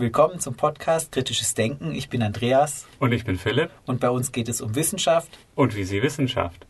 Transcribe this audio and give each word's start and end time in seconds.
Willkommen 0.00 0.40
zum 0.40 0.54
Podcast 0.54 1.12
Kritisches 1.12 1.52
Denken. 1.52 1.94
Ich 1.94 2.08
bin 2.08 2.22
Andreas. 2.22 2.86
Und 3.00 3.12
ich 3.12 3.26
bin 3.26 3.36
Philipp. 3.36 3.70
Und 3.84 4.00
bei 4.00 4.08
uns 4.08 4.32
geht 4.32 4.48
es 4.48 4.62
um 4.62 4.74
Wissenschaft. 4.74 5.38
Und 5.54 5.76
wie 5.76 5.84
sie 5.84 6.02
Wissenschaft. 6.02 6.66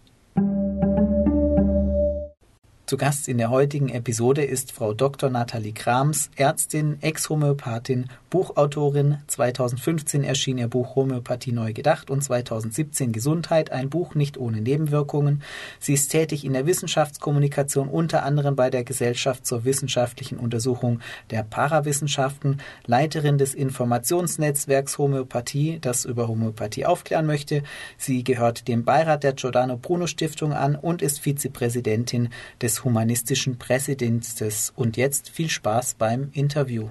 Zu 2.91 2.97
Gast 2.97 3.29
in 3.29 3.39
der 3.39 3.51
heutigen 3.51 3.89
Episode 3.89 4.43
ist 4.43 4.73
Frau 4.73 4.95
Dr. 4.95 5.31
Nathalie 5.31 5.73
Krams, 5.73 6.29
Ärztin, 6.35 7.01
Ex-Homöopathin, 7.01 8.07
Buchautorin. 8.31 9.19
2015 9.29 10.25
erschien 10.25 10.59
ihr 10.59 10.67
Buch 10.67 10.97
Homöopathie 10.97 11.53
neu 11.53 11.73
gedacht 11.73 12.11
und 12.11 12.21
2017 12.21 13.13
Gesundheit, 13.13 13.71
ein 13.71 13.91
Buch 13.91 14.17
nicht 14.17 14.39
ohne 14.39 14.61
Nebenwirkungen. 14.61 15.45
Sie 15.79 15.95
ist 15.95 16.09
tätig 16.09 16.45
in 16.45 16.53
der 16.53 16.67
Wissenschaftskommunikation, 16.67 17.89
unter 17.89 18.25
anderem 18.25 18.57
bei 18.57 18.71
der 18.71 18.83
Gesellschaft 18.83 19.47
zur 19.47 19.65
wissenschaftlichen 19.65 20.39
Untersuchung 20.39 20.99
der 21.31 21.45
Parawissenschaften, 21.45 22.59
Leiterin 22.87 23.39
des 23.39 23.55
Informationsnetzwerks 23.55 24.99
Homöopathie, 24.99 25.79
das 25.81 26.05
über 26.05 26.27
Homöopathie 26.27 26.87
aufklären 26.87 27.27
möchte. 27.27 27.63
Sie 27.97 28.25
gehört 28.25 28.67
dem 28.67 28.85
Beirat 28.85 29.23
der 29.23 29.35
Giordano 29.35 29.77
Bruno 29.77 30.09
Stiftung 30.09 30.53
an 30.53 30.75
und 30.75 31.03
ist 31.03 31.21
Vizepräsidentin 31.21 32.31
des 32.61 32.80
humanistischen 32.85 33.59
Pressedienstes. 33.59 34.73
Und 34.75 34.97
jetzt 34.97 35.31
viel 35.31 35.49
Spaß 35.49 35.95
beim 35.95 36.31
Interview. 36.33 36.89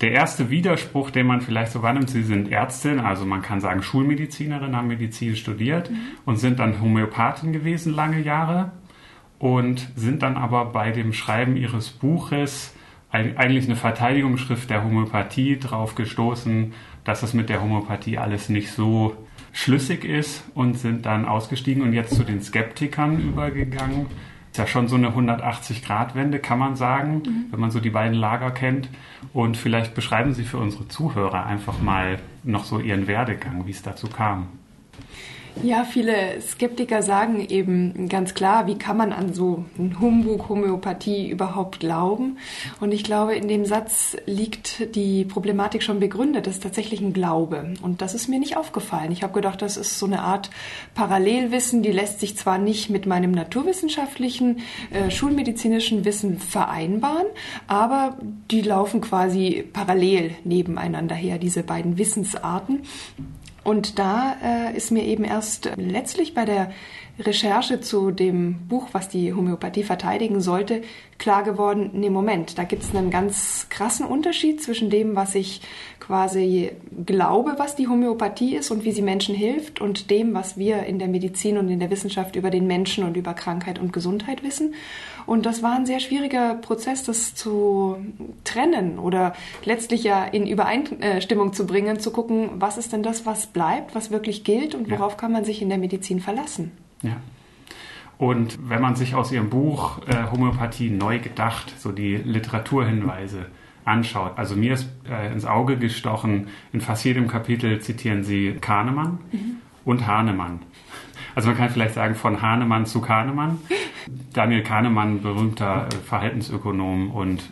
Der 0.00 0.12
erste 0.12 0.48
Widerspruch, 0.48 1.10
den 1.10 1.26
man 1.26 1.40
vielleicht 1.40 1.72
so 1.72 1.82
wahrnimmt, 1.82 2.10
Sie 2.10 2.22
sind 2.22 2.52
Ärztin, 2.52 3.00
also 3.00 3.24
man 3.24 3.42
kann 3.42 3.60
sagen 3.60 3.82
Schulmedizinerin, 3.82 4.76
haben 4.76 4.86
Medizin 4.86 5.34
studiert 5.34 5.90
mhm. 5.90 5.96
und 6.24 6.36
sind 6.36 6.60
dann 6.60 6.80
Homöopathin 6.80 7.52
gewesen 7.52 7.94
lange 7.94 8.20
Jahre 8.20 8.70
und 9.40 9.90
sind 9.96 10.22
dann 10.22 10.36
aber 10.36 10.66
bei 10.66 10.92
dem 10.92 11.12
Schreiben 11.12 11.56
Ihres 11.56 11.90
Buches 11.90 12.74
eigentlich 13.10 13.64
eine 13.64 13.76
Verteidigungsschrift 13.76 14.68
der 14.68 14.84
Homöopathie 14.84 15.58
drauf 15.58 15.94
gestoßen, 15.94 16.74
dass 17.04 17.22
es 17.22 17.32
mit 17.32 17.48
der 17.48 17.62
Homöopathie 17.62 18.18
alles 18.18 18.50
nicht 18.50 18.70
so 18.70 19.16
schlüssig 19.52 20.04
ist 20.04 20.44
und 20.54 20.78
sind 20.78 21.06
dann 21.06 21.24
ausgestiegen 21.24 21.82
und 21.82 21.92
jetzt 21.92 22.14
zu 22.14 22.24
den 22.24 22.42
Skeptikern 22.42 23.20
übergegangen. 23.20 24.06
Ist 24.50 24.58
ja 24.58 24.66
schon 24.66 24.88
so 24.88 24.96
eine 24.96 25.10
180-Grad-Wende, 25.10 26.38
kann 26.38 26.58
man 26.58 26.76
sagen, 26.76 27.22
mhm. 27.24 27.44
wenn 27.50 27.60
man 27.60 27.70
so 27.70 27.80
die 27.80 27.90
beiden 27.90 28.14
Lager 28.14 28.50
kennt. 28.50 28.88
Und 29.32 29.56
vielleicht 29.56 29.94
beschreiben 29.94 30.32
Sie 30.32 30.44
für 30.44 30.58
unsere 30.58 30.88
Zuhörer 30.88 31.44
einfach 31.46 31.80
mal 31.80 32.18
noch 32.44 32.64
so 32.64 32.80
Ihren 32.80 33.06
Werdegang, 33.06 33.66
wie 33.66 33.72
es 33.72 33.82
dazu 33.82 34.08
kam. 34.08 34.48
Ja, 35.62 35.84
viele 35.84 36.40
Skeptiker 36.40 37.02
sagen 37.02 37.44
eben 37.48 38.08
ganz 38.08 38.34
klar, 38.34 38.68
wie 38.68 38.78
kann 38.78 38.96
man 38.96 39.12
an 39.12 39.34
so 39.34 39.64
einen 39.76 39.98
Humbug 40.00 40.48
Homöopathie 40.48 41.28
überhaupt 41.28 41.80
glauben? 41.80 42.38
Und 42.80 42.92
ich 42.92 43.02
glaube, 43.02 43.34
in 43.34 43.48
dem 43.48 43.64
Satz 43.64 44.16
liegt 44.26 44.94
die 44.94 45.24
Problematik 45.24 45.82
schon 45.82 45.98
begründet. 45.98 46.46
Das 46.46 46.54
ist 46.54 46.62
tatsächlich 46.62 47.00
ein 47.00 47.12
Glaube. 47.12 47.74
Und 47.82 48.02
das 48.02 48.14
ist 48.14 48.28
mir 48.28 48.38
nicht 48.38 48.56
aufgefallen. 48.56 49.10
Ich 49.10 49.24
habe 49.24 49.32
gedacht, 49.32 49.60
das 49.60 49.76
ist 49.76 49.98
so 49.98 50.06
eine 50.06 50.20
Art 50.20 50.50
Parallelwissen, 50.94 51.82
die 51.82 51.92
lässt 51.92 52.20
sich 52.20 52.36
zwar 52.36 52.58
nicht 52.58 52.88
mit 52.88 53.06
meinem 53.06 53.32
naturwissenschaftlichen, 53.32 54.60
äh, 54.90 55.10
schulmedizinischen 55.10 56.04
Wissen 56.04 56.38
vereinbaren, 56.38 57.26
aber 57.66 58.16
die 58.50 58.62
laufen 58.62 59.00
quasi 59.00 59.64
parallel 59.72 60.36
nebeneinander 60.44 61.16
her, 61.16 61.38
diese 61.38 61.64
beiden 61.64 61.98
Wissensarten. 61.98 62.82
Und 63.64 63.98
da 63.98 64.36
äh, 64.42 64.76
ist 64.76 64.90
mir 64.90 65.04
eben 65.04 65.24
erst 65.24 65.70
letztlich 65.76 66.34
bei 66.34 66.44
der 66.44 66.70
Recherche 67.18 67.80
zu 67.80 68.12
dem 68.12 68.68
Buch, 68.68 68.88
was 68.92 69.08
die 69.08 69.34
Homöopathie 69.34 69.82
verteidigen 69.82 70.40
sollte, 70.40 70.82
klar 71.18 71.42
geworden, 71.42 71.90
nee, 71.94 72.10
Moment, 72.10 72.58
da 72.58 72.64
gibt 72.64 72.84
es 72.84 72.94
einen 72.94 73.10
ganz 73.10 73.66
krassen 73.70 74.06
Unterschied 74.06 74.62
zwischen 74.62 74.88
dem, 74.88 75.16
was 75.16 75.34
ich 75.34 75.60
quasi 75.98 76.70
glaube, 77.04 77.54
was 77.58 77.74
die 77.74 77.88
Homöopathie 77.88 78.54
ist 78.54 78.70
und 78.70 78.84
wie 78.84 78.92
sie 78.92 79.02
Menschen 79.02 79.34
hilft 79.34 79.80
und 79.80 80.10
dem, 80.10 80.32
was 80.32 80.56
wir 80.56 80.84
in 80.84 81.00
der 81.00 81.08
Medizin 81.08 81.58
und 81.58 81.68
in 81.68 81.80
der 81.80 81.90
Wissenschaft 81.90 82.36
über 82.36 82.50
den 82.50 82.68
Menschen 82.68 83.02
und 83.02 83.16
über 83.16 83.34
Krankheit 83.34 83.80
und 83.80 83.92
Gesundheit 83.92 84.44
wissen. 84.44 84.74
Und 85.28 85.44
das 85.44 85.62
war 85.62 85.76
ein 85.76 85.84
sehr 85.84 86.00
schwieriger 86.00 86.54
Prozess, 86.54 87.04
das 87.04 87.34
zu 87.34 87.98
trennen 88.44 88.98
oder 88.98 89.34
letztlich 89.62 90.02
ja 90.02 90.24
in 90.24 90.46
Übereinstimmung 90.46 91.52
zu 91.52 91.66
bringen, 91.66 92.00
zu 92.00 92.12
gucken, 92.12 92.48
was 92.54 92.78
ist 92.78 92.94
denn 92.94 93.02
das, 93.02 93.26
was 93.26 93.46
bleibt, 93.46 93.94
was 93.94 94.10
wirklich 94.10 94.42
gilt 94.42 94.74
und 94.74 94.90
worauf 94.90 95.12
ja. 95.12 95.18
kann 95.18 95.32
man 95.32 95.44
sich 95.44 95.60
in 95.60 95.68
der 95.68 95.76
Medizin 95.76 96.20
verlassen. 96.20 96.72
Ja. 97.02 97.18
Und 98.16 98.70
wenn 98.70 98.80
man 98.80 98.96
sich 98.96 99.14
aus 99.14 99.30
Ihrem 99.30 99.50
Buch 99.50 100.00
äh, 100.08 100.30
Homöopathie 100.32 100.88
neu 100.88 101.18
gedacht, 101.18 101.74
so 101.78 101.92
die 101.92 102.16
Literaturhinweise 102.16 103.44
anschaut, 103.84 104.32
also 104.36 104.56
mir 104.56 104.72
ist 104.72 104.88
äh, 105.10 105.30
ins 105.30 105.44
Auge 105.44 105.76
gestochen, 105.76 106.46
in 106.72 106.80
fast 106.80 107.04
jedem 107.04 107.28
Kapitel 107.28 107.80
zitieren 107.82 108.24
Sie 108.24 108.54
Kahnemann 108.62 109.18
mhm. 109.30 109.56
und 109.84 110.06
Hahnemann. 110.06 110.60
Also 111.38 111.50
man 111.50 111.56
kann 111.56 111.70
vielleicht 111.70 111.94
sagen, 111.94 112.16
von 112.16 112.42
Hahnemann 112.42 112.84
zu 112.84 113.00
Kahnemann. 113.00 113.58
Daniel 114.32 114.64
Kahnemann, 114.64 115.22
berühmter 115.22 115.86
äh, 115.86 115.94
Verhaltensökonom 115.94 117.12
und 117.12 117.48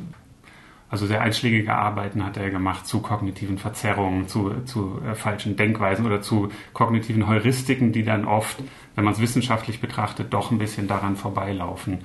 also 0.91 1.07
sehr 1.07 1.21
einschlägige 1.21 1.73
Arbeiten 1.73 2.25
hat 2.25 2.37
er 2.37 2.51
gemacht 2.51 2.89
zu 2.89 2.99
kognitiven 2.99 3.59
Verzerrungen, 3.59 4.27
zu, 4.27 4.51
zu 4.65 5.01
äh, 5.09 5.15
falschen 5.15 5.55
Denkweisen 5.55 6.05
oder 6.05 6.21
zu 6.21 6.49
kognitiven 6.73 7.29
Heuristiken, 7.29 7.93
die 7.93 8.03
dann 8.03 8.25
oft, 8.25 8.57
wenn 8.97 9.05
man 9.05 9.15
es 9.15 9.21
wissenschaftlich 9.21 9.81
betrachtet, 9.81 10.35
doch 10.35 10.51
ein 10.51 10.59
bisschen 10.59 10.89
daran 10.89 11.15
vorbeilaufen. 11.15 11.99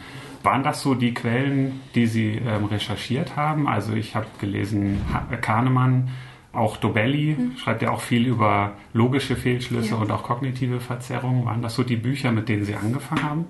Waren 0.44 0.62
das 0.62 0.84
so 0.84 0.94
die 0.94 1.16
Quellen, 1.16 1.82
die 1.96 2.06
Sie 2.06 2.34
ähm, 2.46 2.66
recherchiert 2.66 3.36
haben? 3.36 3.68
Also 3.68 3.94
ich 3.94 4.16
habe 4.16 4.28
gelesen, 4.40 5.02
ha 5.12 5.36
Kahnemann, 5.38 6.10
auch 6.54 6.78
Dobelli 6.78 7.36
mhm. 7.38 7.58
schreibt 7.58 7.82
ja 7.82 7.92
auch 7.92 8.02
viel 8.02 8.28
über 8.28 8.74
logische 8.94 9.36
Fehlschlüsse 9.36 9.92
ja. 9.92 9.98
und 9.98 10.12
auch 10.12 10.24
kognitive 10.24 10.80
Verzerrungen. 10.80 11.46
Waren 11.46 11.62
das 11.62 11.76
so 11.76 11.84
die 11.84 11.96
Bücher, 11.96 12.32
mit 12.32 12.50
denen 12.50 12.66
Sie 12.66 12.76
angefangen 12.76 13.24
haben? 13.24 13.46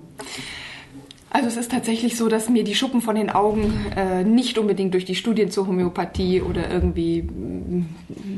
Also 1.34 1.48
es 1.48 1.56
ist 1.56 1.72
tatsächlich 1.72 2.18
so, 2.18 2.28
dass 2.28 2.50
mir 2.50 2.66
die 2.66 2.76
Schuppen 2.76 3.00
von 3.00 3.16
den 3.16 3.30
Augen 3.30 3.74
äh, 3.96 4.26
nicht 4.26 4.58
unbedingt 4.58 4.94
durch 4.94 5.06
die 5.06 5.16
Studien 5.16 5.50
zur 5.50 5.66
Homöopathie 5.66 6.42
oder 6.42 6.70
irgendwie 6.70 7.22
mm, 7.22 7.86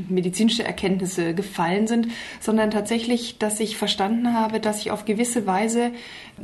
medizinische 0.08 0.62
Erkenntnisse 0.62 1.34
gefallen 1.34 1.88
sind, 1.88 2.06
sondern 2.38 2.70
tatsächlich, 2.70 3.38
dass 3.38 3.58
ich 3.58 3.76
verstanden 3.76 4.32
habe, 4.32 4.60
dass 4.60 4.78
ich 4.78 4.92
auf 4.92 5.06
gewisse 5.06 5.44
Weise 5.44 5.90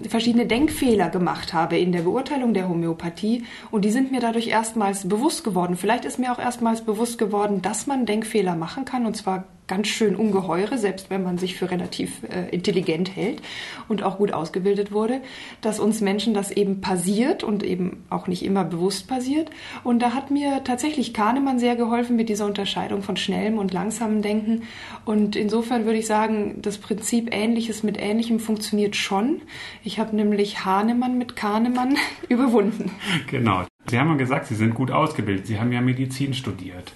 verschiedene 0.08 0.44
Denkfehler 0.46 1.08
gemacht 1.08 1.52
habe 1.52 1.78
in 1.78 1.92
der 1.92 2.02
Beurteilung 2.02 2.52
der 2.52 2.68
Homöopathie 2.68 3.44
und 3.70 3.84
die 3.84 3.92
sind 3.92 4.10
mir 4.10 4.20
dadurch 4.20 4.48
erstmals 4.48 5.08
bewusst 5.08 5.44
geworden. 5.44 5.76
Vielleicht 5.76 6.04
ist 6.04 6.18
mir 6.18 6.32
auch 6.32 6.40
erstmals 6.40 6.80
bewusst 6.80 7.16
geworden, 7.16 7.62
dass 7.62 7.86
man 7.86 8.06
Denkfehler 8.06 8.56
machen 8.56 8.84
kann 8.84 9.06
und 9.06 9.16
zwar 9.16 9.44
ganz 9.70 9.86
schön 9.86 10.16
ungeheure, 10.16 10.78
selbst 10.78 11.10
wenn 11.10 11.22
man 11.22 11.38
sich 11.38 11.54
für 11.54 11.70
relativ 11.70 12.25
äh, 12.25 12.48
intelligent 12.50 13.14
hält 13.14 13.41
und 13.86 14.03
auch 14.03 14.19
gut 14.19 14.32
ausgebildet 14.32 14.91
wurde, 14.91 15.20
dass 15.60 15.78
uns 15.78 16.00
Menschen 16.00 16.34
das 16.34 16.50
eben 16.50 16.81
passiert 16.81 17.44
und 17.44 17.62
eben 17.62 18.03
auch 18.10 18.26
nicht 18.26 18.44
immer 18.44 18.64
bewusst 18.64 19.06
passiert. 19.06 19.48
Und 19.84 20.00
da 20.03 20.12
hat 20.12 20.32
mir 20.32 20.64
tatsächlich 20.64 21.14
Kahnemann 21.14 21.60
sehr 21.60 21.76
geholfen 21.76 22.16
mit 22.16 22.28
dieser 22.28 22.47
Unterscheidung 22.47 23.04
von 23.04 23.16
schnellem 23.16 23.59
und 23.59 23.72
langsamem 23.72 24.22
Denken. 24.22 24.62
Und 25.04 25.36
insofern 25.36 25.84
würde 25.84 26.00
ich 26.00 26.06
sagen, 26.09 26.56
das 26.62 26.78
Prinzip 26.78 27.28
Ähnliches 27.30 27.84
mit 27.84 27.97
Ähnlichem 27.97 28.41
funktioniert 28.41 28.97
schon. 28.97 29.41
Ich 29.84 30.00
habe 30.00 30.16
nämlich 30.16 30.65
Hahnemann 30.65 31.16
mit 31.16 31.36
Kahnemann 31.36 31.97
überwunden. 32.28 32.91
Genau. 33.28 33.62
Sie 33.89 33.98
haben 34.00 34.09
ja 34.09 34.16
gesagt, 34.16 34.48
Sie 34.48 34.56
sind 34.56 34.74
gut 34.74 34.91
ausgebildet. 34.91 35.47
Sie 35.47 35.60
haben 35.60 35.71
ja 35.71 35.80
Medizin 35.80 36.34
studiert. 36.34 36.92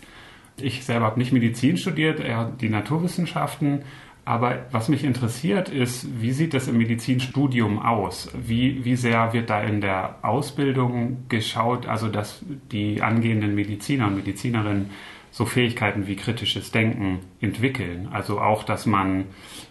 Ich 0.56 0.84
selber 0.84 1.06
habe 1.06 1.18
nicht 1.18 1.32
Medizin 1.32 1.76
studiert, 1.76 2.20
eher 2.20 2.50
die 2.60 2.68
Naturwissenschaften. 2.68 3.82
Aber 4.24 4.64
was 4.70 4.88
mich 4.88 5.04
interessiert 5.04 5.68
ist, 5.68 6.06
wie 6.20 6.32
sieht 6.32 6.54
das 6.54 6.66
im 6.66 6.78
Medizinstudium 6.78 7.78
aus? 7.78 8.30
Wie, 8.34 8.84
wie 8.84 8.96
sehr 8.96 9.34
wird 9.34 9.50
da 9.50 9.62
in 9.62 9.82
der 9.82 10.16
Ausbildung 10.22 11.24
geschaut, 11.28 11.86
also 11.86 12.08
dass 12.08 12.42
die 12.72 13.02
angehenden 13.02 13.54
Mediziner 13.54 14.06
und 14.06 14.16
Medizinerinnen 14.16 14.90
so 15.30 15.44
Fähigkeiten 15.44 16.06
wie 16.06 16.16
kritisches 16.16 16.70
Denken 16.70 17.18
entwickeln? 17.42 18.08
Also 18.12 18.40
auch, 18.40 18.64
dass 18.64 18.86
man, 18.86 19.26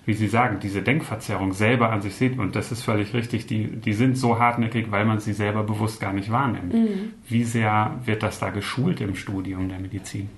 wie 0.06 0.14
Sie 0.14 0.28
sagen, 0.28 0.60
diese 0.62 0.84
Denkverzerrung 0.84 1.54
selber 1.54 1.90
an 1.90 2.04
sich 2.04 2.14
sieht. 2.14 2.38
Und 2.38 2.56
das 2.56 2.72
ist 2.72 2.84
völlig 2.84 3.16
richtig, 3.16 3.48
die, 3.48 3.66
die 3.66 3.94
sind 3.94 4.20
so 4.20 4.38
hartnäckig, 4.38 4.92
weil 4.92 5.06
man 5.06 5.20
sie 5.20 5.34
selber 5.34 5.64
bewusst 5.64 6.00
gar 6.00 6.14
nicht 6.14 6.32
wahrnimmt. 6.32 6.74
Mhm. 6.74 7.14
Wie 7.28 7.44
sehr 7.44 8.00
wird 8.06 8.22
das 8.22 8.38
da 8.38 8.52
geschult 8.52 9.02
im 9.02 9.16
Studium 9.16 9.68
der 9.68 9.80
Medizin? 9.80 10.30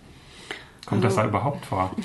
Kommt 0.86 1.04
also, 1.04 1.16
das 1.16 1.24
da 1.24 1.30
überhaupt 1.30 1.66
vor? 1.66 1.92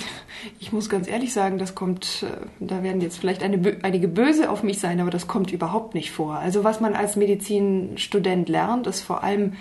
Ich 0.58 0.72
muss 0.72 0.88
ganz 0.88 1.06
ehrlich 1.06 1.34
sagen, 1.34 1.58
das 1.58 1.74
kommt, 1.74 2.24
äh, 2.24 2.46
da 2.60 2.82
werden 2.82 3.02
jetzt 3.02 3.18
vielleicht 3.18 3.42
eine, 3.42 3.76
einige 3.82 4.08
böse 4.08 4.48
auf 4.48 4.62
mich 4.62 4.80
sein, 4.80 4.98
aber 5.00 5.10
das 5.10 5.26
kommt 5.26 5.52
überhaupt 5.52 5.94
nicht 5.94 6.12
vor. 6.12 6.36
Also 6.36 6.64
was 6.64 6.80
man 6.80 6.94
als 6.94 7.14
Medizinstudent 7.16 8.48
lernt, 8.48 8.86
ist 8.86 9.02
vor 9.02 9.22
allem 9.22 9.52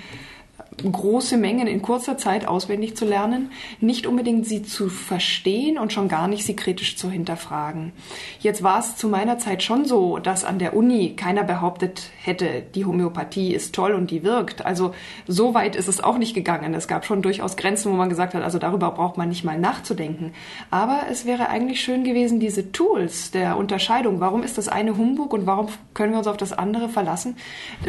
große 0.84 1.38
Mengen 1.38 1.68
in 1.68 1.82
kurzer 1.82 2.18
Zeit 2.18 2.48
auswendig 2.48 2.96
zu 2.96 3.06
lernen, 3.06 3.52
nicht 3.80 4.08
unbedingt 4.08 4.46
sie 4.46 4.64
zu 4.64 4.90
verstehen 4.90 5.78
und 5.78 5.94
schon 5.94 6.08
gar 6.08 6.28
nicht 6.28 6.46
sie 6.46 6.56
kritisch 6.56 6.98
zu 6.98 7.10
hinterfragen. 7.10 7.92
Jetzt 8.40 8.64
war 8.64 8.80
es 8.80 8.96
zu 8.96 9.08
meiner 9.08 9.38
Zeit 9.38 9.64
schon 9.64 9.86
so, 9.86 10.18
dass 10.18 10.44
an 10.44 10.60
der 10.60 10.76
Uni 10.76 11.16
keiner 11.16 11.44
behauptet 11.44 12.12
hätte, 12.22 12.64
die 12.76 12.86
Homöopathie 12.86 13.54
ist 13.54 13.76
toll 13.76 13.94
und 13.94 14.12
die 14.12 14.24
wirkt. 14.24 14.66
Also 14.66 14.94
so 15.28 15.54
weit 15.54 15.76
ist 15.76 15.88
es 15.88 16.02
auch 16.02 16.18
nicht 16.18 16.34
gegangen. 16.34 16.74
Es 16.74 16.88
gab 16.88 17.06
schon 17.06 17.22
durchaus 17.22 17.58
Grenzen, 17.58 17.92
wo 17.92 17.96
man 17.96 18.10
gesagt 18.10 18.34
hat, 18.34 18.44
also 18.44 18.60
darüber 18.60 18.92
braucht 18.92 19.18
man 19.18 19.30
nicht 19.30 19.44
mal 19.44 19.60
nachzudenken. 19.60 20.34
Aber 20.72 21.04
es 21.10 21.26
wäre 21.26 21.50
eigentlich 21.50 21.82
schön 21.82 22.04
gewesen, 22.04 22.40
diese 22.40 22.72
Tools 22.72 23.32
der 23.32 23.58
Unterscheidung, 23.58 24.20
warum 24.20 24.44
ist 24.44 24.58
das 24.58 24.68
eine 24.68 24.98
Humbug 24.98 25.34
und 25.34 25.46
warum 25.46 25.68
können 25.94 26.14
wir 26.14 26.20
uns 26.20 26.28
auf 26.28 26.38
das 26.38 26.54
andere 26.54 26.90
verlassen, 26.90 27.38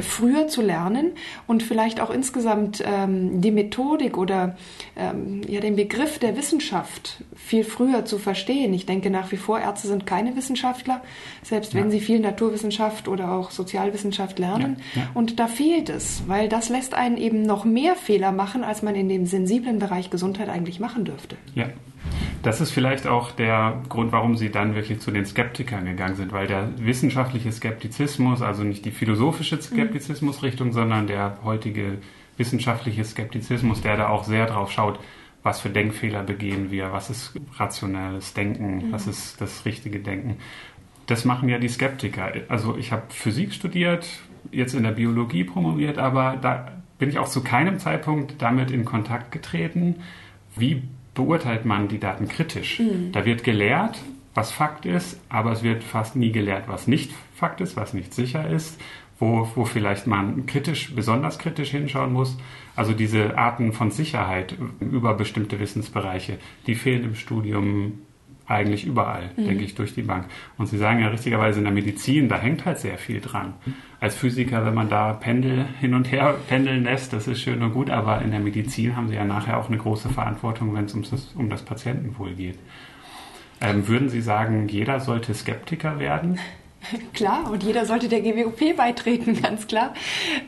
früher 0.01 0.49
zu 0.49 0.63
lernen 0.63 1.13
und 1.47 1.63
vielleicht 1.63 2.01
auch 2.01 2.11
insgesamt 2.11 2.80
ähm, 2.85 3.41
die 3.41 3.51
Methodik 3.51 4.17
oder 4.17 4.57
ähm, 4.97 5.43
ja 5.49 5.61
den 5.61 5.77
Begriff 5.77 6.19
der 6.19 6.37
Wissenschaft 6.37 7.23
viel 7.35 7.65
früher 7.65 8.05
zu 8.05 8.19
verstehen. 8.19 8.73
Ich 8.75 8.87
denke 8.87 9.11
nach 9.11 9.33
wie 9.33 9.37
vor, 9.37 9.61
Ärzte 9.61 9.89
sind 9.89 10.07
keine 10.07 10.37
Wissenschaftler, 10.37 11.03
selbst 11.43 11.73
ja. 11.73 11.81
wenn 11.81 11.91
sie 11.91 12.01
viel 12.01 12.21
Naturwissenschaft 12.21 13.09
oder 13.09 13.33
auch 13.33 13.51
Sozialwissenschaft 13.51 14.39
lernen. 14.39 14.77
Ja, 14.95 15.03
ja. 15.03 15.09
Und 15.15 15.39
da 15.39 15.47
fehlt 15.47 15.89
es, 15.89 16.23
weil 16.27 16.49
das 16.49 16.69
lässt 16.69 16.95
einen 16.95 17.17
eben 17.17 17.43
noch 17.43 17.65
mehr 17.65 17.97
Fehler 17.97 18.33
machen, 18.33 18.65
als 18.65 18.83
man 18.83 18.95
in 18.95 19.09
dem 19.09 19.27
sensiblen 19.27 19.79
Bereich 19.79 20.11
Gesundheit 20.11 20.49
eigentlich 20.49 20.81
machen 20.81 21.05
dürfte. 21.05 21.37
Ja. 21.55 21.67
Das 22.43 22.61
ist 22.61 22.71
vielleicht 22.71 23.07
auch 23.07 23.31
der 23.33 23.83
Grund, 23.89 24.13
warum 24.13 24.37
Sie 24.37 24.51
dann 24.51 24.75
wirklich 24.75 25.01
zu 25.01 25.11
den 25.11 25.27
Skeptikern 25.27 25.85
gegangen 25.85 26.17
sind, 26.17 26.33
weil 26.33 26.47
der 26.47 26.71
wissenschaftliche 26.79 27.53
Skeptizismus, 27.53 28.41
also 28.41 28.63
nicht 28.63 28.85
die 28.87 28.91
philosophische 28.91 29.57
mhm. 29.57 29.61
Skeptizismusrichtung, 29.61 30.73
sondern 30.73 31.07
der 31.07 31.39
heutige 31.45 31.99
wissenschaftliche 32.41 33.05
Skeptizismus, 33.05 33.83
der 33.83 33.97
da 33.97 34.09
auch 34.09 34.25
sehr 34.25 34.47
drauf 34.47 34.73
schaut, 34.73 34.99
was 35.43 35.61
für 35.61 35.71
Denkfehler 35.71 36.25
begehen 36.25 36.71
wir, 36.71 36.93
was 36.93 37.09
ist 37.11 37.33
rationales 37.57 38.35
Denken, 38.35 38.89
mhm. 38.89 38.93
was 38.93 39.07
ist 39.07 39.41
das 39.41 39.65
richtige 39.65 40.01
Denken. 40.01 40.39
Das 41.07 41.25
machen 41.25 41.49
ja 41.49 41.59
die 41.59 41.69
Skeptiker. 41.69 42.33
Also 42.49 42.77
ich 42.77 42.93
habe 42.93 43.05
Physik 43.11 43.53
studiert, 43.53 44.09
jetzt 44.51 44.75
in 44.75 44.83
der 44.83 44.93
Biologie 44.93 45.45
promoviert, 45.45 45.99
aber 45.99 46.37
da 46.41 46.73
bin 46.99 47.09
ich 47.09 47.19
auch 47.19 47.29
zu 47.29 47.43
keinem 47.43 47.79
Zeitpunkt 47.79 48.41
damit 48.43 48.71
in 48.71 48.85
Kontakt 48.85 49.33
getreten, 49.33 49.97
wie 50.57 50.83
beurteilt 51.15 51.65
man 51.65 51.89
die 51.89 51.99
Daten 51.99 52.29
kritisch. 52.29 52.81
Mhm. 52.81 53.13
Da 53.13 53.25
wird 53.25 53.45
gelehrt, 53.45 53.99
was 54.35 54.53
Fakt 54.53 54.87
ist, 54.87 55.21
aber 55.29 55.53
es 55.53 55.63
wird 55.63 55.83
fast 55.83 56.17
nie 56.17 56.33
gelehrt, 56.33 56.65
was 56.69 56.87
nicht 56.87 57.13
Fakt 57.35 57.61
ist, 57.61 57.77
was 57.77 57.95
nicht 57.95 58.15
sicher 58.15 58.49
ist, 58.49 58.81
wo, 59.21 59.49
wo 59.55 59.65
vielleicht 59.65 60.07
man 60.07 60.47
kritisch, 60.47 60.95
besonders 60.95 61.39
kritisch 61.39 61.71
hinschauen 61.71 62.13
muss. 62.13 62.37
Also 62.75 62.93
diese 62.93 63.39
Arten 63.39 63.73
von 63.73 63.91
Sicherheit 63.91 64.57
über 64.81 65.15
bestimmte 65.15 65.61
Wissensbereiche, 65.61 66.39
die 66.67 66.75
fehlen 66.75 67.05
im 67.05 67.15
Studium 67.15 68.01
eigentlich 68.47 68.85
überall, 68.85 69.31
mhm. 69.37 69.45
denke 69.45 69.65
ich, 69.65 69.77
durch 69.77 69.95
die 69.95 70.03
Bank. 70.03 70.25
Und 70.59 70.67
Sie 70.67 70.79
sagen 70.79 71.01
ja 71.01 71.09
richtigerweise 71.09 71.59
in 71.59 71.65
der 71.65 71.73
Medizin, 71.73 72.29
da 72.29 72.37
hängt 72.37 72.65
halt 72.65 72.79
sehr 72.79 72.99
viel 72.99 73.21
dran. 73.21 73.55
Als 74.01 74.17
Physiker, 74.17 74.67
wenn 74.67 74.75
man 74.75 74.89
da 74.89 75.13
Pendel 75.13 75.67
hin 75.79 75.95
und 75.95 76.11
her 76.11 76.35
pendeln 76.49 76.83
lässt, 76.83 77.13
das 77.13 77.29
ist 77.29 77.41
schön 77.41 77.63
und 77.63 77.73
gut, 77.73 77.91
aber 77.91 78.23
in 78.23 78.33
der 78.33 78.41
Medizin 78.41 78.97
haben 78.97 79.09
Sie 79.09 79.15
ja 79.15 79.25
nachher 79.25 79.59
auch 79.59 79.69
eine 79.69 79.79
große 79.79 80.09
Verantwortung, 80.09 80.75
wenn 80.75 80.87
es 80.87 80.95
um 80.95 81.03
das, 81.03 81.33
um 81.37 81.49
das 81.49 81.63
Patientenwohl 81.63 82.33
geht. 82.33 82.59
Ähm, 83.61 83.87
würden 83.87 84.09
Sie 84.09 84.23
sagen, 84.23 84.67
jeder 84.69 84.99
sollte 84.99 85.33
Skeptiker 85.33 86.01
werden? 86.01 86.39
Klar, 87.13 87.51
und 87.51 87.63
jeder 87.63 87.85
sollte 87.87 88.09
der 88.09 88.21
GWOP 88.21 88.77
beitreten, 88.77 89.41
ganz 89.43 89.67
klar. 89.67 89.95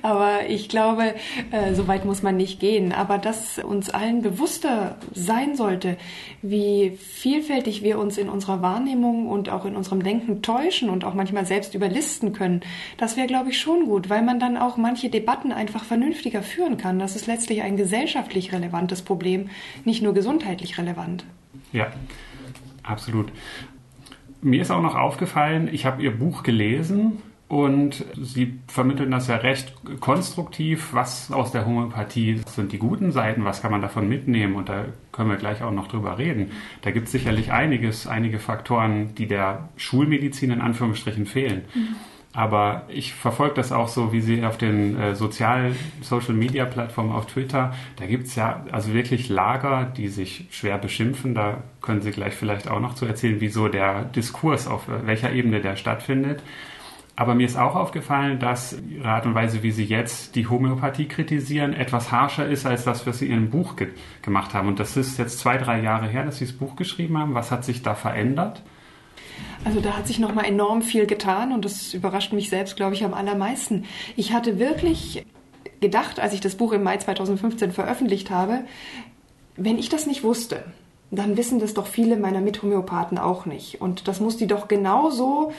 Aber 0.02 0.48
ich 0.48 0.68
glaube, 0.68 1.14
äh, 1.50 1.74
so 1.74 1.88
weit 1.88 2.04
muss 2.04 2.22
man 2.22 2.36
nicht 2.36 2.60
gehen. 2.60 2.92
Aber 2.92 3.18
dass 3.18 3.58
uns 3.58 3.90
allen 3.90 4.22
bewusster 4.22 4.96
sein 5.14 5.56
sollte, 5.56 5.96
wie 6.40 6.96
vielfältig 6.96 7.82
wir 7.82 7.98
uns 7.98 8.18
in 8.18 8.28
unserer 8.28 8.62
Wahrnehmung 8.62 9.28
und 9.28 9.48
auch 9.48 9.64
in 9.64 9.76
unserem 9.76 10.02
Denken 10.02 10.42
täuschen 10.42 10.90
und 10.90 11.04
auch 11.04 11.14
manchmal 11.14 11.46
selbst 11.46 11.74
überlisten 11.74 12.32
können, 12.32 12.62
das 12.96 13.16
wäre, 13.16 13.26
glaube 13.26 13.50
ich, 13.50 13.60
schon 13.60 13.86
gut, 13.86 14.08
weil 14.08 14.22
man 14.22 14.40
dann 14.40 14.56
auch 14.56 14.76
manche 14.76 15.10
Debatten 15.10 15.52
einfach 15.52 15.84
vernünftiger 15.84 16.42
führen 16.42 16.78
kann. 16.78 16.98
Das 16.98 17.16
ist 17.16 17.26
letztlich 17.26 17.62
ein 17.62 17.76
gesellschaftlich 17.76 18.52
relevantes 18.52 19.02
Problem, 19.02 19.50
nicht 19.84 20.02
nur 20.02 20.14
gesundheitlich 20.14 20.78
relevant. 20.78 21.24
Ja, 21.72 21.92
absolut. 22.82 23.32
Mir 24.42 24.62
ist 24.62 24.72
auch 24.72 24.82
noch 24.82 24.96
aufgefallen, 24.96 25.68
ich 25.70 25.86
habe 25.86 26.02
Ihr 26.02 26.10
Buch 26.10 26.42
gelesen 26.42 27.18
und 27.46 28.04
Sie 28.20 28.58
vermitteln 28.66 29.12
das 29.12 29.28
ja 29.28 29.36
recht 29.36 29.72
konstruktiv. 30.00 30.88
Was 30.92 31.30
aus 31.30 31.52
der 31.52 31.64
Homöopathie 31.64 32.40
sind 32.46 32.72
die 32.72 32.78
guten 32.78 33.12
Seiten? 33.12 33.44
Was 33.44 33.62
kann 33.62 33.70
man 33.70 33.82
davon 33.82 34.08
mitnehmen? 34.08 34.56
Und 34.56 34.68
da 34.68 34.86
können 35.12 35.30
wir 35.30 35.36
gleich 35.36 35.62
auch 35.62 35.70
noch 35.70 35.86
drüber 35.86 36.18
reden. 36.18 36.50
Da 36.80 36.90
gibt 36.90 37.06
es 37.06 37.12
sicherlich 37.12 37.52
einiges, 37.52 38.08
einige 38.08 38.40
Faktoren, 38.40 39.14
die 39.14 39.26
der 39.26 39.68
Schulmedizin 39.76 40.50
in 40.50 40.60
Anführungsstrichen 40.60 41.26
fehlen. 41.26 41.62
Mhm. 41.72 41.96
Aber 42.34 42.84
ich 42.88 43.12
verfolge 43.12 43.54
das 43.56 43.72
auch 43.72 43.88
so, 43.88 44.12
wie 44.12 44.22
Sie 44.22 44.44
auf 44.44 44.56
den 44.56 44.98
äh, 44.98 45.14
Sozial 45.14 45.74
Social 46.00 46.32
Media 46.32 46.64
Plattformen 46.64 47.12
auf 47.12 47.26
Twitter, 47.26 47.74
da 47.96 48.06
gibt's 48.06 48.36
ja 48.36 48.64
also 48.72 48.94
wirklich 48.94 49.28
Lager, 49.28 49.84
die 49.84 50.08
sich 50.08 50.46
schwer 50.50 50.78
beschimpfen. 50.78 51.34
Da 51.34 51.62
können 51.82 52.00
Sie 52.00 52.10
gleich 52.10 52.32
vielleicht 52.34 52.68
auch 52.68 52.80
noch 52.80 52.94
zu 52.94 53.04
erzählen, 53.04 53.40
wieso 53.40 53.68
der 53.68 54.04
Diskurs 54.04 54.66
auf 54.66 54.88
äh, 54.88 55.06
welcher 55.06 55.32
Ebene 55.32 55.60
der 55.60 55.76
stattfindet. 55.76 56.42
Aber 57.14 57.34
mir 57.34 57.44
ist 57.44 57.58
auch 57.58 57.74
aufgefallen, 57.74 58.38
dass 58.38 58.80
Ihre 58.88 59.08
Art 59.08 59.26
und 59.26 59.34
Weise, 59.34 59.62
wie 59.62 59.70
Sie 59.70 59.84
jetzt 59.84 60.34
die 60.34 60.48
Homöopathie 60.48 61.08
kritisieren, 61.08 61.74
etwas 61.74 62.10
harscher 62.10 62.48
ist 62.48 62.64
als 62.64 62.84
das, 62.84 63.06
was 63.06 63.18
Sie 63.18 63.26
in 63.26 63.32
Ihrem 63.32 63.50
Buch 63.50 63.76
ge 63.76 63.88
gemacht 64.22 64.54
haben. 64.54 64.68
Und 64.68 64.80
das 64.80 64.96
ist 64.96 65.18
jetzt 65.18 65.38
zwei, 65.38 65.58
drei 65.58 65.82
Jahre 65.82 66.08
her, 66.08 66.24
dass 66.24 66.38
Sie 66.38 66.46
das 66.46 66.54
Buch 66.54 66.76
geschrieben 66.76 67.18
haben. 67.18 67.34
Was 67.34 67.50
hat 67.50 67.66
sich 67.66 67.82
da 67.82 67.94
verändert? 67.94 68.62
Also 69.64 69.80
da 69.80 69.96
hat 69.96 70.06
sich 70.06 70.18
noch 70.18 70.34
mal 70.34 70.44
enorm 70.44 70.82
viel 70.82 71.06
getan 71.06 71.52
und 71.52 71.64
das 71.64 71.94
überrascht 71.94 72.32
mich 72.32 72.50
selbst, 72.50 72.76
glaube 72.76 72.94
ich, 72.94 73.04
am 73.04 73.14
allermeisten. 73.14 73.84
Ich 74.16 74.32
hatte 74.32 74.58
wirklich 74.58 75.24
gedacht, 75.80 76.18
als 76.20 76.32
ich 76.32 76.40
das 76.40 76.56
Buch 76.56 76.72
im 76.72 76.82
Mai 76.82 76.96
2015 76.96 77.72
veröffentlicht 77.72 78.30
habe, 78.30 78.64
wenn 79.56 79.78
ich 79.78 79.88
das 79.88 80.06
nicht 80.06 80.24
wusste, 80.24 80.64
dann 81.10 81.36
wissen 81.36 81.58
das 81.58 81.74
doch 81.74 81.86
viele 81.86 82.16
meiner 82.16 82.40
Mithomöopathen 82.40 83.18
auch 83.18 83.44
nicht. 83.44 83.80
Und 83.80 84.08
das 84.08 84.20
muss 84.20 84.38
die 84.38 84.46
doch 84.46 84.66
genauso 84.66 85.52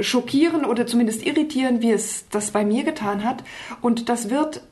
schockieren 0.00 0.64
oder 0.64 0.86
zumindest 0.86 1.24
irritieren, 1.24 1.82
wie 1.82 1.92
es 1.92 2.28
das 2.30 2.50
bei 2.52 2.64
mir 2.64 2.84
getan 2.84 3.24
hat. 3.24 3.42
Und 3.82 4.08
das 4.08 4.30
wird 4.30 4.62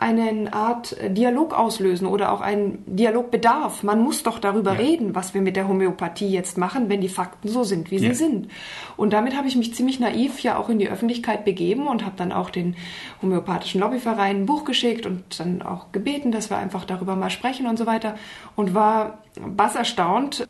eine 0.00 0.52
Art 0.54 0.96
Dialog 1.08 1.52
auslösen 1.52 2.06
oder 2.06 2.32
auch 2.32 2.40
einen 2.40 2.82
Dialogbedarf. 2.86 3.82
Man 3.82 4.00
muss 4.00 4.22
doch 4.22 4.38
darüber 4.38 4.72
ja. 4.72 4.78
reden, 4.78 5.14
was 5.14 5.34
wir 5.34 5.42
mit 5.42 5.56
der 5.56 5.68
Homöopathie 5.68 6.30
jetzt 6.30 6.56
machen, 6.56 6.88
wenn 6.88 7.02
die 7.02 7.10
Fakten 7.10 7.48
so 7.48 7.64
sind, 7.64 7.90
wie 7.90 7.98
ja. 7.98 8.08
sie 8.08 8.14
sind. 8.14 8.48
Und 8.96 9.12
damit 9.12 9.36
habe 9.36 9.46
ich 9.46 9.56
mich 9.56 9.74
ziemlich 9.74 10.00
naiv 10.00 10.40
ja 10.40 10.56
auch 10.56 10.70
in 10.70 10.78
die 10.78 10.88
Öffentlichkeit 10.88 11.44
begeben 11.44 11.86
und 11.86 12.02
habe 12.04 12.16
dann 12.16 12.32
auch 12.32 12.48
den 12.48 12.76
homöopathischen 13.20 13.82
Lobbyverein 13.82 14.36
ein 14.36 14.46
Buch 14.46 14.64
geschickt 14.64 15.04
und 15.04 15.38
dann 15.38 15.60
auch 15.60 15.92
gebeten, 15.92 16.32
dass 16.32 16.48
wir 16.48 16.56
einfach 16.56 16.86
darüber 16.86 17.14
mal 17.14 17.30
sprechen 17.30 17.66
und 17.66 17.78
so 17.78 17.84
weiter 17.84 18.14
und 18.56 18.74
war 18.74 19.18
bass 19.34 19.74
erstaunt, 19.74 20.48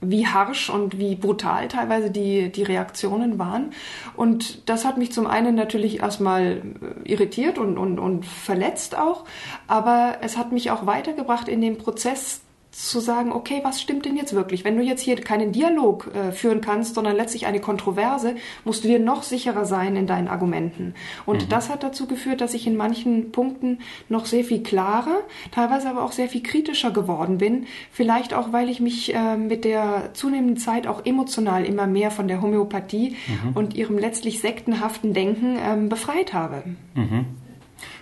wie 0.00 0.26
harsch 0.26 0.70
und 0.70 0.98
wie 0.98 1.16
brutal 1.16 1.68
teilweise 1.68 2.10
die, 2.10 2.50
die 2.50 2.62
Reaktionen 2.62 3.38
waren. 3.38 3.72
Und 4.14 4.68
das 4.68 4.84
hat 4.84 4.98
mich 4.98 5.12
zum 5.12 5.26
einen 5.26 5.54
natürlich 5.54 6.00
erstmal 6.00 6.62
äh, 7.04 7.10
irritiert 7.10 7.58
und, 7.58 7.78
und, 7.78 7.98
und 7.98 8.26
verletzt 8.26 8.96
auch, 8.96 9.24
aber 9.66 10.18
es 10.20 10.36
hat 10.36 10.52
mich 10.52 10.70
auch 10.70 10.86
weitergebracht 10.86 11.48
in 11.48 11.60
dem 11.60 11.78
Prozess 11.78 12.42
zu 12.76 13.00
sagen, 13.00 13.32
okay, 13.32 13.60
was 13.62 13.80
stimmt 13.80 14.04
denn 14.04 14.16
jetzt 14.16 14.34
wirklich? 14.34 14.64
Wenn 14.64 14.76
du 14.76 14.82
jetzt 14.82 15.00
hier 15.00 15.16
keinen 15.16 15.50
Dialog 15.50 16.10
äh, 16.14 16.32
führen 16.32 16.60
kannst, 16.60 16.94
sondern 16.94 17.16
letztlich 17.16 17.46
eine 17.46 17.60
Kontroverse, 17.60 18.36
musst 18.64 18.84
du 18.84 18.88
dir 18.88 18.98
noch 18.98 19.22
sicherer 19.22 19.64
sein 19.64 19.96
in 19.96 20.06
deinen 20.06 20.28
Argumenten. 20.28 20.94
Und 21.24 21.44
mhm. 21.44 21.48
das 21.48 21.70
hat 21.70 21.82
dazu 21.82 22.06
geführt, 22.06 22.42
dass 22.42 22.52
ich 22.52 22.66
in 22.66 22.76
manchen 22.76 23.32
Punkten 23.32 23.78
noch 24.10 24.26
sehr 24.26 24.44
viel 24.44 24.62
klarer, 24.62 25.20
teilweise 25.52 25.88
aber 25.88 26.02
auch 26.02 26.12
sehr 26.12 26.28
viel 26.28 26.42
kritischer 26.42 26.90
geworden 26.90 27.38
bin. 27.38 27.66
Vielleicht 27.90 28.34
auch, 28.34 28.52
weil 28.52 28.68
ich 28.68 28.78
mich 28.78 29.14
äh, 29.14 29.38
mit 29.38 29.64
der 29.64 30.10
zunehmenden 30.12 30.58
Zeit 30.58 30.86
auch 30.86 31.06
emotional 31.06 31.64
immer 31.64 31.86
mehr 31.86 32.10
von 32.10 32.28
der 32.28 32.42
Homöopathie 32.42 33.16
mhm. 33.26 33.52
und 33.56 33.74
ihrem 33.74 33.96
letztlich 33.96 34.40
sektenhaften 34.40 35.14
Denken 35.14 35.56
ähm, 35.58 35.88
befreit 35.88 36.34
habe. 36.34 36.62
Mhm. 36.94 37.24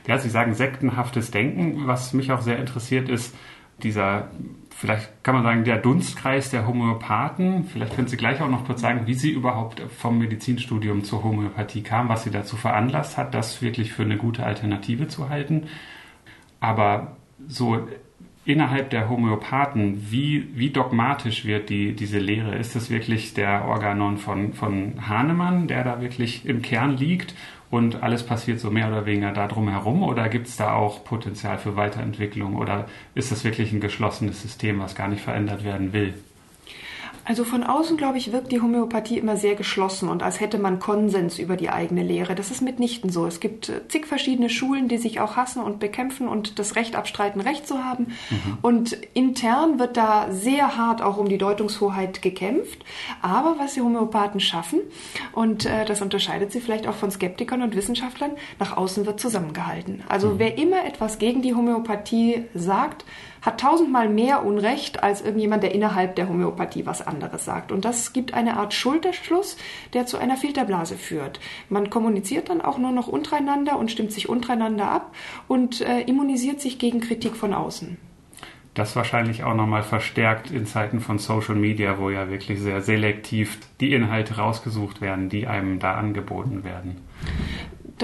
Ja, 0.09 0.19
Sie 0.19 0.31
sagen 0.31 0.55
sektenhaftes 0.55 1.31
Denken. 1.31 1.87
Was 1.87 2.13
mich 2.13 2.33
auch 2.33 2.43
sehr 2.43 2.59
interessiert 2.59 3.09
ist, 3.09 3.35
dieser 3.83 4.31
vielleicht 4.77 5.23
kann 5.23 5.35
man 5.35 5.45
sagen, 5.45 5.65
der 5.65 5.79
Dunstkreis 5.79 6.51
der 6.51 6.67
Homöopathen. 6.67 7.65
Vielleicht 7.65 7.95
können 7.95 8.09
Sie 8.09 8.17
gleich 8.17 8.41
auch 8.41 8.49
noch 8.49 8.67
kurz 8.67 8.81
sagen, 8.81 9.07
wie 9.07 9.15
Sie 9.15 9.31
überhaupt 9.31 9.81
vom 9.99 10.19
Medizinstudium 10.19 11.05
zur 11.05 11.23
Homöopathie 11.23 11.83
kamen, 11.83 12.09
was 12.09 12.25
Sie 12.25 12.31
dazu 12.31 12.57
veranlasst 12.57 13.17
hat, 13.17 13.35
das 13.35 13.63
wirklich 13.63 13.93
für 13.93 14.03
eine 14.03 14.17
gute 14.17 14.45
Alternative 14.45 15.09
zu 15.09 15.29
halten. 15.29 15.69
Aber 16.61 17.17
so 17.47 17.87
innerhalb 18.45 18.91
der 18.91 19.09
Homöopathen, 19.09 20.11
wie, 20.11 20.49
wie 20.55 20.71
dogmatisch 20.71 21.45
wird 21.45 21.71
die, 21.71 21.95
diese 21.95 22.19
Lehre? 22.19 22.57
Ist 22.57 22.77
es 22.77 22.91
wirklich 22.91 23.35
der 23.35 23.65
Organon 23.65 24.19
von, 24.19 24.53
von 24.53 25.09
Hahnemann, 25.09 25.67
der 25.67 25.85
da 25.85 26.01
wirklich 26.01 26.47
im 26.47 26.61
Kern 26.61 26.97
liegt? 26.97 27.35
Und 27.75 28.05
alles 28.05 28.23
passiert 28.23 28.61
so 28.61 28.71
mehr 28.71 28.87
oder 28.87 29.05
weniger 29.05 29.33
darum 29.33 29.69
herum 29.69 30.05
oder 30.05 30.29
gibt 30.29 30.47
es 30.47 30.55
da 30.55 30.75
auch 30.75 31.03
Potenzial 31.03 31.59
für 31.59 31.75
Weiterentwicklung 31.75 32.55
oder 32.55 32.87
ist 33.17 33.33
das 33.33 33.43
wirklich 33.43 33.73
ein 33.73 33.81
geschlossenes 33.81 34.41
System, 34.41 34.79
was 34.79 34.95
gar 34.95 35.09
nicht 35.09 35.23
verändert 35.23 35.65
werden 35.65 35.93
will? 35.93 36.15
Also 37.25 37.45
von 37.45 37.63
außen, 37.63 37.97
glaube 37.97 38.19
ich, 38.19 38.33
wirkt 38.33 38.53
die 38.53 38.61
Homöopathie 38.61 39.19
immer 39.19 39.37
sehr 39.37 39.55
geschlossen 39.55 40.09
und 40.09 40.23
als 40.23 40.41
hätte 40.41 40.59
man 40.59 40.79
Konsens 40.79 41.39
über 41.39 41.57
die 41.57 41.71
eigene 41.71 42.03
Lehre. 42.03 42.35
Das 42.35 42.51
ist 42.51 42.61
mitnichten 42.61 43.11
so. 43.11 43.27
Es 43.27 43.41
gibt 43.41 43.69
äh, 43.69 43.89
zig 43.89 44.07
verschiedene 44.07 44.51
Schulen, 44.51 44.89
die 44.89 44.99
sich 44.99 45.21
auch 45.21 45.37
hassen 45.37 45.63
und 45.63 45.81
bekämpfen 45.81 46.29
und 46.29 46.59
das 46.59 46.77
Recht 46.77 46.97
abstreiten, 46.97 47.41
Recht 47.41 47.67
zu 47.67 47.83
haben. 47.83 48.09
Mhm. 48.31 48.59
Und 48.61 48.93
intern 49.15 49.79
wird 49.79 49.97
da 49.97 50.31
sehr 50.31 50.77
hart 50.77 51.01
auch 51.01 51.17
um 51.17 51.29
die 51.29 51.39
Deutungshoheit 51.39 52.21
gekämpft. 52.21 52.85
Aber 53.23 53.57
was 53.59 53.75
die 53.75 53.81
Homöopathen 53.81 54.41
schaffen, 54.41 54.81
und 55.33 55.65
äh, 55.65 55.85
das 55.87 56.03
unterscheidet 56.03 56.53
sie 56.53 56.61
vielleicht 56.61 56.87
auch 56.87 56.95
von 56.95 57.11
Skeptikern 57.11 57.63
und 57.63 57.75
Wissenschaftlern, 57.75 58.33
nach 58.59 58.77
außen 58.77 59.07
wird 59.07 59.19
zusammengehalten. 59.19 60.03
Also 60.09 60.31
mhm. 60.31 60.39
wer 60.39 60.59
immer 60.59 60.85
etwas 60.85 61.19
gegen 61.19 61.41
die 61.41 61.55
Homöopathie 61.55 62.45
sagt, 62.55 63.05
hat 63.45 63.61
tausendmal 63.61 64.09
mehr 64.09 64.45
Unrecht 64.45 65.03
als 65.03 65.21
irgendjemand, 65.21 65.63
der 65.63 65.75
innerhalb 65.75 66.17
der 66.17 66.29
Homöopathie 66.29 66.87
was 66.87 67.07
anderes 67.07 67.45
sagt. 67.45 67.73
Und 67.73 67.85
das 67.85 68.13
gibt 68.13 68.35
eine 68.35 68.57
Art 68.57 68.73
Schulterschluss, 68.73 69.57
der 69.93 70.07
zu 70.07 70.19
einer 70.19 70.37
Filterblase 70.37 70.97
führt. 70.97 71.41
Man 71.69 71.91
kommuniziert 71.91 72.49
dann 72.49 72.61
auch 72.61 72.79
nur 72.79 72.93
noch 72.93 73.09
untereinander 73.09 73.79
und 73.79 73.91
stimmt 73.91 74.13
sich 74.13 74.29
untereinander 74.29 74.91
ab 74.91 75.15
und 75.47 75.81
äh, 75.83 76.01
immunisiert 76.01 76.61
sich 76.61 76.79
gegen 76.79 77.01
Kritik 77.01 77.37
von 77.37 77.53
außen. 77.53 77.99
Das 78.73 78.97
wahrscheinlich 78.97 79.45
auch 79.45 79.55
nochmal 79.55 79.85
verstärkt 79.85 80.51
in 80.51 80.67
Zeiten 80.67 80.99
von 80.99 81.19
Social 81.19 81.55
Media, 81.55 81.99
wo 81.99 82.11
ja 82.11 82.29
wirklich 82.29 82.61
sehr 82.61 82.81
selektiv 82.81 83.61
die 83.81 83.93
Inhalte 83.93 84.37
rausgesucht 84.39 85.01
werden, 85.01 85.29
die 85.29 85.47
einem 85.47 85.79
da 85.79 85.95
angeboten 85.95 86.65
werden 86.65 86.97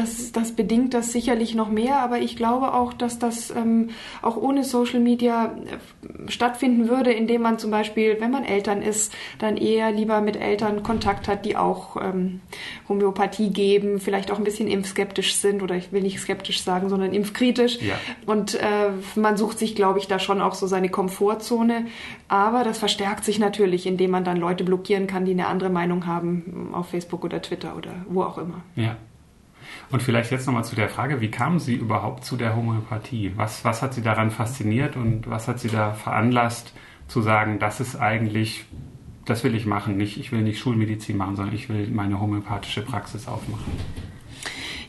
das, 0.00 0.32
das 0.32 0.52
bedingt 0.52 0.94
das 0.94 1.12
sicherlich 1.12 1.54
noch 1.54 1.70
mehr, 1.70 2.00
aber 2.00 2.18
ich 2.18 2.36
glaube 2.36 2.74
auch, 2.74 2.92
dass 2.92 3.18
das 3.18 3.50
ähm, 3.50 3.90
auch 4.22 4.36
ohne 4.36 4.64
Social 4.64 5.00
Media 5.00 5.46
äh, 5.46 6.30
stattfinden 6.30 6.88
würde, 6.88 7.12
indem 7.12 7.42
man 7.42 7.58
zum 7.58 7.70
Beispiel, 7.70 8.16
wenn 8.20 8.30
man 8.30 8.44
Eltern 8.44 8.82
ist, 8.82 9.12
dann 9.38 9.56
eher 9.56 9.92
lieber 9.92 10.20
mit 10.20 10.36
Eltern 10.36 10.82
Kontakt 10.82 11.28
hat, 11.28 11.44
die 11.44 11.56
auch 11.56 11.96
ähm, 11.96 12.40
Homöopathie 12.88 13.50
geben, 13.50 14.00
vielleicht 14.00 14.30
auch 14.30 14.38
ein 14.38 14.44
bisschen 14.44 14.68
impfskeptisch 14.68 15.34
sind 15.34 15.62
oder 15.62 15.76
ich 15.76 15.92
will 15.92 16.02
nicht 16.02 16.18
skeptisch 16.20 16.62
sagen, 16.62 16.88
sondern 16.88 17.12
impfkritisch. 17.12 17.80
Ja. 17.80 17.94
Und 18.26 18.54
äh, 18.54 18.90
man 19.16 19.36
sucht 19.36 19.58
sich, 19.58 19.74
glaube 19.74 19.98
ich, 19.98 20.08
da 20.08 20.18
schon 20.18 20.40
auch 20.40 20.54
so 20.54 20.66
seine 20.66 20.88
Komfortzone. 20.88 21.86
Aber 22.28 22.64
das 22.64 22.78
verstärkt 22.78 23.24
sich 23.24 23.38
natürlich, 23.38 23.86
indem 23.86 24.12
man 24.12 24.24
dann 24.24 24.38
Leute 24.38 24.64
blockieren 24.64 25.06
kann, 25.06 25.24
die 25.24 25.32
eine 25.32 25.46
andere 25.46 25.70
Meinung 25.70 26.06
haben 26.06 26.70
auf 26.72 26.88
Facebook 26.88 27.24
oder 27.24 27.42
Twitter 27.42 27.76
oder 27.76 27.92
wo 28.08 28.22
auch 28.22 28.38
immer. 28.38 28.62
Ja. 28.76 28.96
Und 29.90 30.02
vielleicht 30.02 30.30
jetzt 30.30 30.46
nochmal 30.46 30.64
zu 30.64 30.76
der 30.76 30.88
Frage, 30.88 31.20
wie 31.20 31.30
kamen 31.30 31.58
Sie 31.58 31.74
überhaupt 31.74 32.24
zu 32.24 32.36
der 32.36 32.56
Homöopathie? 32.56 33.32
Was, 33.36 33.64
was 33.64 33.82
hat 33.82 33.94
Sie 33.94 34.02
daran 34.02 34.30
fasziniert 34.30 34.96
und 34.96 35.28
was 35.28 35.48
hat 35.48 35.58
Sie 35.58 35.68
da 35.68 35.92
veranlasst 35.92 36.72
zu 37.08 37.22
sagen, 37.22 37.58
das 37.58 37.80
ist 37.80 37.96
eigentlich, 37.96 38.64
das 39.24 39.42
will 39.42 39.54
ich 39.54 39.66
machen, 39.66 39.96
nicht, 39.96 40.16
ich 40.18 40.32
will 40.32 40.42
nicht 40.42 40.60
Schulmedizin 40.60 41.16
machen, 41.16 41.36
sondern 41.36 41.54
ich 41.54 41.68
will 41.68 41.88
meine 41.88 42.20
homöopathische 42.20 42.82
Praxis 42.82 43.26
aufmachen? 43.26 43.72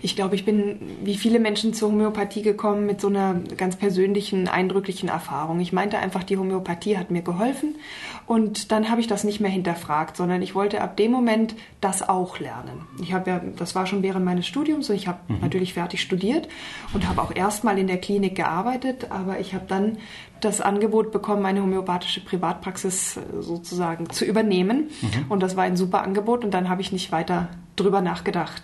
Ich 0.03 0.15
glaube, 0.15 0.33
ich 0.33 0.45
bin 0.45 0.79
wie 1.03 1.15
viele 1.15 1.39
Menschen 1.39 1.75
zur 1.75 1.89
Homöopathie 1.89 2.41
gekommen 2.41 2.88
mit 2.88 3.00
so 3.00 3.07
einer 3.07 3.35
ganz 3.55 3.75
persönlichen, 3.75 4.47
eindrücklichen 4.47 5.09
Erfahrung. 5.09 5.59
Ich 5.59 5.73
meinte 5.73 6.00
einfach, 6.00 6.23
die 6.23 6.38
Homöopathie 6.38 6.97
hat 6.97 7.11
mir 7.11 7.21
geholfen 7.21 7.75
und 8.31 8.71
dann 8.71 8.89
habe 8.89 9.01
ich 9.01 9.07
das 9.07 9.25
nicht 9.25 9.41
mehr 9.41 9.51
hinterfragt, 9.51 10.15
sondern 10.15 10.41
ich 10.41 10.55
wollte 10.55 10.79
ab 10.79 10.95
dem 10.95 11.11
Moment 11.11 11.53
das 11.81 12.07
auch 12.07 12.39
lernen. 12.39 12.88
Ich 13.01 13.11
habe 13.11 13.29
ja, 13.29 13.41
das 13.57 13.75
war 13.75 13.85
schon 13.85 14.03
während 14.03 14.23
meines 14.23 14.47
Studiums 14.47 14.89
und 14.89 14.95
ich 14.95 15.09
habe 15.09 15.19
mhm. 15.27 15.41
natürlich 15.41 15.73
fertig 15.73 16.01
studiert 16.01 16.47
und 16.93 17.09
habe 17.09 17.21
auch 17.21 17.35
erstmal 17.35 17.77
in 17.77 17.88
der 17.88 17.97
Klinik 17.97 18.35
gearbeitet, 18.35 19.07
aber 19.09 19.41
ich 19.41 19.53
habe 19.53 19.65
dann 19.67 19.97
das 20.39 20.61
Angebot 20.61 21.11
bekommen, 21.11 21.45
eine 21.45 21.61
homöopathische 21.61 22.21
Privatpraxis 22.21 23.17
äh, 23.17 23.41
sozusagen 23.41 24.09
zu 24.09 24.23
übernehmen. 24.23 24.91
Mhm. 25.01 25.25
Und 25.27 25.43
das 25.43 25.57
war 25.57 25.65
ein 25.65 25.75
super 25.75 26.01
Angebot 26.01 26.45
und 26.45 26.53
dann 26.53 26.69
habe 26.69 26.81
ich 26.81 26.93
nicht 26.93 27.11
weiter 27.11 27.50
drüber 27.75 28.00
nachgedacht. 28.00 28.61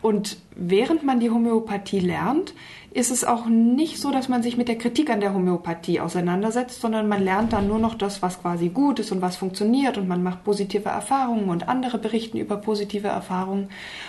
Und 0.00 0.38
während 0.56 1.02
man 1.02 1.20
die 1.20 1.28
Homöopathie 1.28 2.00
lernt, 2.00 2.54
ist 2.92 3.10
es 3.10 3.24
auch 3.24 3.46
nicht 3.46 4.00
so, 4.00 4.10
dass 4.10 4.28
man 4.28 4.42
sich 4.42 4.56
mit 4.56 4.66
der 4.66 4.76
Kritik 4.78 5.10
an 5.10 5.20
der 5.20 5.32
Homöopathie 5.32 6.00
auseinandersetzt, 6.00 6.80
sondern 6.80 7.08
man 7.08 7.22
lernt 7.22 7.52
dann 7.52 7.68
nur 7.68 7.78
noch 7.78 7.94
das, 7.94 8.20
was 8.20 8.40
quasi 8.40 8.68
gut 8.68 8.98
ist 8.98 9.12
und 9.12 9.22
was 9.22 9.36
funktioniert 9.36 9.96
und 9.96 10.08
man 10.08 10.22
macht 10.24 10.42
positive 10.42 10.88
Erfahrungen 10.88 11.48
und 11.50 11.68
andere 11.68 11.98
berichten 11.98 12.38
über 12.38 12.56
positive 12.56 13.06
Erfahrungen. 13.06 13.68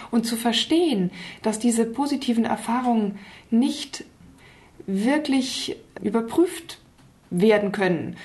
Und 0.10 0.26
zu 0.26 0.36
verstehen, 0.36 1.12
dass 1.44 1.60
diese 1.60 1.86
positiven 1.86 2.46
Erfahrungen 2.46 3.20
nicht 3.52 4.04
wirklich 4.88 5.78
überprüft 6.02 6.80
werden 7.30 7.72
können, 7.72 8.18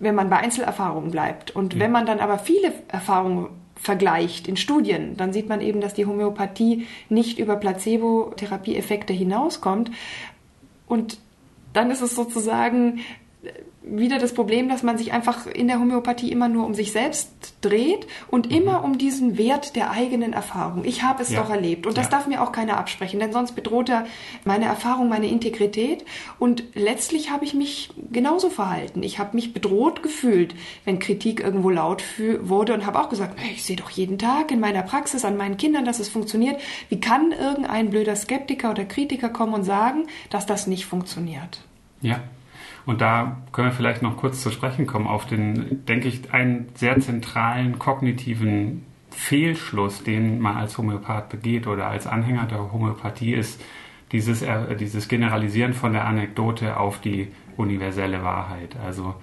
wenn 0.00 0.14
man 0.14 0.28
bei 0.28 0.36
Einzelerfahrungen 0.36 1.10
bleibt. 1.10 1.50
Und 1.50 1.74
ja. 1.74 1.80
wenn 1.80 1.92
man 1.92 2.04
dann 2.04 2.20
aber 2.20 2.38
viele 2.38 2.72
Erfahrungen 2.88 3.48
vergleicht 3.78 4.48
in 4.48 4.56
Studien, 4.56 5.16
dann 5.16 5.32
sieht 5.32 5.48
man 5.48 5.60
eben, 5.60 5.80
dass 5.80 5.94
die 5.94 6.06
Homöopathie 6.06 6.86
nicht 7.08 7.38
über 7.38 7.56
Placebo-Therapieeffekte 7.56 9.12
hinauskommt. 9.12 9.90
Und 10.86 11.18
dann 11.72 11.90
ist 11.90 12.02
es 12.02 12.14
sozusagen 12.14 13.00
wieder 13.90 14.18
das 14.18 14.34
Problem, 14.34 14.68
dass 14.68 14.82
man 14.82 14.98
sich 14.98 15.12
einfach 15.12 15.46
in 15.46 15.68
der 15.68 15.78
Homöopathie 15.80 16.30
immer 16.30 16.48
nur 16.48 16.66
um 16.66 16.74
sich 16.74 16.92
selbst 16.92 17.30
dreht 17.60 18.06
und 18.28 18.50
mhm. 18.50 18.56
immer 18.56 18.84
um 18.84 18.98
diesen 18.98 19.38
Wert 19.38 19.76
der 19.76 19.90
eigenen 19.90 20.32
Erfahrung. 20.32 20.84
Ich 20.84 21.02
habe 21.02 21.22
es 21.22 21.30
ja. 21.30 21.40
doch 21.40 21.50
erlebt 21.50 21.86
und 21.86 21.96
das 21.96 22.06
ja. 22.06 22.10
darf 22.10 22.26
mir 22.26 22.42
auch 22.42 22.52
keiner 22.52 22.76
absprechen, 22.76 23.20
denn 23.20 23.32
sonst 23.32 23.52
bedroht 23.52 23.88
er 23.88 24.06
meine 24.44 24.66
Erfahrung, 24.66 25.08
meine 25.08 25.28
Integrität 25.28 26.04
und 26.38 26.64
letztlich 26.74 27.30
habe 27.30 27.44
ich 27.44 27.54
mich 27.54 27.90
genauso 28.10 28.50
verhalten. 28.50 29.02
Ich 29.02 29.18
habe 29.18 29.36
mich 29.36 29.52
bedroht 29.52 30.02
gefühlt, 30.02 30.54
wenn 30.84 30.98
Kritik 30.98 31.40
irgendwo 31.40 31.70
laut 31.70 32.02
wurde 32.40 32.74
und 32.74 32.86
habe 32.86 33.00
auch 33.00 33.08
gesagt, 33.08 33.38
ich 33.52 33.64
sehe 33.64 33.76
doch 33.76 33.90
jeden 33.90 34.18
Tag 34.18 34.50
in 34.50 34.60
meiner 34.60 34.82
Praxis 34.82 35.24
an 35.24 35.36
meinen 35.36 35.56
Kindern, 35.56 35.84
dass 35.84 36.00
es 36.00 36.08
funktioniert. 36.08 36.60
Wie 36.88 37.00
kann 37.00 37.32
irgendein 37.32 37.90
blöder 37.90 38.16
Skeptiker 38.16 38.70
oder 38.70 38.84
Kritiker 38.84 39.28
kommen 39.28 39.54
und 39.54 39.64
sagen, 39.64 40.06
dass 40.30 40.46
das 40.46 40.66
nicht 40.66 40.86
funktioniert? 40.86 41.62
Ja. 42.00 42.20
Und 42.88 43.02
da 43.02 43.36
können 43.52 43.68
wir 43.68 43.74
vielleicht 43.74 44.00
noch 44.00 44.16
kurz 44.16 44.42
zu 44.42 44.50
sprechen 44.50 44.86
kommen 44.86 45.06
auf 45.06 45.26
den, 45.26 45.84
denke 45.84 46.08
ich, 46.08 46.32
einen 46.32 46.70
sehr 46.74 46.98
zentralen 47.00 47.78
kognitiven 47.78 48.86
Fehlschluss, 49.10 50.04
den 50.04 50.40
man 50.40 50.56
als 50.56 50.78
Homöopath 50.78 51.28
begeht 51.28 51.66
oder 51.66 51.88
als 51.88 52.06
Anhänger 52.06 52.46
der 52.46 52.72
Homöopathie 52.72 53.34
ist, 53.34 53.62
dieses, 54.10 54.40
äh, 54.40 54.74
dieses 54.74 55.06
Generalisieren 55.08 55.74
von 55.74 55.92
der 55.92 56.06
Anekdote 56.06 56.78
auf 56.78 56.98
die 56.98 57.28
universelle 57.58 58.24
Wahrheit. 58.24 58.76
Also 58.82 59.16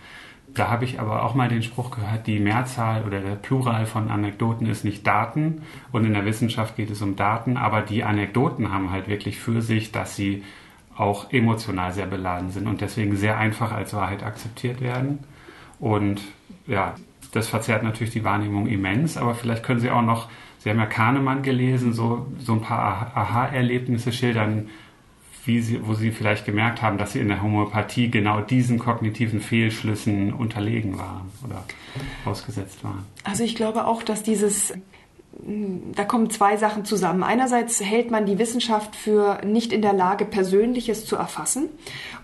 da 0.53 0.69
habe 0.69 0.85
ich 0.85 0.99
aber 0.99 1.23
auch 1.23 1.33
mal 1.33 1.49
den 1.49 1.63
Spruch 1.63 1.89
gehört, 1.89 2.27
die 2.27 2.39
Mehrzahl 2.39 3.03
oder 3.03 3.19
der 3.19 3.35
Plural 3.35 3.87
von 3.87 4.11
Anekdoten 4.11 4.67
ist 4.67 4.85
nicht 4.85 5.07
Daten 5.07 5.63
und 5.91 6.05
in 6.05 6.13
der 6.13 6.25
Wissenschaft 6.25 6.75
geht 6.75 6.91
es 6.91 7.01
um 7.01 7.15
Daten, 7.15 7.57
aber 7.57 7.81
die 7.81 8.03
Anekdoten 8.03 8.71
haben 8.71 8.91
halt 8.91 9.07
wirklich 9.07 9.39
für 9.39 9.63
sich, 9.63 9.91
dass 9.91 10.15
sie 10.15 10.43
auch 10.97 11.31
emotional 11.31 11.93
sehr 11.93 12.05
beladen 12.05 12.51
sind 12.51 12.67
und 12.67 12.81
deswegen 12.81 13.15
sehr 13.17 13.37
einfach 13.37 13.71
als 13.71 13.93
Wahrheit 13.93 14.23
akzeptiert 14.23 14.81
werden. 14.81 15.19
Und 15.79 16.21
ja, 16.67 16.95
das 17.31 17.49
verzerrt 17.49 17.83
natürlich 17.83 18.13
die 18.13 18.23
Wahrnehmung 18.23 18.67
immens, 18.67 19.17
aber 19.17 19.35
vielleicht 19.35 19.63
können 19.63 19.81
Sie 19.81 19.91
auch 19.91 20.01
noch, 20.01 20.29
Sie 20.59 20.69
haben 20.69 20.79
ja 20.79 20.85
Kahnemann 20.85 21.43
gelesen, 21.43 21.93
so, 21.93 22.27
so 22.39 22.53
ein 22.53 22.61
paar 22.61 23.11
Aha-Erlebnisse 23.13 24.11
schildern, 24.13 24.69
wie 25.43 25.61
Sie, 25.61 25.85
wo 25.85 25.93
Sie 25.93 26.11
vielleicht 26.11 26.45
gemerkt 26.45 26.81
haben, 26.81 26.97
dass 26.97 27.11
Sie 27.11 27.19
in 27.19 27.27
der 27.27 27.41
Homöopathie 27.41 28.09
genau 28.09 28.41
diesen 28.41 28.79
kognitiven 28.79 29.41
Fehlschlüssen 29.41 30.33
unterlegen 30.33 30.97
waren 30.97 31.29
oder 31.43 31.63
ausgesetzt 32.23 32.83
waren. 32.83 33.05
Also 33.23 33.43
ich 33.43 33.55
glaube 33.55 33.85
auch, 33.85 34.01
dass 34.01 34.23
dieses 34.23 34.73
da 35.93 36.05
kommen 36.05 36.29
zwei 36.29 36.57
Sachen 36.57 36.85
zusammen. 36.85 37.21
Einerseits 37.21 37.81
hält 37.81 38.09
man 38.09 38.25
die 38.25 38.39
Wissenschaft 38.39 38.95
für 38.95 39.39
nicht 39.45 39.73
in 39.73 39.81
der 39.81 39.93
Lage, 39.93 40.25
Persönliches 40.25 41.05
zu 41.05 41.17
erfassen. 41.17 41.69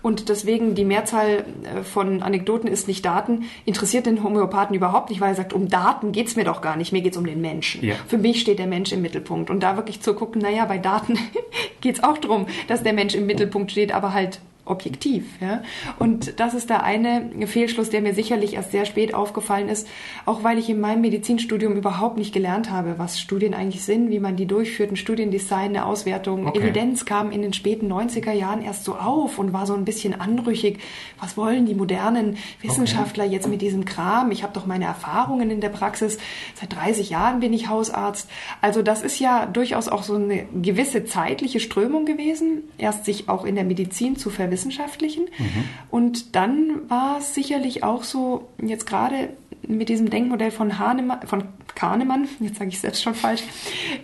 Und 0.00 0.28
deswegen 0.28 0.74
die 0.74 0.84
Mehrzahl 0.84 1.44
äh, 1.62 1.82
von 1.82 2.22
Anekdoten 2.22 2.68
ist 2.68 2.88
nicht 2.88 3.04
Daten, 3.04 3.44
interessiert 3.64 4.06
den 4.06 4.24
Homöopathen 4.24 4.74
überhaupt 4.74 5.10
nicht, 5.10 5.20
weil 5.20 5.30
er 5.30 5.34
sagt, 5.36 5.52
um 5.52 5.68
Daten 5.68 6.12
geht's 6.12 6.36
mir 6.36 6.44
doch 6.44 6.62
gar 6.62 6.76
nicht, 6.76 6.92
mir 6.92 7.02
geht's 7.02 7.16
um 7.16 7.26
den 7.26 7.40
Menschen. 7.40 7.84
Ja. 7.84 7.94
Für 8.08 8.18
mich 8.18 8.40
steht 8.40 8.58
der 8.58 8.66
Mensch 8.66 8.92
im 8.92 9.02
Mittelpunkt. 9.02 9.50
Und 9.50 9.62
da 9.62 9.76
wirklich 9.76 10.00
zu 10.00 10.14
gucken, 10.14 10.42
naja, 10.42 10.64
bei 10.64 10.78
Daten 10.78 11.18
geht's 11.80 12.02
auch 12.02 12.18
darum, 12.18 12.46
dass 12.66 12.82
der 12.82 12.92
Mensch 12.92 13.14
im 13.14 13.26
Mittelpunkt 13.26 13.70
steht, 13.70 13.92
aber 13.94 14.14
halt 14.14 14.40
objektiv. 14.64 15.24
Ja? 15.40 15.62
Und 15.98 16.38
das 16.38 16.54
ist 16.54 16.70
der 16.70 16.84
eine 16.84 17.30
Fehlschluss, 17.46 17.90
der 17.90 18.00
mir 18.00 18.14
sicherlich 18.14 18.54
erst 18.54 18.70
sehr 18.70 18.84
spät 18.84 19.12
aufgefallen 19.12 19.68
ist, 19.68 19.88
auch 20.24 20.44
weil 20.44 20.58
ich 20.58 20.70
in 20.70 20.80
meinem 20.80 21.00
Medizinstudium 21.00 21.74
überhaupt 21.74 22.16
nicht 22.16 22.32
gelernt 22.32 22.70
habe, 22.70 22.94
was 22.96 23.20
Studien 23.20 23.54
eigentlich 23.54 23.82
sind, 23.82 24.10
wie 24.10 24.20
man 24.20 24.36
die 24.36 24.46
durchführt, 24.46 24.92
ein 24.92 24.96
Studiendesign, 24.96 25.70
eine 25.70 25.86
Auswertung. 25.86 26.46
Okay. 26.46 26.60
Evidenz 26.60 27.04
kam 27.04 27.32
in 27.32 27.42
den 27.42 27.52
späten 27.52 27.92
90er 27.92 28.30
Jahren 28.30 28.62
erst 28.62 28.84
so 28.84 28.94
auf 28.94 29.38
und 29.38 29.52
war 29.52 29.66
so 29.66 29.74
ein 29.74 29.84
bisschen 29.84 30.18
anrüchig. 30.20 30.78
Was 31.18 31.36
wollen 31.36 31.66
die 31.66 31.74
modernen 31.74 32.36
Wissenschaftler 32.60 33.24
okay. 33.24 33.32
jetzt 33.32 33.48
mit 33.48 33.62
diesem 33.62 33.84
Kram? 33.84 34.30
Ich 34.30 34.44
habe 34.44 34.52
doch 34.52 34.66
meine 34.66 34.84
Erfahrungen 34.84 35.50
in 35.50 35.60
der 35.60 35.70
Praxis. 35.70 36.18
Seit 36.54 36.72
30 36.72 37.10
Jahren 37.10 37.40
bin 37.40 37.52
ich 37.52 37.68
Hausarzt. 37.68 38.30
Also 38.60 38.82
das 38.82 39.02
ist 39.02 39.18
ja 39.18 39.46
durchaus 39.46 39.88
auch 39.88 40.04
so 40.04 40.14
eine 40.14 40.46
gewisse 40.62 41.04
zeitliche 41.04 41.58
Strömung 41.58 42.04
gewesen, 42.04 42.62
erst 42.78 43.04
sich 43.04 43.28
auch 43.28 43.44
in 43.44 43.56
der 43.56 43.64
Medizin 43.64 44.14
zu 44.16 44.30
verwirklichen 44.30 44.51
Wissenschaftlichen. 44.52 45.24
Mhm. 45.38 45.64
Und 45.90 46.36
dann 46.36 46.88
war 46.88 47.18
es 47.18 47.34
sicherlich 47.34 47.82
auch 47.82 48.04
so, 48.04 48.48
jetzt 48.62 48.86
gerade 48.86 49.30
mit 49.66 49.88
diesem 49.88 50.10
Denkmodell 50.10 50.50
von, 50.50 50.78
Hahnemann, 50.78 51.26
von 51.26 51.44
Kahnemann, 51.74 52.28
jetzt 52.40 52.58
sage 52.58 52.70
ich 52.70 52.80
selbst 52.80 53.02
schon 53.02 53.14
falsch, 53.14 53.42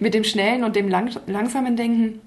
mit 0.01 0.15
dem 0.15 0.25
schnellen 0.25 0.65
und 0.65 0.75
dem 0.75 0.89
lang, 0.89 1.11
langsamen 1.27 1.77
Denken, 1.77 2.21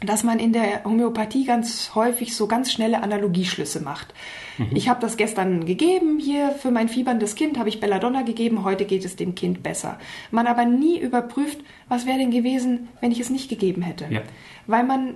dass 0.00 0.22
man 0.22 0.38
in 0.38 0.52
der 0.52 0.84
Homöopathie 0.84 1.44
ganz 1.44 1.94
häufig 1.94 2.36
so 2.36 2.46
ganz 2.46 2.72
schnelle 2.72 3.02
Analogieschlüsse 3.02 3.80
macht. 3.80 4.12
Mhm. 4.58 4.70
Ich 4.74 4.88
habe 4.88 5.00
das 5.00 5.16
gestern 5.16 5.66
gegeben, 5.66 6.18
hier 6.18 6.50
für 6.50 6.70
mein 6.70 6.88
fieberndes 6.88 7.34
Kind 7.34 7.58
habe 7.58 7.68
ich 7.68 7.80
Belladonna 7.80 8.22
gegeben, 8.22 8.64
heute 8.64 8.84
geht 8.84 9.04
es 9.04 9.16
dem 9.16 9.34
Kind 9.34 9.62
besser. 9.62 9.98
Man 10.30 10.46
aber 10.46 10.64
nie 10.64 10.98
überprüft, 10.98 11.58
was 11.88 12.06
wäre 12.06 12.18
denn 12.18 12.30
gewesen, 12.30 12.88
wenn 13.00 13.12
ich 13.12 13.20
es 13.20 13.30
nicht 13.30 13.48
gegeben 13.48 13.82
hätte. 13.82 14.06
Ja. 14.10 14.22
Weil 14.66 14.84
man 14.84 15.14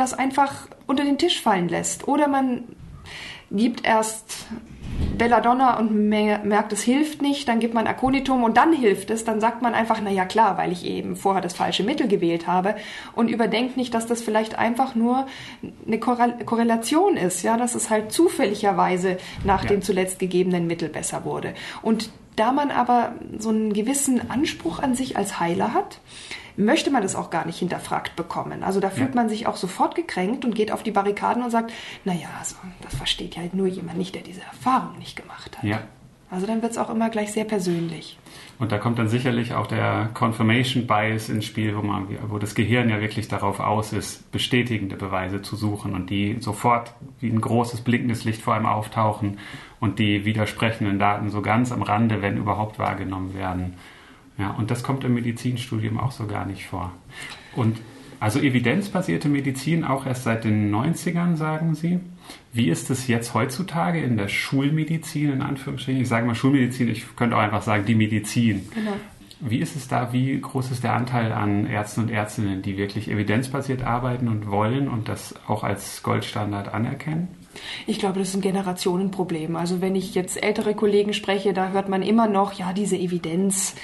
das 0.00 0.14
einfach 0.14 0.66
unter 0.86 1.04
den 1.04 1.18
Tisch 1.18 1.40
fallen 1.40 1.68
lässt. 1.68 2.08
Oder 2.08 2.26
man 2.28 2.64
gibt 3.50 3.84
erst 3.84 4.46
Belladonna 5.16 5.78
und 5.78 6.08
merkt, 6.08 6.72
es 6.72 6.82
hilft 6.82 7.20
nicht, 7.20 7.48
dann 7.48 7.60
gibt 7.60 7.74
man 7.74 7.86
Aconitum 7.86 8.42
und 8.42 8.56
dann 8.56 8.72
hilft 8.72 9.10
es, 9.10 9.24
dann 9.24 9.40
sagt 9.40 9.60
man 9.62 9.74
einfach, 9.74 10.00
na 10.02 10.10
ja 10.10 10.24
klar, 10.24 10.56
weil 10.56 10.72
ich 10.72 10.84
eben 10.84 11.16
vorher 11.16 11.42
das 11.42 11.54
falsche 11.54 11.82
Mittel 11.82 12.08
gewählt 12.08 12.46
habe 12.46 12.74
und 13.14 13.28
überdenkt 13.28 13.76
nicht, 13.76 13.92
dass 13.92 14.06
das 14.06 14.22
vielleicht 14.22 14.58
einfach 14.58 14.94
nur 14.94 15.26
eine 15.86 15.98
Korrelation 15.98 17.16
ist, 17.16 17.42
ja, 17.42 17.56
dass 17.56 17.74
es 17.74 17.90
halt 17.90 18.12
zufälligerweise 18.12 19.18
nach 19.44 19.64
ja. 19.64 19.70
dem 19.70 19.82
zuletzt 19.82 20.18
gegebenen 20.18 20.66
Mittel 20.66 20.88
besser 20.88 21.24
wurde. 21.24 21.54
Und 21.82 22.10
da 22.36 22.52
man 22.52 22.70
aber 22.70 23.12
so 23.38 23.50
einen 23.50 23.72
gewissen 23.72 24.30
Anspruch 24.30 24.78
an 24.78 24.94
sich 24.94 25.16
als 25.16 25.38
Heiler 25.40 25.74
hat, 25.74 25.98
möchte 26.56 26.90
man 26.90 27.02
das 27.02 27.14
auch 27.16 27.30
gar 27.30 27.46
nicht 27.46 27.58
hinterfragt 27.58 28.16
bekommen. 28.16 28.62
Also 28.62 28.80
da 28.80 28.90
fühlt 28.90 29.10
ja. 29.10 29.14
man 29.14 29.28
sich 29.28 29.46
auch 29.46 29.56
sofort 29.56 29.94
gekränkt 29.94 30.44
und 30.44 30.54
geht 30.54 30.72
auf 30.72 30.82
die 30.82 30.90
Barrikaden 30.90 31.42
und 31.42 31.50
sagt, 31.50 31.72
naja, 32.04 32.28
also, 32.38 32.56
das 32.82 32.94
versteht 32.94 33.36
ja 33.36 33.42
halt 33.42 33.54
nur 33.54 33.66
jemand 33.66 33.98
nicht, 33.98 34.14
der 34.14 34.22
diese 34.22 34.42
Erfahrung 34.42 34.98
nicht 34.98 35.16
gemacht 35.16 35.56
hat. 35.58 35.64
Ja. 35.64 35.82
Also 36.30 36.46
dann 36.46 36.62
wird 36.62 36.72
es 36.72 36.78
auch 36.78 36.90
immer 36.90 37.10
gleich 37.10 37.32
sehr 37.32 37.44
persönlich. 37.44 38.16
Und 38.60 38.70
da 38.70 38.78
kommt 38.78 38.98
dann 38.98 39.08
sicherlich 39.08 39.54
auch 39.54 39.66
der 39.66 40.10
Confirmation 40.14 40.86
Bias 40.86 41.28
ins 41.28 41.44
Spiel, 41.44 41.76
wo, 41.76 41.82
man, 41.82 42.06
wo 42.28 42.38
das 42.38 42.54
Gehirn 42.54 42.88
ja 42.88 43.00
wirklich 43.00 43.26
darauf 43.26 43.58
aus 43.58 43.92
ist, 43.92 44.30
bestätigende 44.30 44.96
Beweise 44.96 45.42
zu 45.42 45.56
suchen 45.56 45.94
und 45.94 46.10
die 46.10 46.36
sofort 46.40 46.92
wie 47.18 47.30
ein 47.30 47.40
großes 47.40 47.80
blinkendes 47.80 48.24
Licht 48.24 48.42
vor 48.42 48.54
einem 48.54 48.66
auftauchen 48.66 49.38
und 49.80 49.98
die 49.98 50.24
widersprechenden 50.24 50.98
Daten 51.00 51.30
so 51.30 51.42
ganz 51.42 51.72
am 51.72 51.82
Rande, 51.82 52.22
wenn 52.22 52.36
überhaupt, 52.36 52.78
wahrgenommen 52.78 53.34
werden. 53.34 53.74
Ja, 54.40 54.52
und 54.52 54.70
das 54.70 54.82
kommt 54.82 55.04
im 55.04 55.12
Medizinstudium 55.14 56.00
auch 56.00 56.12
so 56.12 56.26
gar 56.26 56.46
nicht 56.46 56.66
vor. 56.66 56.92
Und 57.54 57.76
also 58.20 58.38
evidenzbasierte 58.38 59.28
Medizin 59.28 59.84
auch 59.84 60.06
erst 60.06 60.24
seit 60.24 60.44
den 60.44 60.74
90ern, 60.74 61.36
sagen 61.36 61.74
Sie. 61.74 62.00
Wie 62.52 62.68
ist 62.68 62.90
es 62.90 63.06
jetzt 63.06 63.34
heutzutage 63.34 64.00
in 64.02 64.16
der 64.16 64.28
Schulmedizin, 64.28 65.32
in 65.32 65.42
Anführungsstrichen? 65.42 66.00
Ich 66.00 66.08
sage 66.08 66.26
mal 66.26 66.34
Schulmedizin, 66.34 66.88
ich 66.88 67.16
könnte 67.16 67.36
auch 67.36 67.40
einfach 67.40 67.62
sagen 67.62 67.84
die 67.84 67.94
Medizin. 67.94 68.68
Genau. 68.74 68.92
Wie 69.40 69.58
ist 69.58 69.76
es 69.76 69.88
da? 69.88 70.12
Wie 70.12 70.38
groß 70.40 70.70
ist 70.70 70.84
der 70.84 70.94
Anteil 70.94 71.32
an 71.32 71.66
Ärzten 71.66 72.02
und 72.02 72.10
Ärztinnen, 72.10 72.62
die 72.62 72.76
wirklich 72.76 73.10
evidenzbasiert 73.10 73.82
arbeiten 73.82 74.28
und 74.28 74.50
wollen 74.50 74.88
und 74.88 75.08
das 75.08 75.34
auch 75.46 75.64
als 75.64 76.02
Goldstandard 76.02 76.72
anerkennen? 76.72 77.28
Ich 77.86 77.98
glaube, 77.98 78.18
das 78.18 78.28
ist 78.28 78.34
ein 78.34 78.40
Generationenproblem. 78.40 79.56
Also 79.56 79.80
wenn 79.80 79.94
ich 79.94 80.14
jetzt 80.14 80.42
ältere 80.42 80.74
Kollegen 80.74 81.12
spreche, 81.12 81.52
da 81.52 81.70
hört 81.70 81.88
man 81.88 82.02
immer 82.02 82.28
noch, 82.28 82.52
ja, 82.52 82.72
diese 82.72 82.96
Evidenz 82.96 83.74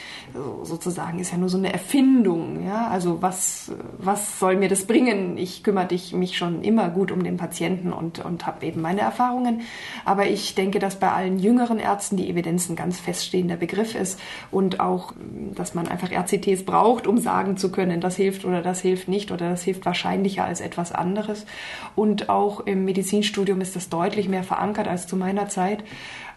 sozusagen 0.62 1.18
ist 1.18 1.32
ja 1.32 1.38
nur 1.38 1.48
so 1.48 1.58
eine 1.58 1.72
Erfindung. 1.72 2.66
Ja, 2.66 2.88
also 2.88 3.22
was, 3.22 3.72
was 3.98 4.38
soll 4.38 4.56
mir 4.56 4.68
das 4.68 4.84
bringen? 4.84 5.36
Ich 5.38 5.62
kümmere 5.62 5.88
mich 6.12 6.36
schon 6.36 6.62
immer 6.62 6.90
gut 6.90 7.12
um 7.12 7.22
den 7.22 7.36
Patienten 7.36 7.92
und, 7.92 8.24
und 8.24 8.46
habe 8.46 8.66
eben 8.66 8.80
meine 8.80 9.00
Erfahrungen. 9.00 9.62
Aber 10.04 10.26
ich 10.26 10.54
denke, 10.54 10.78
dass 10.78 10.96
bei 10.96 11.10
allen 11.10 11.38
jüngeren 11.38 11.78
Ärzten 11.78 12.16
die 12.16 12.28
Evidenz 12.28 12.68
ein 12.68 12.76
ganz 12.76 12.98
feststehender 12.98 13.56
Begriff 13.56 13.94
ist 13.94 14.20
und 14.50 14.80
auch, 14.80 15.12
dass 15.54 15.74
man 15.74 15.88
einfach 15.88 16.10
RCTs 16.10 16.64
braucht, 16.64 17.06
um 17.06 17.18
sagen 17.18 17.56
zu 17.56 17.70
können, 17.70 18.00
das 18.00 18.16
hilft 18.16 18.44
oder 18.44 18.62
das 18.62 18.80
hilft 18.80 19.08
nicht 19.08 19.30
oder 19.30 19.50
das 19.50 19.62
hilft 19.62 19.86
wahrscheinlicher 19.86 20.44
als 20.44 20.60
etwas 20.60 20.92
anderes. 20.92 21.46
Und 21.94 22.28
auch 22.28 22.60
im 22.60 22.84
Medizinstudium 22.84 23.60
ist 23.66 23.76
das 23.76 23.88
deutlich 23.88 24.28
mehr 24.28 24.44
verankert 24.44 24.88
als 24.88 25.06
zu 25.06 25.16
meiner 25.16 25.48
Zeit. 25.48 25.82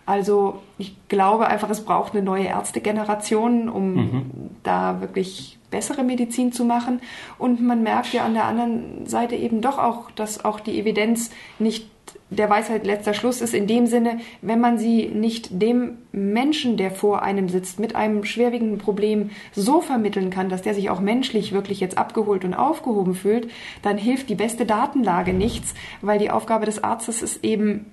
Also 0.06 0.64
ich 0.80 0.96
glaube 1.08 1.48
einfach, 1.48 1.70
es 1.70 1.86
braucht 1.86 2.14
eine 2.14 2.24
neue 2.24 2.46
Ärztegeneration, 2.46 3.70
um 3.70 3.94
mhm. 3.94 4.32
da 4.64 5.02
wirklich 5.02 5.60
bessere 5.70 6.04
Medizin 6.04 6.52
zu 6.52 6.66
machen. 6.66 7.00
Und 7.38 7.62
man 7.62 7.84
merkt 7.84 8.12
ja 8.14 8.26
an 8.26 8.34
der 8.34 8.46
anderen 8.46 9.06
Seite 9.06 9.36
eben 9.36 9.62
doch 9.62 9.78
auch, 9.78 10.10
dass 10.12 10.44
auch 10.44 10.60
die 10.60 10.80
Evidenz 10.80 11.30
nicht 11.60 11.90
der 12.30 12.50
Weisheit 12.50 12.86
letzter 12.86 13.14
Schluss 13.14 13.42
ist 13.42 13.54
in 13.54 13.68
dem 13.68 13.88
Sinne, 13.88 14.20
wenn 14.42 14.60
man 14.60 14.78
sie 14.78 15.08
nicht 15.08 15.62
dem 15.62 15.98
Menschen, 16.12 16.78
der 16.78 16.92
vor 16.92 17.24
einem 17.24 17.50
sitzt, 17.50 17.80
mit 17.80 17.96
einem 17.96 18.24
schwerwiegenden 18.24 18.78
Problem 18.78 19.32
so 19.54 19.82
vermitteln 19.82 20.30
kann, 20.30 20.50
dass 20.50 20.62
der 20.62 20.74
sich 20.74 20.90
auch 20.90 21.00
menschlich 21.00 21.52
wirklich 21.52 21.80
jetzt 21.80 21.98
abgeholt 21.98 22.46
und 22.46 22.54
aufgehoben 22.54 23.16
fühlt, 23.16 23.50
dann 23.82 23.98
hilft 23.98 24.30
die 24.30 24.36
beste 24.36 24.66
Datenlage 24.66 25.34
nichts, 25.34 25.74
weil 26.02 26.20
die 26.20 26.32
Aufgabe 26.32 26.66
des 26.66 26.84
Arztes 26.84 27.22
ist 27.22 27.44
eben 27.44 27.86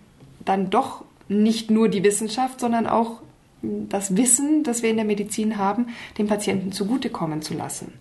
dann 0.44 0.70
doch 0.70 1.04
nicht 1.28 1.70
nur 1.70 1.88
die 1.88 2.04
Wissenschaft, 2.04 2.60
sondern 2.60 2.86
auch 2.86 3.22
das 3.62 4.16
Wissen, 4.16 4.62
das 4.62 4.82
wir 4.82 4.90
in 4.90 4.96
der 4.96 5.04
Medizin 5.04 5.56
haben, 5.56 5.88
dem 6.18 6.26
Patienten 6.26 6.72
zugutekommen 6.72 7.42
zu 7.42 7.54
lassen. 7.54 7.94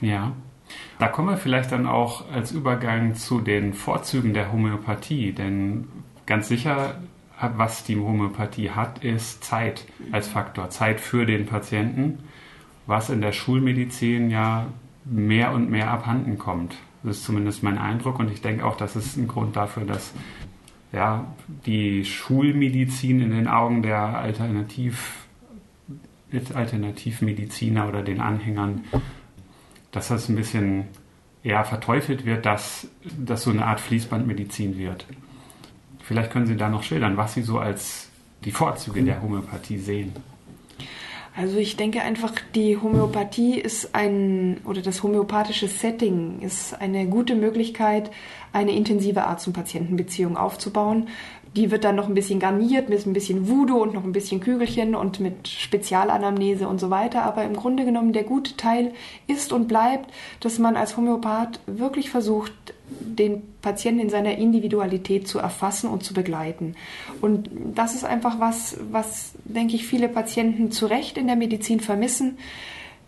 Ja. 0.00 0.32
Da 0.98 1.08
kommen 1.08 1.28
wir 1.28 1.36
vielleicht 1.36 1.72
dann 1.72 1.86
auch 1.86 2.30
als 2.30 2.52
Übergang 2.52 3.14
zu 3.14 3.40
den 3.40 3.72
Vorzügen 3.74 4.34
der 4.34 4.52
Homöopathie, 4.52 5.32
denn 5.32 5.88
ganz 6.26 6.48
sicher, 6.48 6.96
was 7.56 7.84
die 7.84 7.96
Homöopathie 7.96 8.70
hat, 8.70 9.04
ist 9.04 9.44
Zeit 9.44 9.86
als 10.12 10.28
Faktor, 10.28 10.70
Zeit 10.70 11.00
für 11.00 11.24
den 11.24 11.46
Patienten, 11.46 12.18
was 12.86 13.10
in 13.10 13.20
der 13.20 13.32
Schulmedizin 13.32 14.30
ja 14.30 14.66
mehr 15.04 15.52
und 15.52 15.70
mehr 15.70 15.90
abhanden 15.90 16.38
kommt. 16.38 16.74
Das 17.02 17.18
ist 17.18 17.24
zumindest 17.24 17.62
mein 17.62 17.78
Eindruck 17.78 18.18
und 18.18 18.30
ich 18.30 18.42
denke 18.42 18.64
auch, 18.64 18.76
das 18.76 18.96
ist 18.96 19.16
ein 19.16 19.28
Grund 19.28 19.56
dafür, 19.56 19.84
dass 19.84 20.12
ja, 20.92 21.26
die 21.66 22.04
Schulmedizin 22.04 23.20
in 23.20 23.30
den 23.30 23.46
Augen 23.46 23.82
der 23.82 24.00
Alternativ, 24.18 25.26
Alternativmediziner 26.54 27.88
oder 27.88 28.02
den 28.02 28.20
Anhängern 28.20 28.84
dass 29.92 30.08
das 30.08 30.28
ein 30.28 30.36
bisschen 30.36 30.84
eher 31.42 31.64
verteufelt 31.64 32.24
wird, 32.24 32.46
dass 32.46 32.88
das 33.18 33.42
so 33.42 33.50
eine 33.50 33.66
Art 33.66 33.80
Fließbandmedizin 33.80 34.76
wird. 34.76 35.06
Vielleicht 36.00 36.30
können 36.30 36.46
Sie 36.46 36.56
da 36.56 36.68
noch 36.68 36.82
schildern, 36.82 37.16
was 37.16 37.34
Sie 37.34 37.42
so 37.42 37.58
als 37.58 38.08
die 38.44 38.50
Vorzüge 38.50 39.02
der 39.02 39.22
Homöopathie 39.22 39.78
sehen. 39.78 40.12
Also 41.36 41.58
ich 41.58 41.76
denke 41.76 42.02
einfach, 42.02 42.32
die 42.56 42.78
Homöopathie 42.78 43.60
ist 43.60 43.94
ein, 43.94 44.56
oder 44.64 44.82
das 44.82 45.04
homöopathische 45.04 45.68
Setting 45.68 46.40
ist 46.40 46.74
eine 46.80 47.06
gute 47.06 47.36
Möglichkeit, 47.36 48.10
eine 48.52 48.72
intensive 48.72 49.22
Arzt- 49.24 49.46
und 49.46 49.52
Patientenbeziehung 49.52 50.36
aufzubauen 50.36 51.08
die 51.58 51.72
wird 51.72 51.82
dann 51.82 51.96
noch 51.96 52.06
ein 52.06 52.14
bisschen 52.14 52.38
garniert 52.38 52.88
mit 52.88 53.04
ein 53.04 53.12
bisschen 53.12 53.48
Voodoo 53.48 53.82
und 53.82 53.92
noch 53.92 54.04
ein 54.04 54.12
bisschen 54.12 54.38
Kügelchen 54.38 54.94
und 54.94 55.18
mit 55.18 55.48
Spezialanamnese 55.48 56.68
und 56.68 56.78
so 56.78 56.88
weiter. 56.88 57.24
Aber 57.24 57.42
im 57.42 57.54
Grunde 57.54 57.84
genommen 57.84 58.12
der 58.12 58.22
gute 58.22 58.56
Teil 58.56 58.92
ist 59.26 59.52
und 59.52 59.66
bleibt, 59.66 60.08
dass 60.38 60.60
man 60.60 60.76
als 60.76 60.96
Homöopath 60.96 61.58
wirklich 61.66 62.10
versucht, 62.10 62.52
den 63.00 63.42
Patienten 63.60 64.02
in 64.02 64.08
seiner 64.08 64.38
Individualität 64.38 65.26
zu 65.26 65.40
erfassen 65.40 65.90
und 65.90 66.04
zu 66.04 66.14
begleiten. 66.14 66.76
Und 67.20 67.50
das 67.74 67.96
ist 67.96 68.04
einfach 68.04 68.38
was, 68.38 68.76
was, 68.92 69.32
denke 69.42 69.74
ich, 69.74 69.84
viele 69.84 70.08
Patienten 70.08 70.70
zu 70.70 70.86
Recht 70.86 71.18
in 71.18 71.26
der 71.26 71.34
Medizin 71.34 71.80
vermissen 71.80 72.38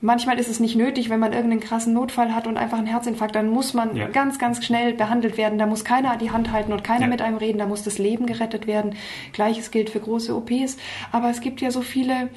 Manchmal 0.03 0.39
ist 0.39 0.49
es 0.49 0.61
nicht 0.61 0.77
nötig, 0.77 1.11
wenn 1.11 1.21
man 1.21 1.35
irgendeinen 1.35 1.61
krassen 1.61 1.93
Notfall 1.93 2.35
hat 2.35 2.47
und 2.47 2.57
einfach 2.57 2.79
einen 2.79 2.87
Herzinfarkt, 2.87 3.35
dann 3.35 3.51
muss 3.51 3.75
man 3.75 3.97
ja. 3.97 4.09
ganz, 4.09 4.39
ganz 4.39 4.65
schnell 4.65 4.95
behandelt 4.95 5.37
werden. 5.37 5.59
Da 5.59 5.67
muss 5.67 5.85
keiner 5.85 6.17
die 6.17 6.31
Hand 6.31 6.53
halten 6.53 6.73
und 6.73 6.83
keiner 6.83 7.03
ja. 7.03 7.09
mit 7.09 7.21
einem 7.21 7.37
reden, 7.37 7.59
da 7.59 7.67
muss 7.67 7.83
das 7.83 7.99
Leben 7.99 8.25
gerettet 8.25 8.67
werden. 8.67 8.95
Gleiches 9.33 9.71
gilt 9.71 9.91
für 9.91 10.01
große 10.01 10.35
OPs. 10.35 10.79
Aber 11.13 11.29
es 11.29 11.43
gibt 11.43 11.61
ja 11.61 11.71
so 11.71 11.83
viele 11.83 12.31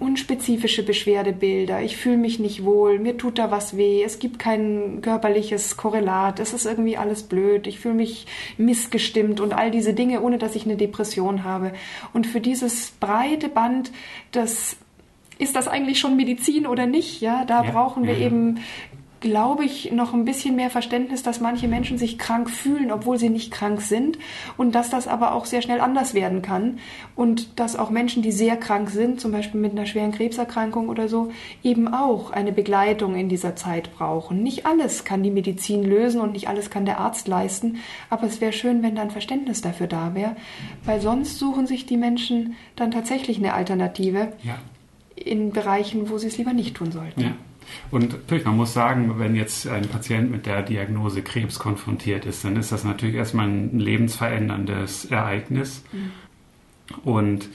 unspezifische 0.00 0.82
Beschwerdebilder. 0.82 1.82
Ich 1.82 1.96
fühle 1.96 2.16
mich 2.16 2.38
nicht 2.38 2.64
wohl, 2.64 2.98
mir 2.98 3.16
tut 3.16 3.38
da 3.38 3.50
was 3.50 3.76
weh, 3.76 4.02
es 4.02 4.18
gibt 4.18 4.38
kein 4.38 5.00
körperliches 5.02 5.76
Korrelat, 5.76 6.40
es 6.40 6.52
ist 6.52 6.66
irgendwie 6.66 6.96
alles 6.96 7.24
blöd, 7.24 7.66
ich 7.66 7.78
fühle 7.78 7.94
mich 7.94 8.26
missgestimmt 8.56 9.40
und 9.40 9.52
all 9.52 9.70
diese 9.70 9.94
Dinge, 9.94 10.22
ohne 10.22 10.38
dass 10.38 10.56
ich 10.56 10.64
eine 10.64 10.76
Depression 10.76 11.44
habe. 11.44 11.72
Und 12.12 12.26
für 12.26 12.40
dieses 12.40 12.92
breite 13.00 13.48
Band, 13.48 13.92
das 14.30 14.76
ist 15.42 15.56
das 15.56 15.68
eigentlich 15.68 15.98
schon 15.98 16.16
Medizin 16.16 16.66
oder 16.66 16.86
nicht? 16.86 17.20
Ja, 17.20 17.44
da 17.44 17.64
ja, 17.64 17.70
brauchen 17.70 18.04
wir 18.04 18.14
ja, 18.14 18.26
eben 18.26 18.60
glaube 19.22 19.64
ich, 19.64 19.92
noch 19.92 20.12
ein 20.12 20.24
bisschen 20.24 20.56
mehr 20.56 20.68
Verständnis, 20.68 21.22
dass 21.22 21.40
manche 21.40 21.68
Menschen 21.68 21.96
sich 21.96 22.18
krank 22.18 22.50
fühlen, 22.50 22.90
obwohl 22.90 23.18
sie 23.18 23.30
nicht 23.30 23.52
krank 23.52 23.80
sind 23.80 24.18
und 24.56 24.74
dass 24.74 24.90
das 24.90 25.08
aber 25.08 25.34
auch 25.34 25.46
sehr 25.46 25.62
schnell 25.62 25.80
anders 25.80 26.12
werden 26.12 26.42
kann 26.42 26.80
und 27.14 27.60
dass 27.60 27.76
auch 27.76 27.90
Menschen, 27.90 28.22
die 28.22 28.32
sehr 28.32 28.56
krank 28.56 28.90
sind, 28.90 29.20
zum 29.20 29.32
Beispiel 29.32 29.60
mit 29.60 29.72
einer 29.72 29.86
schweren 29.86 30.12
Krebserkrankung 30.12 30.88
oder 30.88 31.08
so, 31.08 31.30
eben 31.62 31.88
auch 31.88 32.32
eine 32.32 32.52
Begleitung 32.52 33.14
in 33.14 33.28
dieser 33.28 33.54
Zeit 33.56 33.94
brauchen. 33.94 34.42
Nicht 34.42 34.66
alles 34.66 35.04
kann 35.04 35.22
die 35.22 35.30
Medizin 35.30 35.84
lösen 35.84 36.20
und 36.20 36.32
nicht 36.32 36.48
alles 36.48 36.68
kann 36.68 36.84
der 36.84 36.98
Arzt 36.98 37.28
leisten, 37.28 37.76
aber 38.10 38.26
es 38.26 38.40
wäre 38.40 38.52
schön, 38.52 38.82
wenn 38.82 38.96
dann 38.96 39.12
Verständnis 39.12 39.62
dafür 39.62 39.86
da 39.86 40.14
wäre, 40.14 40.36
weil 40.84 41.00
sonst 41.00 41.38
suchen 41.38 41.68
sich 41.68 41.86
die 41.86 41.96
Menschen 41.96 42.56
dann 42.74 42.90
tatsächlich 42.90 43.38
eine 43.38 43.54
Alternative 43.54 44.32
ja. 44.42 44.58
In 45.26 45.52
Bereichen, 45.52 46.10
wo 46.10 46.18
sie 46.18 46.28
es 46.28 46.38
lieber 46.38 46.52
nicht 46.52 46.76
tun 46.76 46.92
sollten. 46.92 47.20
Ja. 47.20 47.34
Und 47.90 48.12
natürlich, 48.12 48.44
man 48.44 48.56
muss 48.56 48.74
sagen, 48.74 49.18
wenn 49.18 49.34
jetzt 49.34 49.66
ein 49.68 49.88
Patient 49.88 50.30
mit 50.30 50.46
der 50.46 50.62
Diagnose 50.62 51.22
Krebs 51.22 51.58
konfrontiert 51.58 52.26
ist, 52.26 52.44
dann 52.44 52.56
ist 52.56 52.72
das 52.72 52.84
natürlich 52.84 53.14
erstmal 53.14 53.48
ein 53.48 53.78
lebensveränderndes 53.78 55.06
Ereignis. 55.06 55.84
Mhm. 55.92 56.10
Und 57.04 57.48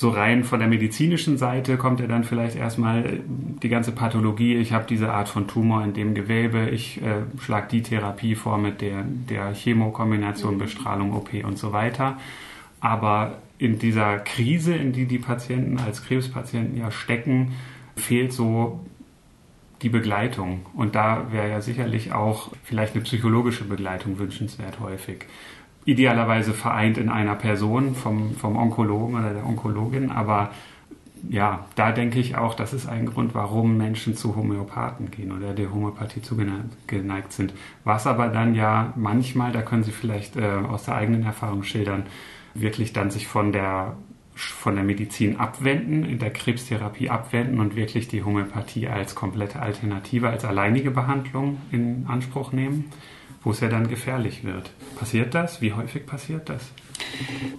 so 0.00 0.08
rein 0.08 0.44
von 0.44 0.60
der 0.60 0.68
medizinischen 0.68 1.36
Seite 1.36 1.76
kommt 1.76 2.00
er 2.00 2.08
dann 2.08 2.24
vielleicht 2.24 2.56
erstmal 2.56 3.20
die 3.26 3.68
ganze 3.68 3.92
Pathologie, 3.92 4.56
ich 4.56 4.72
habe 4.72 4.86
diese 4.88 5.12
Art 5.12 5.28
von 5.28 5.46
Tumor 5.46 5.84
in 5.84 5.92
dem 5.92 6.14
Gewebe, 6.14 6.70
ich 6.70 7.02
äh, 7.02 7.24
schlage 7.38 7.68
die 7.70 7.82
Therapie 7.82 8.34
vor 8.34 8.56
mit 8.56 8.80
der, 8.80 9.04
der 9.04 9.52
Chemokombination, 9.52 10.54
mhm. 10.54 10.58
Bestrahlung, 10.58 11.12
OP 11.12 11.34
und 11.44 11.58
so 11.58 11.72
weiter. 11.72 12.16
Aber 12.80 13.36
in 13.60 13.78
dieser 13.78 14.18
Krise, 14.18 14.74
in 14.74 14.92
die 14.92 15.04
die 15.04 15.18
Patienten 15.18 15.78
als 15.78 16.02
Krebspatienten 16.02 16.78
ja 16.78 16.90
stecken, 16.90 17.52
fehlt 17.94 18.32
so 18.32 18.80
die 19.82 19.90
Begleitung. 19.90 20.64
Und 20.74 20.94
da 20.94 21.26
wäre 21.30 21.50
ja 21.50 21.60
sicherlich 21.60 22.12
auch 22.12 22.52
vielleicht 22.64 22.94
eine 22.94 23.04
psychologische 23.04 23.64
Begleitung 23.64 24.18
wünschenswert 24.18 24.80
häufig. 24.80 25.26
Idealerweise 25.84 26.54
vereint 26.54 26.96
in 26.96 27.10
einer 27.10 27.34
Person 27.34 27.94
vom, 27.94 28.34
vom 28.34 28.56
Onkologen 28.56 29.18
oder 29.18 29.34
der 29.34 29.46
Onkologin, 29.46 30.10
aber 30.10 30.50
ja, 31.28 31.66
da 31.74 31.92
denke 31.92 32.18
ich 32.18 32.36
auch, 32.36 32.54
das 32.54 32.72
ist 32.72 32.88
ein 32.88 33.04
Grund, 33.04 33.34
warum 33.34 33.76
Menschen 33.76 34.16
zu 34.16 34.36
Homöopathen 34.36 35.10
gehen 35.10 35.32
oder 35.32 35.52
der 35.52 35.70
Homöopathie 35.70 36.22
zugeneigt 36.22 37.32
sind. 37.32 37.52
Was 37.84 38.06
aber 38.06 38.28
dann 38.28 38.54
ja 38.54 38.94
manchmal, 38.96 39.52
da 39.52 39.60
können 39.60 39.84
Sie 39.84 39.92
vielleicht 39.92 40.36
äh, 40.36 40.46
aus 40.66 40.84
der 40.84 40.94
eigenen 40.94 41.24
Erfahrung 41.24 41.62
schildern, 41.62 42.04
wirklich 42.54 42.92
dann 42.92 43.10
sich 43.10 43.26
von 43.26 43.52
der 43.52 43.96
von 44.34 44.74
der 44.74 44.84
Medizin 44.84 45.36
abwenden, 45.36 46.04
in 46.04 46.18
der 46.18 46.32
Krebstherapie 46.32 47.10
abwenden 47.10 47.60
und 47.60 47.76
wirklich 47.76 48.08
die 48.08 48.22
Homöopathie 48.22 48.88
als 48.88 49.14
komplette 49.14 49.60
Alternative, 49.60 50.30
als 50.30 50.44
alleinige 50.44 50.90
Behandlung 50.90 51.58
in 51.70 52.06
Anspruch 52.08 52.52
nehmen, 52.52 52.90
wo 53.42 53.50
es 53.50 53.60
ja 53.60 53.68
dann 53.68 53.88
gefährlich 53.88 54.44
wird. 54.44 54.70
Passiert 54.98 55.34
das? 55.34 55.60
Wie 55.60 55.74
häufig 55.74 56.06
passiert 56.06 56.48
das? 56.48 56.70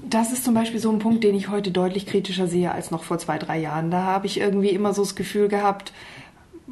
Das 0.03 0.31
ist 0.31 0.43
zum 0.43 0.53
Beispiel 0.53 0.79
so 0.79 0.91
ein 0.91 0.99
Punkt, 0.99 1.23
den 1.23 1.35
ich 1.35 1.49
heute 1.49 1.71
deutlich 1.71 2.05
kritischer 2.05 2.47
sehe 2.47 2.71
als 2.71 2.91
noch 2.91 3.03
vor 3.03 3.17
zwei, 3.17 3.37
drei 3.37 3.59
Jahren. 3.59 3.91
Da 3.91 4.03
habe 4.03 4.27
ich 4.27 4.39
irgendwie 4.39 4.69
immer 4.69 4.93
so 4.93 5.03
das 5.03 5.15
Gefühl 5.15 5.47
gehabt, 5.47 5.93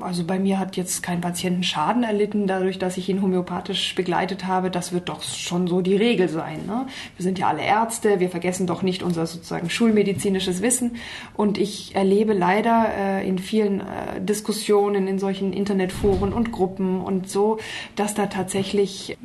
also 0.02 0.24
bei 0.24 0.40
mir 0.40 0.60
hat 0.60 0.78
jetzt 0.78 1.04
kein 1.04 1.22
Patienten 1.22 1.64
Schaden 1.64 2.04
erlitten, 2.04 2.48
dadurch, 2.48 2.80
dass 2.80 2.98
ich 2.98 3.10
ihn 3.10 3.22
homöopathisch 3.22 3.96
begleitet 3.96 4.46
habe. 4.46 4.72
Das 4.72 4.92
wird 4.92 5.10
doch 5.10 5.24
schon 5.24 5.68
so 5.68 5.82
die 5.82 5.96
Regel 5.96 6.30
sein. 6.30 6.66
Ne? 6.66 6.88
Wir 7.18 7.24
sind 7.24 7.40
ja 7.40 7.48
alle 7.48 7.62
Ärzte, 7.62 8.20
wir 8.20 8.30
vergessen 8.30 8.68
doch 8.68 8.82
nicht 8.82 9.04
unser 9.04 9.26
sozusagen 9.26 9.70
schulmedizinisches 9.70 10.62
Wissen. 10.62 10.96
Und 11.36 11.58
ich 11.58 11.96
erlebe 11.96 12.34
leider 12.34 12.90
äh, 12.98 13.28
in 13.28 13.40
vielen 13.40 13.82
äh, 13.82 14.22
Diskussionen 14.22 15.08
in 15.08 15.20
solchen 15.20 15.54
Internetforen 15.54 16.34
und 16.34 16.52
Gruppen 16.52 17.02
und 17.02 17.30
so, 17.30 17.60
dass 17.96 18.14
da 18.14 18.28
tatsächlich 18.28 19.18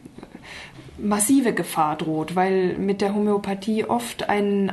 massive 0.98 1.52
Gefahr 1.52 1.96
droht, 1.96 2.37
weil 2.37 2.76
mit 2.78 3.00
der 3.00 3.14
Homöopathie 3.14 3.84
oft 3.84 4.28
ein 4.28 4.72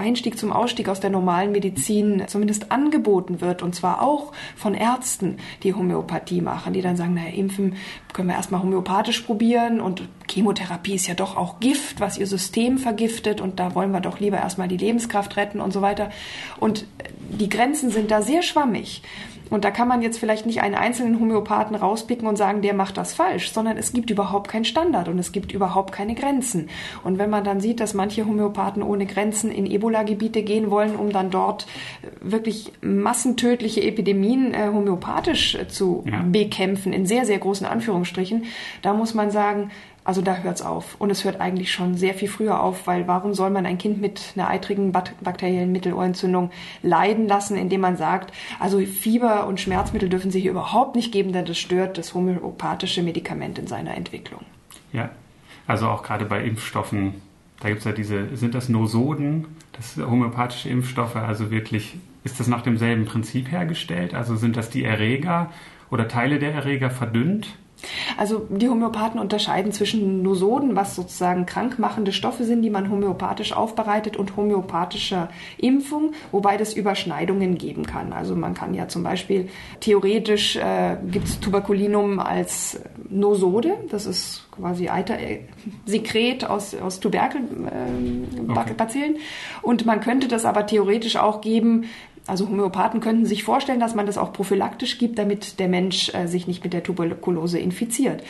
Einstieg 0.00 0.38
zum 0.38 0.52
Ausstieg 0.52 0.88
aus 0.88 1.00
der 1.00 1.10
normalen 1.10 1.52
Medizin 1.52 2.24
zumindest 2.26 2.72
angeboten 2.72 3.40
wird 3.40 3.62
und 3.62 3.74
zwar 3.74 4.02
auch 4.02 4.32
von 4.56 4.74
Ärzten, 4.74 5.36
die 5.62 5.74
Homöopathie 5.74 6.40
machen, 6.40 6.72
die 6.72 6.82
dann 6.82 6.96
sagen, 6.96 7.14
naja, 7.14 7.34
impfen 7.34 7.76
können 8.12 8.28
wir 8.28 8.34
erstmal 8.34 8.62
homöopathisch 8.62 9.20
probieren 9.20 9.80
und 9.80 10.08
Chemotherapie 10.28 10.94
ist 10.94 11.06
ja 11.06 11.14
doch 11.14 11.36
auch 11.36 11.60
Gift, 11.60 12.00
was 12.00 12.18
ihr 12.18 12.26
System 12.26 12.78
vergiftet 12.78 13.40
und 13.40 13.60
da 13.60 13.74
wollen 13.74 13.92
wir 13.92 14.00
doch 14.00 14.20
lieber 14.20 14.38
erstmal 14.38 14.68
die 14.68 14.76
Lebenskraft 14.76 15.36
retten 15.36 15.60
und 15.60 15.72
so 15.72 15.82
weiter. 15.82 16.10
Und 16.58 16.86
die 17.18 17.48
Grenzen 17.48 17.90
sind 17.90 18.10
da 18.10 18.22
sehr 18.22 18.42
schwammig. 18.42 19.02
Und 19.50 19.64
da 19.64 19.70
kann 19.70 19.88
man 19.88 20.00
jetzt 20.00 20.18
vielleicht 20.18 20.46
nicht 20.46 20.62
einen 20.62 20.76
einzelnen 20.76 21.18
Homöopathen 21.20 21.76
rauspicken 21.76 22.26
und 22.26 22.36
sagen, 22.36 22.62
der 22.62 22.72
macht 22.72 22.96
das 22.96 23.12
falsch, 23.12 23.52
sondern 23.52 23.76
es 23.76 23.92
gibt 23.92 24.10
überhaupt 24.10 24.48
keinen 24.48 24.64
Standard 24.64 25.08
und 25.08 25.18
es 25.18 25.32
gibt 25.32 25.52
überhaupt 25.52 25.92
keine 25.92 26.14
Grenzen. 26.14 26.68
Und 27.02 27.18
wenn 27.18 27.30
man 27.30 27.44
dann 27.44 27.60
sieht, 27.60 27.80
dass 27.80 27.92
manche 27.92 28.24
Homöopathen 28.24 28.82
ohne 28.82 29.06
Grenzen 29.06 29.50
in 29.50 29.66
Ebola-Gebiete 29.66 30.42
gehen 30.42 30.70
wollen, 30.70 30.94
um 30.96 31.10
dann 31.10 31.30
dort 31.30 31.66
äh, 32.02 32.06
wirklich 32.20 32.72
massentödliche 32.80 33.82
Epidemien 33.82 34.54
äh, 34.54 34.68
homöopathisch 34.72 35.56
äh, 35.56 35.68
zu 35.68 36.04
ja. 36.10 36.22
bekämpfen, 36.22 36.92
in 36.92 37.06
sehr, 37.06 37.26
sehr 37.26 37.38
großen 37.38 37.66
Anführungsstrichen, 37.66 38.44
da 38.82 38.94
muss 38.94 39.14
man 39.14 39.30
sagen, 39.30 39.70
also 40.04 40.22
da 40.22 40.36
hört 40.36 40.56
es 40.56 40.62
auf. 40.62 40.96
Und 40.98 41.10
es 41.10 41.24
hört 41.24 41.40
eigentlich 41.40 41.72
schon 41.72 41.94
sehr 41.94 42.14
viel 42.14 42.28
früher 42.28 42.62
auf, 42.62 42.86
weil 42.86 43.06
warum 43.06 43.34
soll 43.34 43.50
man 43.50 43.66
ein 43.66 43.78
Kind 43.78 44.00
mit 44.00 44.32
einer 44.34 44.48
eitrigen 44.48 44.92
bakteriellen 44.92 45.72
Mittelohrentzündung 45.72 46.50
leiden 46.82 47.28
lassen, 47.28 47.56
indem 47.56 47.82
man 47.82 47.96
sagt, 47.96 48.32
also 48.58 48.80
Fieber 48.80 49.46
und 49.46 49.60
Schmerzmittel 49.60 50.08
dürfen 50.08 50.30
Sie 50.30 50.40
hier 50.40 50.52
überhaupt 50.52 50.96
nicht 50.96 51.12
geben, 51.12 51.32
denn 51.32 51.44
das 51.44 51.58
stört 51.58 51.98
das 51.98 52.14
homöopathische 52.14 53.02
Medikament 53.02 53.58
in 53.58 53.66
seiner 53.66 53.96
Entwicklung. 53.96 54.40
Ja, 54.92 55.10
also 55.66 55.88
auch 55.88 56.02
gerade 56.02 56.24
bei 56.24 56.42
Impfstoffen, 56.42 57.14
da 57.60 57.68
gibt 57.68 57.80
es 57.80 57.84
ja 57.84 57.92
diese, 57.92 58.36
sind 58.36 58.54
das 58.54 58.68
Nosoden, 58.68 59.46
das 59.72 59.96
homöopathische 59.96 60.68
Impfstoffe, 60.68 61.16
also 61.16 61.50
wirklich, 61.50 61.96
ist 62.24 62.40
das 62.40 62.48
nach 62.48 62.62
demselben 62.62 63.04
Prinzip 63.04 63.50
hergestellt? 63.50 64.14
Also 64.14 64.36
sind 64.36 64.56
das 64.56 64.70
die 64.70 64.84
Erreger 64.84 65.50
oder 65.90 66.08
Teile 66.08 66.38
der 66.38 66.52
Erreger 66.52 66.90
verdünnt? 66.90 67.56
Also 68.16 68.46
die 68.48 68.68
Homöopathen 68.68 69.20
unterscheiden 69.20 69.72
zwischen 69.72 70.22
Nosoden, 70.22 70.76
was 70.76 70.96
sozusagen 70.96 71.46
krankmachende 71.46 72.12
Stoffe 72.12 72.44
sind, 72.44 72.62
die 72.62 72.70
man 72.70 72.90
homöopathisch 72.90 73.52
aufbereitet, 73.52 74.16
und 74.16 74.36
homöopathischer 74.36 75.28
Impfung, 75.58 76.12
wobei 76.32 76.56
das 76.56 76.74
Überschneidungen 76.74 77.58
geben 77.58 77.86
kann. 77.86 78.12
Also 78.12 78.36
man 78.36 78.54
kann 78.54 78.74
ja 78.74 78.88
zum 78.88 79.02
Beispiel 79.02 79.48
theoretisch 79.80 80.56
äh, 80.56 80.96
gibt 81.10 81.28
es 81.28 81.40
Tuberculinum 81.40 82.18
als 82.18 82.80
Nosode, 83.08 83.74
das 83.90 84.06
ist 84.06 84.46
quasi 84.50 84.88
Eitersekret 84.88 86.44
aus, 86.44 86.74
aus 86.74 87.00
Tuberkelbazillen. 87.00 89.14
Äh, 89.14 89.18
okay. 89.18 89.20
Und 89.62 89.86
man 89.86 90.00
könnte 90.00 90.28
das 90.28 90.44
aber 90.44 90.66
theoretisch 90.66 91.16
auch 91.16 91.40
geben 91.40 91.84
also 92.26 92.48
Homöopathen 92.48 93.00
könnten 93.00 93.26
sich 93.26 93.44
vorstellen, 93.44 93.80
dass 93.80 93.94
man 93.94 94.06
das 94.06 94.18
auch 94.18 94.32
prophylaktisch 94.32 94.98
gibt, 94.98 95.18
damit 95.18 95.58
der 95.58 95.68
Mensch 95.68 96.14
äh, 96.14 96.26
sich 96.26 96.46
nicht 96.46 96.62
mit 96.62 96.72
der 96.72 96.82
Tuberkulose 96.82 97.58
infiziert. 97.58 98.22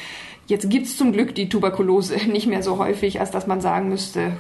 Jetzt 0.47 0.69
gibt 0.69 0.87
es 0.87 0.97
zum 0.97 1.13
Glück 1.13 1.35
die 1.35 1.49
Tuberkulose 1.49 2.17
nicht 2.31 2.47
mehr 2.47 2.63
so 2.63 2.79
häufig, 2.79 3.21
als 3.21 3.31
dass 3.31 3.47
man 3.47 3.61
sagen 3.61 3.89
müsste, 3.89 4.33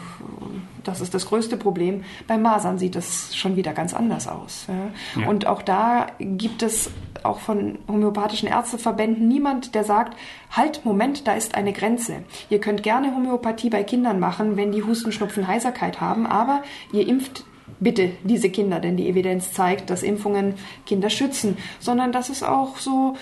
das 0.82 1.00
ist 1.00 1.14
das 1.14 1.26
größte 1.26 1.56
Problem. 1.56 2.04
Bei 2.26 2.38
Masern 2.38 2.78
sieht 2.78 2.96
es 2.96 3.36
schon 3.36 3.56
wieder 3.56 3.72
ganz 3.72 3.94
anders 3.94 4.26
aus. 4.26 4.66
Ja? 4.66 5.22
Ja. 5.22 5.28
Und 5.28 5.46
auch 5.46 5.62
da 5.62 6.06
gibt 6.18 6.62
es 6.62 6.90
auch 7.22 7.38
von 7.38 7.78
homöopathischen 7.86 8.48
Ärzteverbänden 8.48 9.28
niemand, 9.28 9.74
der 9.74 9.84
sagt, 9.84 10.16
halt, 10.50 10.84
Moment, 10.84 11.28
da 11.28 11.34
ist 11.34 11.54
eine 11.54 11.72
Grenze. 11.72 12.22
Ihr 12.48 12.60
könnt 12.60 12.82
gerne 12.82 13.14
Homöopathie 13.14 13.70
bei 13.70 13.82
Kindern 13.84 14.18
machen, 14.18 14.56
wenn 14.56 14.72
die 14.72 14.82
Husten, 14.82 15.12
Schnupfen, 15.12 15.46
Heiserkeit 15.46 16.00
haben, 16.00 16.26
aber 16.26 16.62
ihr 16.92 17.06
impft 17.06 17.44
bitte 17.80 18.10
diese 18.22 18.50
Kinder, 18.50 18.78
denn 18.78 18.96
die 18.96 19.08
Evidenz 19.08 19.52
zeigt, 19.52 19.90
dass 19.90 20.02
Impfungen 20.02 20.54
Kinder 20.86 21.10
schützen, 21.10 21.56
sondern 21.78 22.12
dass 22.12 22.28
es 22.28 22.42
auch 22.42 22.78
so 22.78 23.16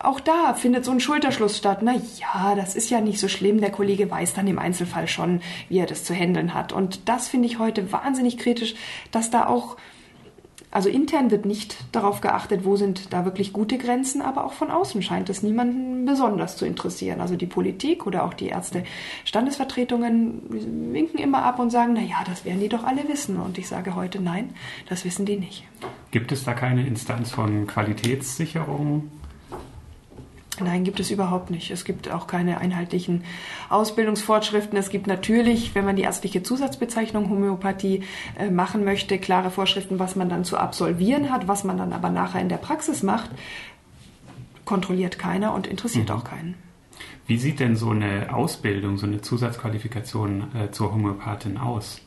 auch 0.00 0.20
da 0.20 0.52
findet 0.52 0.84
so 0.84 0.90
ein 0.90 1.00
Schulterschluss 1.00 1.56
statt. 1.56 1.78
Na 1.80 1.94
ja, 1.94 2.54
das 2.54 2.76
ist 2.76 2.90
ja 2.90 3.00
nicht 3.00 3.18
so 3.18 3.28
schlimm. 3.28 3.62
Der 3.62 3.70
Kollege 3.70 4.10
weiß 4.10 4.34
dann 4.34 4.46
im 4.46 4.58
Einzelfall 4.58 5.08
schon, 5.08 5.40
wie 5.70 5.78
er 5.78 5.86
das 5.86 6.04
zu 6.04 6.14
handeln 6.14 6.52
hat. 6.52 6.72
Und 6.72 7.08
das 7.08 7.28
finde 7.28 7.46
ich 7.46 7.58
heute 7.58 7.90
wahnsinnig 7.90 8.36
kritisch, 8.36 8.74
dass 9.10 9.30
da 9.30 9.46
auch 9.46 9.76
Also 10.74 10.88
intern 10.88 11.30
wird 11.30 11.46
nicht 11.46 11.76
darauf 11.92 12.20
geachtet, 12.20 12.64
wo 12.64 12.74
sind 12.74 13.12
da 13.12 13.24
wirklich 13.24 13.52
gute 13.52 13.78
Grenzen, 13.78 14.20
aber 14.20 14.44
auch 14.44 14.54
von 14.54 14.72
außen 14.72 15.02
scheint 15.02 15.30
es 15.30 15.44
niemanden 15.44 16.04
besonders 16.04 16.56
zu 16.56 16.66
interessieren. 16.66 17.20
Also 17.20 17.36
die 17.36 17.46
Politik 17.46 18.08
oder 18.08 18.24
auch 18.24 18.34
die 18.34 18.48
Ärzte-Standesvertretungen 18.48 20.92
winken 20.92 21.20
immer 21.20 21.44
ab 21.44 21.60
und 21.60 21.70
sagen, 21.70 21.92
na 21.94 22.02
ja, 22.02 22.24
das 22.26 22.44
werden 22.44 22.58
die 22.58 22.68
doch 22.68 22.82
alle 22.82 23.08
wissen. 23.08 23.36
Und 23.36 23.56
ich 23.56 23.68
sage 23.68 23.94
heute, 23.94 24.20
nein, 24.20 24.50
das 24.88 25.04
wissen 25.04 25.24
die 25.24 25.36
nicht. 25.36 25.62
Gibt 26.10 26.32
es 26.32 26.42
da 26.42 26.54
keine 26.54 26.84
Instanz 26.84 27.30
von 27.30 27.68
Qualitätssicherung? 27.68 29.12
Nein, 30.60 30.84
gibt 30.84 31.00
es 31.00 31.10
überhaupt 31.10 31.50
nicht. 31.50 31.70
Es 31.70 31.84
gibt 31.84 32.10
auch 32.10 32.26
keine 32.26 32.58
einheitlichen 32.58 33.24
Ausbildungsvorschriften. 33.70 34.78
Es 34.78 34.90
gibt 34.90 35.06
natürlich, 35.06 35.74
wenn 35.74 35.84
man 35.84 35.96
die 35.96 36.02
ärztliche 36.02 36.42
Zusatzbezeichnung 36.42 37.30
Homöopathie 37.30 38.02
äh, 38.38 38.50
machen 38.50 38.84
möchte, 38.84 39.18
klare 39.18 39.50
Vorschriften, 39.50 39.98
was 39.98 40.16
man 40.16 40.28
dann 40.28 40.44
zu 40.44 40.56
absolvieren 40.56 41.30
hat, 41.30 41.48
was 41.48 41.64
man 41.64 41.78
dann 41.78 41.92
aber 41.92 42.10
nachher 42.10 42.40
in 42.40 42.48
der 42.48 42.58
Praxis 42.58 43.02
macht, 43.02 43.30
kontrolliert 44.64 45.18
keiner 45.18 45.54
und 45.54 45.66
interessiert 45.66 46.08
mhm. 46.08 46.14
auch 46.14 46.24
keinen. 46.24 46.54
Wie 47.26 47.38
sieht 47.38 47.58
denn 47.58 47.74
so 47.74 47.90
eine 47.90 48.34
Ausbildung, 48.34 48.98
so 48.98 49.06
eine 49.06 49.22
Zusatzqualifikation 49.22 50.44
äh, 50.54 50.70
zur 50.70 50.92
Homöopathin 50.92 51.56
aus? 51.56 52.02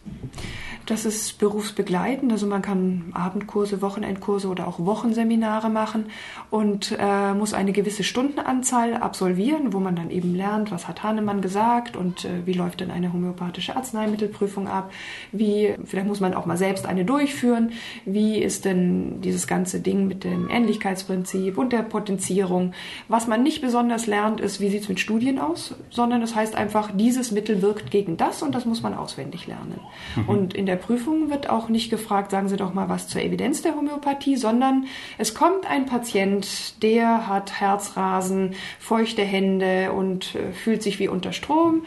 Das 0.85 1.05
ist 1.05 1.39
berufsbegleitend, 1.39 2.31
also 2.31 2.47
man 2.47 2.61
kann 2.61 3.11
Abendkurse, 3.13 3.81
Wochenendkurse 3.81 4.47
oder 4.47 4.67
auch 4.67 4.79
Wochenseminare 4.79 5.69
machen 5.69 6.05
und 6.49 6.95
äh, 6.97 7.33
muss 7.33 7.53
eine 7.53 7.73
gewisse 7.73 8.05
Stundenanzahl 8.05 8.93
absolvieren, 8.93 9.73
wo 9.73 9.79
man 9.79 9.97
dann 9.97 10.11
eben 10.11 10.33
lernt, 10.33 10.71
was 10.71 10.87
hat 10.87 11.03
Hahnemann 11.03 11.41
gesagt 11.41 11.97
und 11.97 12.23
äh, 12.23 12.45
wie 12.45 12.53
läuft 12.53 12.79
denn 12.79 12.89
eine 12.89 13.11
homöopathische 13.11 13.75
Arzneimittelprüfung 13.75 14.69
ab, 14.69 14.91
wie, 15.33 15.75
vielleicht 15.83 16.07
muss 16.07 16.21
man 16.21 16.33
auch 16.33 16.45
mal 16.45 16.57
selbst 16.57 16.85
eine 16.85 17.03
durchführen, 17.03 17.71
wie 18.05 18.37
ist 18.37 18.63
denn 18.63 19.19
dieses 19.19 19.45
ganze 19.45 19.81
Ding 19.81 20.07
mit 20.07 20.23
dem 20.23 20.49
Ähnlichkeitsprinzip 20.49 21.57
und 21.57 21.73
der 21.73 21.81
Potenzierung. 21.81 22.73
Was 23.09 23.27
man 23.27 23.43
nicht 23.43 23.61
besonders 23.61 24.07
lernt, 24.07 24.39
ist, 24.39 24.61
wie 24.61 24.69
sieht 24.69 24.86
es 24.87 24.89
mit 24.89 24.99
Studien 24.99 25.37
aus, 25.37 25.75
sondern 25.89 26.21
das 26.21 26.33
heißt 26.33 26.55
einfach, 26.55 26.91
dieses 26.93 27.31
Mittel 27.31 27.61
wirkt 27.61 27.91
gegen 27.91 28.15
das 28.15 28.41
und 28.41 28.55
das 28.55 28.65
muss 28.65 28.81
man 28.81 28.93
auswendig 28.93 29.47
lernen. 29.47 29.79
Mhm. 30.15 30.29
Und 30.29 30.53
in 30.53 30.65
der 30.65 30.77
der 30.77 30.83
Prüfung 30.83 31.31
wird 31.31 31.49
auch 31.49 31.69
nicht 31.69 31.89
gefragt, 31.89 32.31
sagen 32.31 32.49
Sie 32.49 32.55
doch 32.57 32.73
mal 32.73 32.87
was 32.87 33.07
zur 33.07 33.21
Evidenz 33.21 33.63
der 33.63 33.75
Homöopathie, 33.75 34.35
sondern 34.35 34.85
es 35.17 35.33
kommt 35.33 35.69
ein 35.69 35.87
Patient, 35.87 36.81
der 36.83 37.27
hat 37.27 37.59
Herzrasen, 37.59 38.53
feuchte 38.79 39.23
Hände 39.23 39.91
und 39.91 40.35
äh, 40.35 40.53
fühlt 40.53 40.83
sich 40.83 40.99
wie 40.99 41.07
unter 41.07 41.33
Strom. 41.33 41.83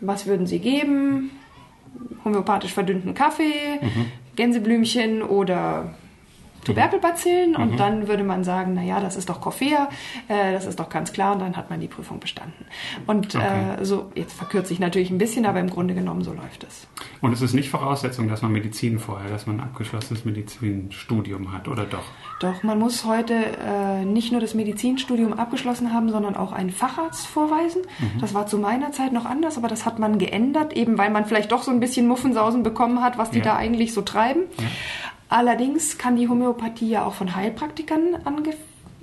Was 0.00 0.26
würden 0.26 0.46
Sie 0.46 0.58
geben? 0.58 1.30
Homöopathisch 2.24 2.72
verdünnten 2.72 3.14
Kaffee, 3.14 3.80
mhm. 3.80 4.06
Gänseblümchen 4.34 5.22
oder 5.22 5.94
Tuberkelbazillen 6.64 7.52
mhm. 7.52 7.56
und 7.56 7.80
dann 7.80 8.08
würde 8.08 8.24
man 8.24 8.44
sagen, 8.44 8.72
na 8.74 8.82
ja, 8.82 9.00
das 9.00 9.16
ist 9.16 9.28
doch 9.28 9.40
Coffea, 9.40 9.88
äh, 10.28 10.52
das 10.52 10.66
ist 10.66 10.80
doch 10.80 10.88
ganz 10.88 11.12
klar 11.12 11.32
und 11.32 11.40
dann 11.40 11.56
hat 11.56 11.70
man 11.70 11.80
die 11.80 11.88
Prüfung 11.88 12.20
bestanden. 12.20 12.64
Und 13.06 13.34
okay. 13.34 13.76
äh, 13.80 13.84
so, 13.84 14.10
jetzt 14.14 14.32
verkürze 14.32 14.72
ich 14.72 14.80
natürlich 14.80 15.10
ein 15.10 15.18
bisschen, 15.18 15.46
aber 15.46 15.60
im 15.60 15.70
Grunde 15.70 15.94
genommen 15.94 16.22
so 16.22 16.32
läuft 16.32 16.64
es. 16.64 16.86
Und 17.20 17.32
es 17.32 17.42
ist 17.42 17.54
nicht 17.54 17.70
Voraussetzung, 17.70 18.28
dass 18.28 18.42
man 18.42 18.52
Medizin 18.52 18.98
vorher, 18.98 19.30
dass 19.30 19.46
man 19.46 19.60
ein 19.60 19.64
abgeschlossenes 19.64 20.24
Medizinstudium 20.24 21.52
hat, 21.52 21.68
oder 21.68 21.84
doch? 21.84 22.04
Doch, 22.40 22.62
man 22.62 22.78
muss 22.78 23.04
heute 23.04 23.34
äh, 23.34 24.04
nicht 24.04 24.32
nur 24.32 24.40
das 24.40 24.54
Medizinstudium 24.54 25.32
abgeschlossen 25.32 25.92
haben, 25.92 26.10
sondern 26.10 26.36
auch 26.36 26.52
einen 26.52 26.70
Facharzt 26.70 27.26
vorweisen. 27.26 27.82
Mhm. 27.98 28.20
Das 28.20 28.34
war 28.34 28.46
zu 28.46 28.58
meiner 28.58 28.92
Zeit 28.92 29.12
noch 29.12 29.24
anders, 29.24 29.56
aber 29.56 29.68
das 29.68 29.86
hat 29.86 29.98
man 29.98 30.18
geändert, 30.18 30.72
eben 30.72 30.98
weil 30.98 31.10
man 31.10 31.26
vielleicht 31.26 31.52
doch 31.52 31.62
so 31.62 31.70
ein 31.70 31.80
bisschen 31.80 32.06
Muffensausen 32.06 32.62
bekommen 32.62 33.02
hat, 33.02 33.18
was 33.18 33.30
die 33.30 33.38
ja. 33.38 33.44
da 33.44 33.56
eigentlich 33.56 33.94
so 33.94 34.02
treiben. 34.02 34.42
Ja. 34.58 34.64
Allerdings 35.34 35.98
kann 35.98 36.14
die 36.14 36.28
Homöopathie 36.28 36.90
ja 36.90 37.04
auch 37.04 37.14
von 37.14 37.34
Heilpraktikern 37.34 38.18
ange 38.24 38.54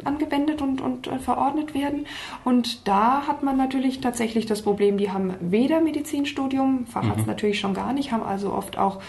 angewendet 0.05 0.61
und, 0.61 0.79
und 0.79 1.05
äh, 1.07 1.19
verordnet 1.19 1.75
werden. 1.75 2.07
Und 2.45 2.87
da 2.87 3.27
hat 3.27 3.43
man 3.43 3.57
natürlich 3.57 3.99
tatsächlich 3.99 4.45
das 4.45 4.61
Problem, 4.61 4.97
die 4.97 5.11
haben 5.11 5.33
weder 5.41 5.81
Medizinstudium, 5.81 6.87
Facharzt 6.87 7.19
mhm. 7.19 7.27
natürlich 7.27 7.59
schon 7.59 7.73
gar 7.73 7.91
nicht, 7.91 8.13
haben 8.13 8.23
also 8.23 8.51
oft 8.53 8.79
auch 8.79 8.99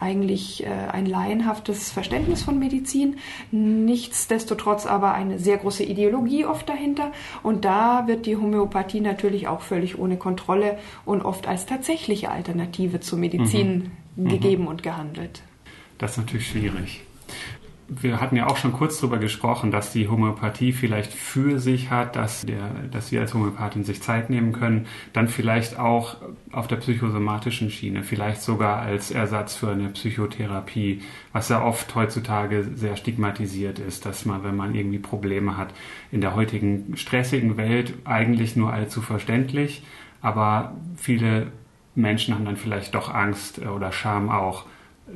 eigentlich 0.00 0.64
äh, 0.64 0.70
ein 0.90 1.04
laienhaftes 1.04 1.92
Verständnis 1.92 2.42
von 2.42 2.58
Medizin, 2.58 3.18
nichtsdestotrotz 3.52 4.86
aber 4.86 5.12
eine 5.12 5.38
sehr 5.38 5.58
große 5.58 5.84
Ideologie 5.84 6.46
oft 6.46 6.68
dahinter. 6.68 7.12
Und 7.42 7.66
da 7.66 8.08
wird 8.08 8.24
die 8.24 8.38
Homöopathie 8.38 9.02
natürlich 9.02 9.46
auch 9.46 9.60
völlig 9.60 9.98
ohne 9.98 10.16
Kontrolle 10.16 10.78
und 11.04 11.22
oft 11.22 11.46
als 11.46 11.66
tatsächliche 11.66 12.30
Alternative 12.30 13.00
zur 13.00 13.18
Medizin 13.18 13.92
mhm. 14.16 14.28
gegeben 14.30 14.62
mhm. 14.62 14.68
und 14.68 14.82
gehandelt. 14.82 15.42
Das 16.00 16.12
ist 16.12 16.16
natürlich 16.16 16.48
schwierig. 16.48 17.02
Wir 17.88 18.20
hatten 18.20 18.36
ja 18.36 18.46
auch 18.46 18.56
schon 18.56 18.72
kurz 18.72 19.00
darüber 19.00 19.18
gesprochen, 19.18 19.70
dass 19.70 19.92
die 19.92 20.08
Homöopathie 20.08 20.72
vielleicht 20.72 21.12
für 21.12 21.58
sich 21.58 21.90
hat, 21.90 22.16
dass, 22.16 22.46
der, 22.46 22.70
dass 22.90 23.12
wir 23.12 23.20
als 23.20 23.34
Homöopathin 23.34 23.84
sich 23.84 24.00
Zeit 24.00 24.30
nehmen 24.30 24.52
können, 24.52 24.86
dann 25.12 25.28
vielleicht 25.28 25.78
auch 25.78 26.16
auf 26.52 26.68
der 26.68 26.76
psychosomatischen 26.76 27.68
Schiene, 27.68 28.02
vielleicht 28.02 28.40
sogar 28.42 28.80
als 28.80 29.10
Ersatz 29.10 29.56
für 29.56 29.70
eine 29.70 29.88
Psychotherapie, 29.90 31.02
was 31.32 31.50
ja 31.50 31.62
oft 31.62 31.94
heutzutage 31.94 32.64
sehr 32.76 32.96
stigmatisiert 32.96 33.78
ist, 33.78 34.06
dass 34.06 34.24
man, 34.24 34.42
wenn 34.42 34.56
man 34.56 34.74
irgendwie 34.74 35.00
Probleme 35.00 35.58
hat, 35.58 35.74
in 36.12 36.22
der 36.22 36.34
heutigen 36.34 36.96
stressigen 36.96 37.58
Welt 37.58 37.92
eigentlich 38.04 38.56
nur 38.56 38.72
allzu 38.72 39.02
verständlich, 39.02 39.82
aber 40.22 40.76
viele 40.96 41.48
Menschen 41.94 42.34
haben 42.34 42.46
dann 42.46 42.56
vielleicht 42.56 42.94
doch 42.94 43.12
Angst 43.12 43.58
oder 43.58 43.92
Scham 43.92 44.30
auch, 44.30 44.64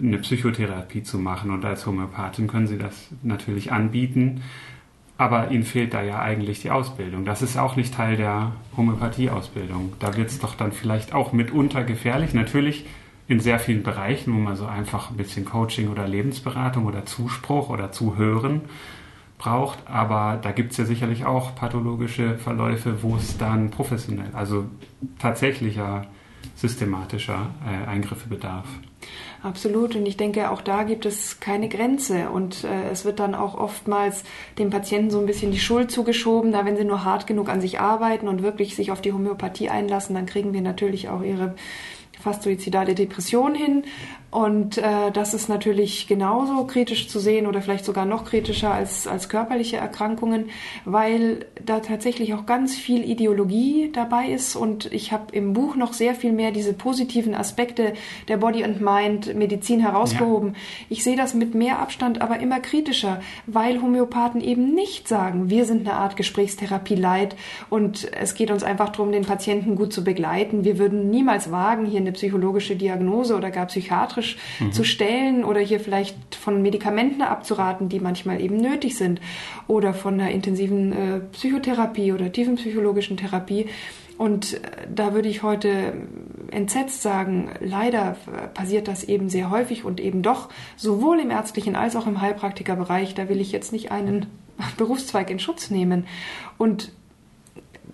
eine 0.03 0.19
Psychotherapie 0.19 1.03
zu 1.03 1.19
machen. 1.19 1.51
Und 1.51 1.65
als 1.65 1.87
Homöopathin 1.87 2.47
können 2.47 2.67
Sie 2.67 2.79
das 2.79 3.09
natürlich 3.23 3.73
anbieten. 3.73 4.43
Aber 5.17 5.51
Ihnen 5.51 5.63
fehlt 5.63 5.95
da 5.95 6.03
ja 6.03 6.21
eigentlich 6.21 6.61
die 6.61 6.71
Ausbildung. 6.71 7.25
Das 7.25 7.41
ist 7.41 7.57
auch 7.57 7.77
nicht 7.77 7.95
Teil 7.95 8.17
der 8.17 8.53
Homöopathie-Ausbildung. 8.77 9.93
Da 10.01 10.17
wird 10.17 10.31
es 10.31 10.41
doch 10.41 10.55
dann 10.57 10.73
vielleicht 10.73 11.15
auch 11.15 11.33
mitunter 11.33 11.85
gefährlich. 11.85 12.35
Natürlich 12.35 12.85
in 13.27 13.41
sehr 13.41 13.59
vielen 13.59 13.83
Bereichen, 13.83 14.35
wo 14.35 14.39
man 14.39 14.57
so 14.57 14.67
einfach 14.67 15.11
ein 15.11 15.17
bisschen 15.17 15.45
Coaching 15.45 15.89
oder 15.89 16.07
Lebensberatung 16.07 16.85
oder 16.87 17.07
Zuspruch 17.07 17.71
oder 17.71 17.93
Zuhören 17.93 18.63
braucht. 19.39 19.79
Aber 19.87 20.39
da 20.43 20.53
gibt 20.53 20.73
es 20.73 20.79
ja 20.79 20.85
sicherlich 20.85 21.25
auch 21.25 21.55
pathologische 21.55 22.37
Verläufe, 22.37 23.03
wo 23.03 23.17
es 23.17 23.39
dann 23.39 23.71
professionell, 23.71 24.31
also 24.35 24.67
tatsächlicher 25.19 26.07
systematischer 26.57 27.51
äh, 27.67 27.89
Eingriffe 27.89 28.29
bedarf. 28.29 28.67
Absolut. 29.45 29.95
Und 29.95 30.07
ich 30.07 30.17
denke, 30.17 30.51
auch 30.51 30.63
da 30.63 30.85
gibt 30.85 31.05
es 31.05 31.39
keine 31.39 31.69
Grenze. 31.69 32.31
Und 32.31 32.65
äh, 32.65 32.89
es 32.91 33.05
wird 33.05 33.21
dann 33.21 33.35
auch 33.35 33.55
oftmals 33.55 34.25
dem 34.59 34.71
Patienten 34.71 35.11
so 35.11 35.21
ein 35.21 35.27
bisschen 35.27 35.53
die 35.53 35.59
Schuld 35.59 35.91
zugeschoben. 35.91 36.51
Da, 36.51 36.65
wenn 36.65 36.79
sie 36.79 36.85
nur 36.85 37.05
hart 37.05 37.27
genug 37.27 37.51
an 37.51 37.61
sich 37.61 37.79
arbeiten 37.79 38.27
und 38.27 38.43
wirklich 38.43 38.75
sich 38.75 38.91
auf 38.91 39.03
die 39.03 39.13
Homöopathie 39.13 39.69
einlassen, 39.69 40.15
dann 40.15 40.25
kriegen 40.25 40.55
wir 40.55 40.63
natürlich 40.63 41.11
auch 41.11 41.23
ihre 41.23 41.55
fast 42.21 42.43
suizidale 42.43 42.95
Depression 42.95 43.55
hin. 43.55 43.85
Und 44.35 44.79
äh, 44.79 45.13
das 45.13 45.33
ist 45.33 45.49
natürlich 45.49 46.09
genauso 46.09 46.65
kritisch 46.65 47.07
zu 47.07 47.21
sehen 47.21 47.47
oder 47.47 47.63
vielleicht 47.63 47.85
sogar 47.85 48.05
noch 48.05 48.25
kritischer 48.25 48.75
als, 48.75 49.07
als 49.07 49.29
körperliche 49.29 49.77
Erkrankungen, 49.77 50.47
weil 50.85 51.47
da 51.65 51.79
tatsächlich 51.79 52.35
auch 52.35 52.45
ganz 52.45 52.75
viel 52.75 53.09
Ideologie 53.09 53.93
dabei 53.93 54.27
ist. 54.27 54.57
Und 54.57 54.93
ich 54.93 55.13
habe 55.13 55.27
im 55.31 55.53
Buch 55.53 55.77
noch 55.77 55.93
sehr 55.93 56.17
viel 56.17 56.33
mehr 56.33 56.51
diese 56.51 56.73
positiven 56.73 57.33
Aspekte 57.33 57.93
der 58.27 58.39
Body 58.39 58.65
and 58.65 58.81
Mind 58.81 59.37
Medizin 59.37 59.79
herausgehoben. 59.79 60.49
Ja. 60.49 60.61
Ich 60.89 61.05
sehe 61.05 61.17
das 61.17 61.35
mit 61.35 61.55
mehr 61.55 61.79
Abstand, 61.79 62.21
aber 62.21 62.41
immer 62.41 62.59
kritischer, 62.59 63.21
weil 63.47 63.81
Homöopathen 63.81 64.41
eben 64.41 64.75
nicht 64.75 65.07
sagen, 65.07 65.49
wir 65.49 65.65
sind 65.65 65.87
eine 65.87 65.97
Art 65.97 66.17
Gesprächstherapie 66.17 66.97
leid 66.97 67.37
und 67.71 68.13
es 68.13 68.35
geht 68.35 68.51
uns 68.51 68.65
einfach 68.65 68.89
darum, 68.89 69.13
den 69.13 69.25
Patienten 69.25 69.77
gut 69.77 69.93
zu 69.93 70.03
begleiten. 70.03 70.65
Wir 70.65 70.81
würden 70.81 71.09
niemals 71.09 71.53
wagen, 71.53 71.87
hier 71.87 72.01
eine 72.05 72.13
psychologische 72.13 72.77
Diagnose 72.77 73.37
oder 73.37 73.51
gar 73.51 73.69
therapeutisch 73.69 74.37
mhm. 74.61 74.73
zu 74.73 74.85
stellen 74.85 75.45
oder 75.45 75.61
hier 75.61 75.81
vielleicht 75.81 76.35
von 76.35 76.63
Medikamenten 76.63 77.23
abzuraten, 77.23 77.89
die 77.89 78.01
manchmal 78.01 78.41
eben 78.41 78.57
nötig 78.57 78.97
sind 78.97 79.21
oder 79.67 79.95
von 79.95 80.15
einer 80.15 80.31
intensiven 80.31 80.93
äh, 80.93 81.21
Psychotherapie 81.33 82.13
oder 82.13 82.31
tiefenpsychologischen 82.31 83.17
Therapie. 83.17 83.67
Und 84.17 84.55
äh, 84.55 84.59
da 84.95 85.15
würde 85.15 85.29
ich 85.29 85.43
heute 85.43 85.95
entsetzt 86.51 87.03
sagen, 87.03 87.51
leider 87.61 88.17
passiert 88.55 88.87
das 88.87 89.05
eben 89.05 89.29
sehr 89.29 89.51
häufig 89.51 89.85
und 89.85 90.01
eben 90.01 90.23
doch 90.23 90.49
sowohl 90.77 91.19
im 91.21 91.31
ärztlichen 91.31 91.75
als 91.75 91.97
auch 91.97 92.07
im 92.07 92.21
Heilpraktikerbereich. 92.21 93.15
Da 93.15 93.29
will 93.29 93.41
ich 93.41 93.53
jetzt 93.53 93.73
nicht 93.73 93.91
einen 93.91 94.27
Berufszweig 94.77 95.31
in 95.31 95.39
Schutz 95.39 95.71
nehmen. 95.71 96.07
Und 96.59 96.93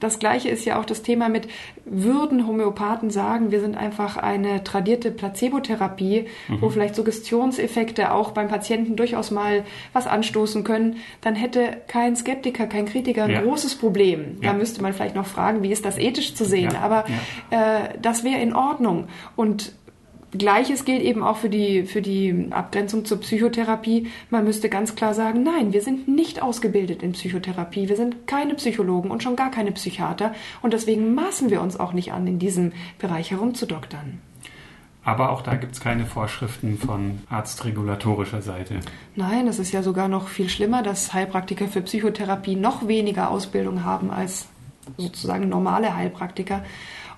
das 0.00 0.18
Gleiche 0.18 0.48
ist 0.48 0.64
ja 0.64 0.78
auch 0.80 0.84
das 0.84 1.02
Thema 1.02 1.28
mit, 1.28 1.48
würden 1.84 2.46
Homöopathen 2.46 3.10
sagen, 3.10 3.50
wir 3.50 3.60
sind 3.60 3.76
einfach 3.76 4.16
eine 4.16 4.64
tradierte 4.64 5.10
Placebotherapie, 5.10 6.26
mhm. 6.48 6.60
wo 6.60 6.70
vielleicht 6.70 6.94
Suggestionseffekte 6.94 8.12
auch 8.12 8.32
beim 8.32 8.48
Patienten 8.48 8.96
durchaus 8.96 9.30
mal 9.30 9.64
was 9.92 10.06
anstoßen 10.06 10.64
können, 10.64 10.96
dann 11.20 11.34
hätte 11.34 11.78
kein 11.86 12.16
Skeptiker, 12.16 12.66
kein 12.66 12.86
Kritiker 12.86 13.24
ein 13.24 13.30
ja. 13.30 13.42
großes 13.42 13.76
Problem. 13.76 14.38
Ja. 14.40 14.52
Da 14.52 14.58
müsste 14.58 14.82
man 14.82 14.92
vielleicht 14.92 15.14
noch 15.14 15.26
fragen, 15.26 15.62
wie 15.62 15.70
ist 15.70 15.84
das 15.84 15.98
ethisch 15.98 16.34
zu 16.34 16.44
sehen. 16.44 16.72
Ja. 16.72 16.80
Aber 16.80 17.04
äh, 17.50 17.98
das 18.00 18.24
wäre 18.24 18.40
in 18.40 18.54
Ordnung. 18.54 19.08
Und 19.36 19.72
Gleiches 20.32 20.84
gilt 20.84 21.02
eben 21.02 21.22
auch 21.24 21.36
für 21.36 21.48
die, 21.48 21.84
für 21.84 22.02
die 22.02 22.48
Abgrenzung 22.50 23.04
zur 23.04 23.18
Psychotherapie. 23.20 24.08
Man 24.30 24.44
müsste 24.44 24.68
ganz 24.68 24.94
klar 24.94 25.12
sagen, 25.12 25.42
nein, 25.42 25.72
wir 25.72 25.82
sind 25.82 26.06
nicht 26.06 26.40
ausgebildet 26.40 27.02
in 27.02 27.12
Psychotherapie. 27.12 27.88
Wir 27.88 27.96
sind 27.96 28.28
keine 28.28 28.54
Psychologen 28.54 29.10
und 29.10 29.22
schon 29.22 29.34
gar 29.34 29.50
keine 29.50 29.72
Psychiater. 29.72 30.32
Und 30.62 30.72
deswegen 30.72 31.14
maßen 31.14 31.50
wir 31.50 31.60
uns 31.60 31.78
auch 31.78 31.92
nicht 31.92 32.12
an, 32.12 32.26
in 32.28 32.38
diesem 32.38 32.72
Bereich 32.98 33.32
herumzudoktern. 33.32 34.20
Aber 35.02 35.30
auch 35.30 35.42
da 35.42 35.54
gibt 35.56 35.72
es 35.72 35.80
keine 35.80 36.06
Vorschriften 36.06 36.78
von 36.78 37.20
arztregulatorischer 37.30 38.42
Seite. 38.42 38.80
Nein, 39.16 39.48
es 39.48 39.58
ist 39.58 39.72
ja 39.72 39.82
sogar 39.82 40.08
noch 40.08 40.28
viel 40.28 40.48
schlimmer, 40.48 40.82
dass 40.82 41.12
Heilpraktiker 41.14 41.68
für 41.68 41.80
Psychotherapie 41.80 42.54
noch 42.54 42.86
weniger 42.86 43.30
Ausbildung 43.30 43.82
haben 43.84 44.10
als 44.10 44.46
sozusagen 44.96 45.48
normale 45.48 45.96
Heilpraktiker 45.96 46.62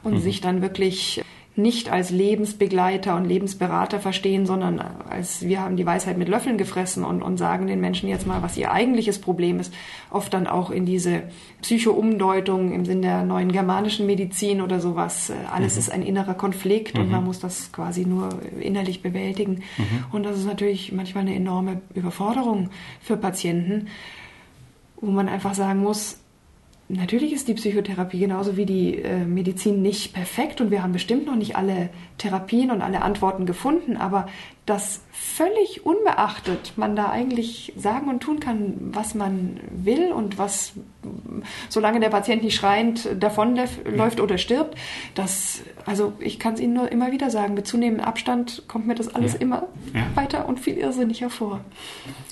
und 0.02 0.14
mhm. 0.14 0.20
sich 0.20 0.40
dann 0.40 0.62
wirklich 0.62 1.22
nicht 1.54 1.90
als 1.90 2.10
Lebensbegleiter 2.10 3.14
und 3.14 3.26
Lebensberater 3.26 4.00
verstehen, 4.00 4.46
sondern 4.46 4.80
als 4.80 5.42
wir 5.42 5.60
haben 5.60 5.76
die 5.76 5.84
Weisheit 5.84 6.16
mit 6.16 6.28
Löffeln 6.28 6.56
gefressen 6.56 7.04
und, 7.04 7.20
und 7.20 7.36
sagen 7.36 7.66
den 7.66 7.78
Menschen 7.78 8.08
jetzt 8.08 8.26
mal, 8.26 8.42
was 8.42 8.56
ihr 8.56 8.72
eigentliches 8.72 9.20
Problem 9.20 9.60
ist. 9.60 9.72
Oft 10.08 10.32
dann 10.32 10.46
auch 10.46 10.70
in 10.70 10.86
diese 10.86 11.24
Psycho-Umdeutung 11.60 12.72
im 12.72 12.86
Sinn 12.86 13.02
der 13.02 13.22
neuen 13.24 13.52
germanischen 13.52 14.06
Medizin 14.06 14.62
oder 14.62 14.80
sowas. 14.80 15.30
Alles 15.52 15.74
mhm. 15.74 15.78
ist 15.78 15.92
ein 15.92 16.02
innerer 16.02 16.34
Konflikt 16.34 16.94
mhm. 16.94 17.02
und 17.02 17.10
man 17.10 17.24
muss 17.24 17.38
das 17.38 17.70
quasi 17.70 18.06
nur 18.06 18.30
innerlich 18.58 19.02
bewältigen. 19.02 19.62
Mhm. 19.76 20.04
Und 20.10 20.22
das 20.22 20.38
ist 20.38 20.46
natürlich 20.46 20.90
manchmal 20.92 21.22
eine 21.22 21.34
enorme 21.34 21.82
Überforderung 21.94 22.70
für 23.02 23.18
Patienten, 23.18 23.88
wo 25.02 25.10
man 25.10 25.28
einfach 25.28 25.52
sagen 25.52 25.80
muss, 25.80 26.21
Natürlich 26.94 27.32
ist 27.32 27.48
die 27.48 27.54
Psychotherapie 27.54 28.18
genauso 28.18 28.58
wie 28.58 28.66
die 28.66 28.98
äh, 28.98 29.24
Medizin 29.24 29.80
nicht 29.80 30.12
perfekt 30.12 30.60
und 30.60 30.70
wir 30.70 30.82
haben 30.82 30.92
bestimmt 30.92 31.24
noch 31.24 31.36
nicht 31.36 31.56
alle 31.56 31.88
Therapien 32.18 32.70
und 32.70 32.82
alle 32.82 33.00
Antworten 33.00 33.46
gefunden, 33.46 33.96
aber 33.96 34.26
dass 34.66 35.00
völlig 35.10 35.86
unbeachtet 35.86 36.74
man 36.76 36.94
da 36.94 37.10
eigentlich 37.10 37.72
sagen 37.76 38.08
und 38.08 38.20
tun 38.20 38.40
kann, 38.40 38.74
was 38.92 39.14
man 39.14 39.58
will 39.70 40.12
und 40.12 40.36
was, 40.36 40.74
solange 41.70 41.98
der 41.98 42.10
Patient 42.10 42.42
nicht 42.42 42.56
schreiend 42.56 43.08
davonläuft 43.18 44.20
oder 44.20 44.36
stirbt, 44.36 44.76
das, 45.14 45.62
also 45.86 46.12
ich 46.20 46.38
kann 46.38 46.52
es 46.54 46.60
Ihnen 46.60 46.74
nur 46.74 46.92
immer 46.92 47.10
wieder 47.10 47.30
sagen, 47.30 47.54
mit 47.54 47.66
zunehmendem 47.66 48.04
Abstand 48.04 48.64
kommt 48.68 48.86
mir 48.86 48.94
das 48.94 49.14
alles 49.14 49.32
ja. 49.32 49.40
immer 49.40 49.66
ja. 49.94 50.04
weiter 50.14 50.46
und 50.46 50.60
viel 50.60 50.76
irrsinnig 50.76 51.22
hervor. 51.22 51.60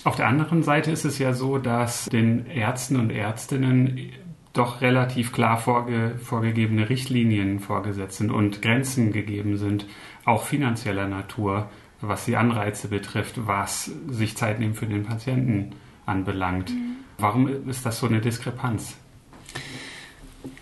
Auf 0.05 0.17
der 0.17 0.27
anderen 0.27 0.63
Seite 0.63 0.91
ist 0.91 1.07
es 1.07 1.19
ja 1.19 1.33
so, 1.33 1.57
dass 1.57 2.05
den 2.05 2.45
Ärzten 2.45 2.97
und 2.97 3.09
Ärztinnen 3.09 4.13
doch 4.53 4.81
relativ 4.81 5.33
klar 5.33 5.59
vorge 5.59 6.17
vorgegebene 6.23 6.89
Richtlinien 6.89 7.61
vorgesetzt 7.61 8.19
sind 8.19 8.31
und 8.31 8.63
Grenzen 8.63 9.13
gegeben 9.13 9.57
sind, 9.57 9.87
auch 10.25 10.45
finanzieller 10.45 11.07
Natur, 11.07 11.69
was 12.01 12.25
die 12.25 12.37
Anreize 12.37 12.89
betrifft, 12.89 13.47
was 13.47 13.91
sich 14.09 14.37
Zeit 14.37 14.59
nehmen 14.59 14.75
für 14.75 14.87
den 14.87 15.05
Patienten 15.05 15.73
anbelangt. 16.07 16.71
Mhm. 16.71 16.97
Warum 17.19 17.69
ist 17.69 17.85
das 17.85 18.01
so 18.01 18.07
eine 18.07 18.21
Diskrepanz? 18.21 18.97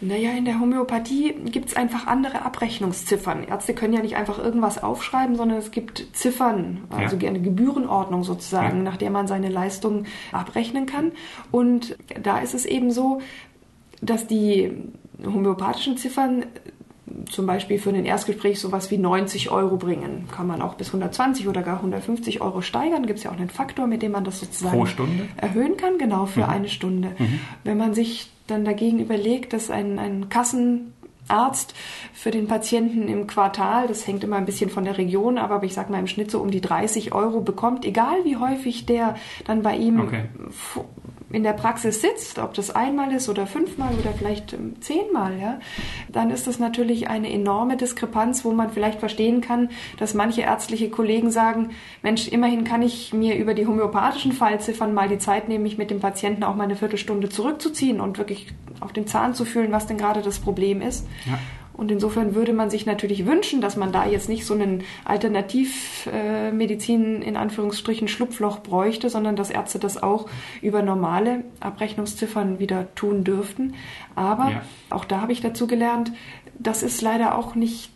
Naja, 0.00 0.30
in 0.32 0.44
der 0.44 0.60
Homöopathie 0.60 1.34
gibt 1.46 1.70
es 1.70 1.76
einfach 1.76 2.06
andere 2.06 2.42
Abrechnungsziffern. 2.42 3.44
Ärzte 3.44 3.74
können 3.74 3.94
ja 3.94 4.00
nicht 4.00 4.16
einfach 4.16 4.38
irgendwas 4.38 4.82
aufschreiben, 4.82 5.36
sondern 5.36 5.58
es 5.58 5.70
gibt 5.70 6.16
Ziffern, 6.16 6.84
also 6.90 7.16
ja. 7.16 7.28
eine 7.28 7.40
Gebührenordnung 7.40 8.22
sozusagen, 8.24 8.78
ja. 8.78 8.82
nach 8.82 8.96
der 8.96 9.10
man 9.10 9.26
seine 9.26 9.48
Leistungen 9.48 10.06
abrechnen 10.32 10.86
kann. 10.86 11.12
Und 11.50 11.96
da 12.20 12.38
ist 12.38 12.54
es 12.54 12.64
eben 12.64 12.90
so, 12.90 13.20
dass 14.02 14.26
die 14.26 14.70
homöopathischen 15.24 15.96
Ziffern 15.96 16.46
zum 17.30 17.46
Beispiel 17.46 17.78
für 17.78 17.90
ein 17.90 18.04
Erstgespräch 18.04 18.60
sowas 18.60 18.90
wie 18.90 18.98
90 18.98 19.50
Euro 19.50 19.76
bringen. 19.76 20.28
Kann 20.30 20.46
man 20.46 20.62
auch 20.62 20.74
bis 20.74 20.88
120 20.88 21.48
oder 21.48 21.62
gar 21.62 21.76
150 21.76 22.40
Euro 22.40 22.60
steigern. 22.60 23.06
Gibt 23.06 23.18
es 23.18 23.24
ja 23.24 23.30
auch 23.30 23.36
einen 23.36 23.50
Faktor, 23.50 23.86
mit 23.86 24.02
dem 24.02 24.12
man 24.12 24.24
das 24.24 24.40
sozusagen 24.40 24.86
erhöhen 25.36 25.76
kann, 25.76 25.98
genau 25.98 26.26
für 26.26 26.44
mhm. 26.44 26.50
eine 26.50 26.68
Stunde. 26.68 27.12
Mhm. 27.18 27.40
Wenn 27.64 27.78
man 27.78 27.94
sich 27.94 28.30
dann 28.46 28.64
dagegen 28.64 28.98
überlegt, 28.98 29.52
dass 29.52 29.70
ein, 29.70 29.98
ein 29.98 30.28
Kassen 30.28 30.92
Arzt 31.28 31.74
für 32.14 32.30
den 32.30 32.46
Patienten 32.46 33.06
im 33.06 33.26
Quartal, 33.26 33.86
das 33.86 34.06
hängt 34.06 34.24
immer 34.24 34.36
ein 34.36 34.46
bisschen 34.46 34.70
von 34.70 34.84
der 34.84 34.96
Region 34.96 35.36
ab, 35.36 35.50
aber 35.50 35.66
ich 35.66 35.74
sage 35.74 35.92
mal 35.92 35.98
im 35.98 36.06
Schnitt 36.06 36.30
so 36.30 36.40
um 36.40 36.50
die 36.50 36.62
30 36.62 37.12
Euro 37.12 37.42
bekommt, 37.42 37.84
egal 37.84 38.24
wie 38.24 38.36
häufig 38.36 38.86
der 38.86 39.14
dann 39.44 39.62
bei 39.62 39.76
ihm 39.76 40.00
okay 40.00 40.24
in 41.30 41.42
der 41.42 41.52
Praxis 41.52 42.00
sitzt, 42.00 42.38
ob 42.38 42.54
das 42.54 42.74
einmal 42.74 43.12
ist 43.12 43.28
oder 43.28 43.46
fünfmal 43.46 43.92
oder 43.94 44.12
vielleicht 44.12 44.54
ähm, 44.54 44.80
zehnmal, 44.80 45.38
ja, 45.38 45.60
dann 46.08 46.30
ist 46.30 46.46
das 46.46 46.58
natürlich 46.58 47.08
eine 47.08 47.30
enorme 47.30 47.76
Diskrepanz, 47.76 48.44
wo 48.44 48.52
man 48.52 48.70
vielleicht 48.70 49.00
verstehen 49.00 49.40
kann, 49.40 49.68
dass 49.98 50.14
manche 50.14 50.42
ärztliche 50.42 50.88
Kollegen 50.88 51.30
sagen, 51.30 51.70
Mensch, 52.02 52.28
immerhin 52.28 52.64
kann 52.64 52.82
ich 52.82 53.12
mir 53.12 53.36
über 53.36 53.54
die 53.54 53.66
homöopathischen 53.66 54.32
Fallziffern 54.32 54.94
mal 54.94 55.08
die 55.08 55.18
Zeit 55.18 55.48
nehmen, 55.48 55.64
mich 55.64 55.78
mit 55.78 55.90
dem 55.90 56.00
Patienten 56.00 56.44
auch 56.44 56.54
mal 56.54 56.64
eine 56.64 56.76
Viertelstunde 56.76 57.28
zurückzuziehen 57.28 58.00
und 58.00 58.18
wirklich 58.18 58.48
auf 58.80 58.92
den 58.92 59.06
Zahn 59.06 59.34
zu 59.34 59.44
fühlen, 59.44 59.72
was 59.72 59.86
denn 59.86 59.98
gerade 59.98 60.22
das 60.22 60.38
Problem 60.38 60.80
ist. 60.80 61.06
Ja. 61.26 61.38
Und 61.78 61.90
insofern 61.92 62.34
würde 62.34 62.52
man 62.52 62.68
sich 62.70 62.86
natürlich 62.86 63.24
wünschen, 63.24 63.60
dass 63.60 63.76
man 63.76 63.92
da 63.92 64.04
jetzt 64.04 64.28
nicht 64.28 64.44
so 64.44 64.52
einen 64.52 64.82
Alternativmedizin 65.04 67.22
in 67.22 67.36
Anführungsstrichen 67.36 68.08
Schlupfloch 68.08 68.58
bräuchte, 68.58 69.08
sondern 69.08 69.36
dass 69.36 69.48
Ärzte 69.48 69.78
das 69.78 70.02
auch 70.02 70.28
über 70.60 70.82
normale 70.82 71.44
Abrechnungsziffern 71.60 72.58
wieder 72.58 72.92
tun 72.96 73.22
dürften. 73.22 73.74
Aber 74.16 74.50
ja. 74.50 74.62
auch 74.90 75.04
da 75.04 75.20
habe 75.20 75.30
ich 75.30 75.40
dazu 75.40 75.68
gelernt, 75.68 76.10
das 76.58 76.82
ist 76.82 77.00
leider 77.00 77.38
auch 77.38 77.54
nicht 77.54 77.92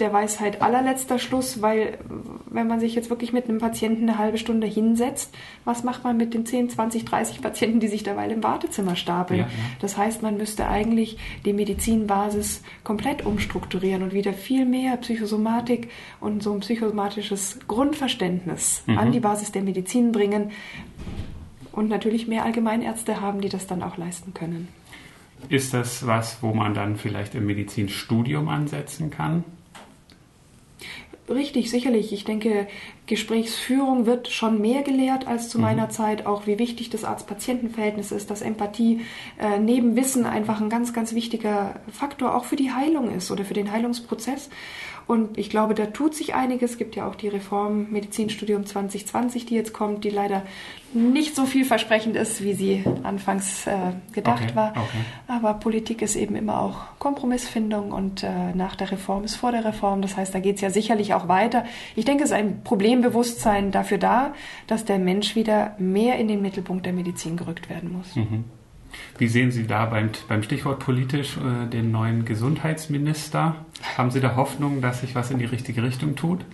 der 0.00 0.12
Weisheit 0.12 0.62
allerletzter 0.62 1.18
Schluss, 1.18 1.60
weil 1.60 1.98
wenn 2.46 2.66
man 2.66 2.80
sich 2.80 2.94
jetzt 2.94 3.10
wirklich 3.10 3.32
mit 3.32 3.48
einem 3.48 3.58
Patienten 3.58 4.08
eine 4.08 4.18
halbe 4.18 4.38
Stunde 4.38 4.66
hinsetzt, 4.66 5.34
was 5.64 5.84
macht 5.84 6.04
man 6.04 6.16
mit 6.16 6.34
den 6.34 6.46
10, 6.46 6.70
20, 6.70 7.04
30 7.04 7.40
Patienten, 7.40 7.80
die 7.80 7.88
sich 7.88 8.02
derweil 8.02 8.30
im 8.30 8.42
Wartezimmer 8.42 8.96
stapeln? 8.96 9.40
Ja, 9.40 9.46
ja. 9.46 9.52
Das 9.80 9.96
heißt, 9.96 10.22
man 10.22 10.36
müsste 10.36 10.68
eigentlich 10.68 11.18
die 11.44 11.52
Medizinbasis 11.52 12.62
komplett 12.84 13.24
umstrukturieren 13.24 14.02
und 14.02 14.12
wieder 14.12 14.32
viel 14.32 14.64
mehr 14.64 14.96
Psychosomatik 14.96 15.90
und 16.20 16.42
so 16.42 16.52
ein 16.52 16.60
psychosomatisches 16.60 17.58
Grundverständnis 17.68 18.82
mhm. 18.86 18.98
an 18.98 19.12
die 19.12 19.20
Basis 19.20 19.52
der 19.52 19.62
Medizin 19.62 20.12
bringen 20.12 20.50
und 21.72 21.88
natürlich 21.88 22.28
mehr 22.28 22.44
Allgemeinärzte 22.44 23.20
haben, 23.20 23.40
die 23.40 23.48
das 23.48 23.66
dann 23.66 23.82
auch 23.82 23.96
leisten 23.96 24.34
können. 24.34 24.68
Ist 25.48 25.74
das 25.74 26.06
was, 26.06 26.42
wo 26.42 26.54
man 26.54 26.74
dann 26.74 26.96
vielleicht 26.96 27.34
im 27.34 27.46
Medizinstudium 27.46 28.48
ansetzen 28.48 29.10
kann? 29.10 29.44
Richtig, 31.28 31.70
sicherlich. 31.70 32.12
Ich 32.12 32.24
denke, 32.24 32.66
Gesprächsführung 33.06 34.06
wird 34.06 34.28
schon 34.28 34.60
mehr 34.60 34.82
gelehrt 34.82 35.28
als 35.28 35.48
zu 35.48 35.58
mhm. 35.58 35.64
meiner 35.64 35.88
Zeit. 35.88 36.26
Auch 36.26 36.46
wie 36.46 36.58
wichtig 36.58 36.90
das 36.90 37.04
Arzt-Patienten-Verhältnis 37.04 38.10
ist, 38.10 38.30
dass 38.30 38.42
Empathie 38.42 39.02
äh, 39.38 39.58
neben 39.58 39.94
Wissen 39.94 40.26
einfach 40.26 40.60
ein 40.60 40.68
ganz, 40.68 40.92
ganz 40.92 41.14
wichtiger 41.14 41.76
Faktor 41.92 42.34
auch 42.34 42.44
für 42.44 42.56
die 42.56 42.72
Heilung 42.72 43.14
ist 43.14 43.30
oder 43.30 43.44
für 43.44 43.54
den 43.54 43.70
Heilungsprozess. 43.70 44.50
Und 45.06 45.38
ich 45.38 45.50
glaube, 45.50 45.74
da 45.74 45.86
tut 45.86 46.14
sich 46.14 46.34
einiges. 46.34 46.72
Es 46.72 46.78
gibt 46.78 46.96
ja 46.96 47.06
auch 47.08 47.14
die 47.14 47.28
Reform 47.28 47.90
Medizinstudium 47.90 48.66
2020, 48.66 49.46
die 49.46 49.54
jetzt 49.54 49.72
kommt, 49.72 50.04
die 50.04 50.10
leider 50.10 50.42
nicht 50.94 51.34
so 51.34 51.46
vielversprechend 51.46 52.16
ist, 52.16 52.42
wie 52.42 52.54
sie 52.54 52.84
anfangs 53.02 53.66
äh, 53.66 53.76
gedacht 54.12 54.44
okay, 54.44 54.56
war. 54.56 54.70
Okay. 54.70 54.98
Aber 55.26 55.54
Politik 55.54 56.02
ist 56.02 56.16
eben 56.16 56.36
immer 56.36 56.60
auch 56.60 56.98
Kompromissfindung 56.98 57.92
und 57.92 58.22
äh, 58.22 58.54
nach 58.54 58.76
der 58.76 58.90
Reform 58.90 59.24
ist 59.24 59.36
vor 59.36 59.52
der 59.52 59.64
Reform. 59.64 60.02
Das 60.02 60.16
heißt, 60.16 60.34
da 60.34 60.40
geht 60.40 60.56
es 60.56 60.60
ja 60.60 60.70
sicherlich 60.70 61.14
auch 61.14 61.28
weiter. 61.28 61.64
Ich 61.96 62.04
denke, 62.04 62.24
es 62.24 62.30
ist 62.30 62.36
ein 62.36 62.62
Problembewusstsein 62.62 63.70
dafür 63.70 63.98
da, 63.98 64.34
dass 64.66 64.84
der 64.84 64.98
Mensch 64.98 65.34
wieder 65.34 65.74
mehr 65.78 66.18
in 66.18 66.28
den 66.28 66.42
Mittelpunkt 66.42 66.84
der 66.84 66.92
Medizin 66.92 67.36
gerückt 67.36 67.70
werden 67.70 67.92
muss. 67.92 68.14
Mhm. 68.14 68.44
Wie 69.18 69.28
sehen 69.28 69.50
Sie 69.50 69.66
da 69.66 69.86
beim, 69.86 70.10
beim 70.28 70.42
Stichwort 70.42 70.80
politisch 70.80 71.36
äh, 71.36 71.68
den 71.68 71.90
neuen 71.90 72.24
Gesundheitsminister? 72.24 73.56
Haben 73.96 74.10
Sie 74.10 74.20
da 74.20 74.36
Hoffnung, 74.36 74.80
dass 74.80 75.00
sich 75.00 75.14
was 75.14 75.30
in 75.30 75.38
die 75.38 75.44
richtige 75.44 75.82
Richtung 75.82 76.16
tut? 76.16 76.44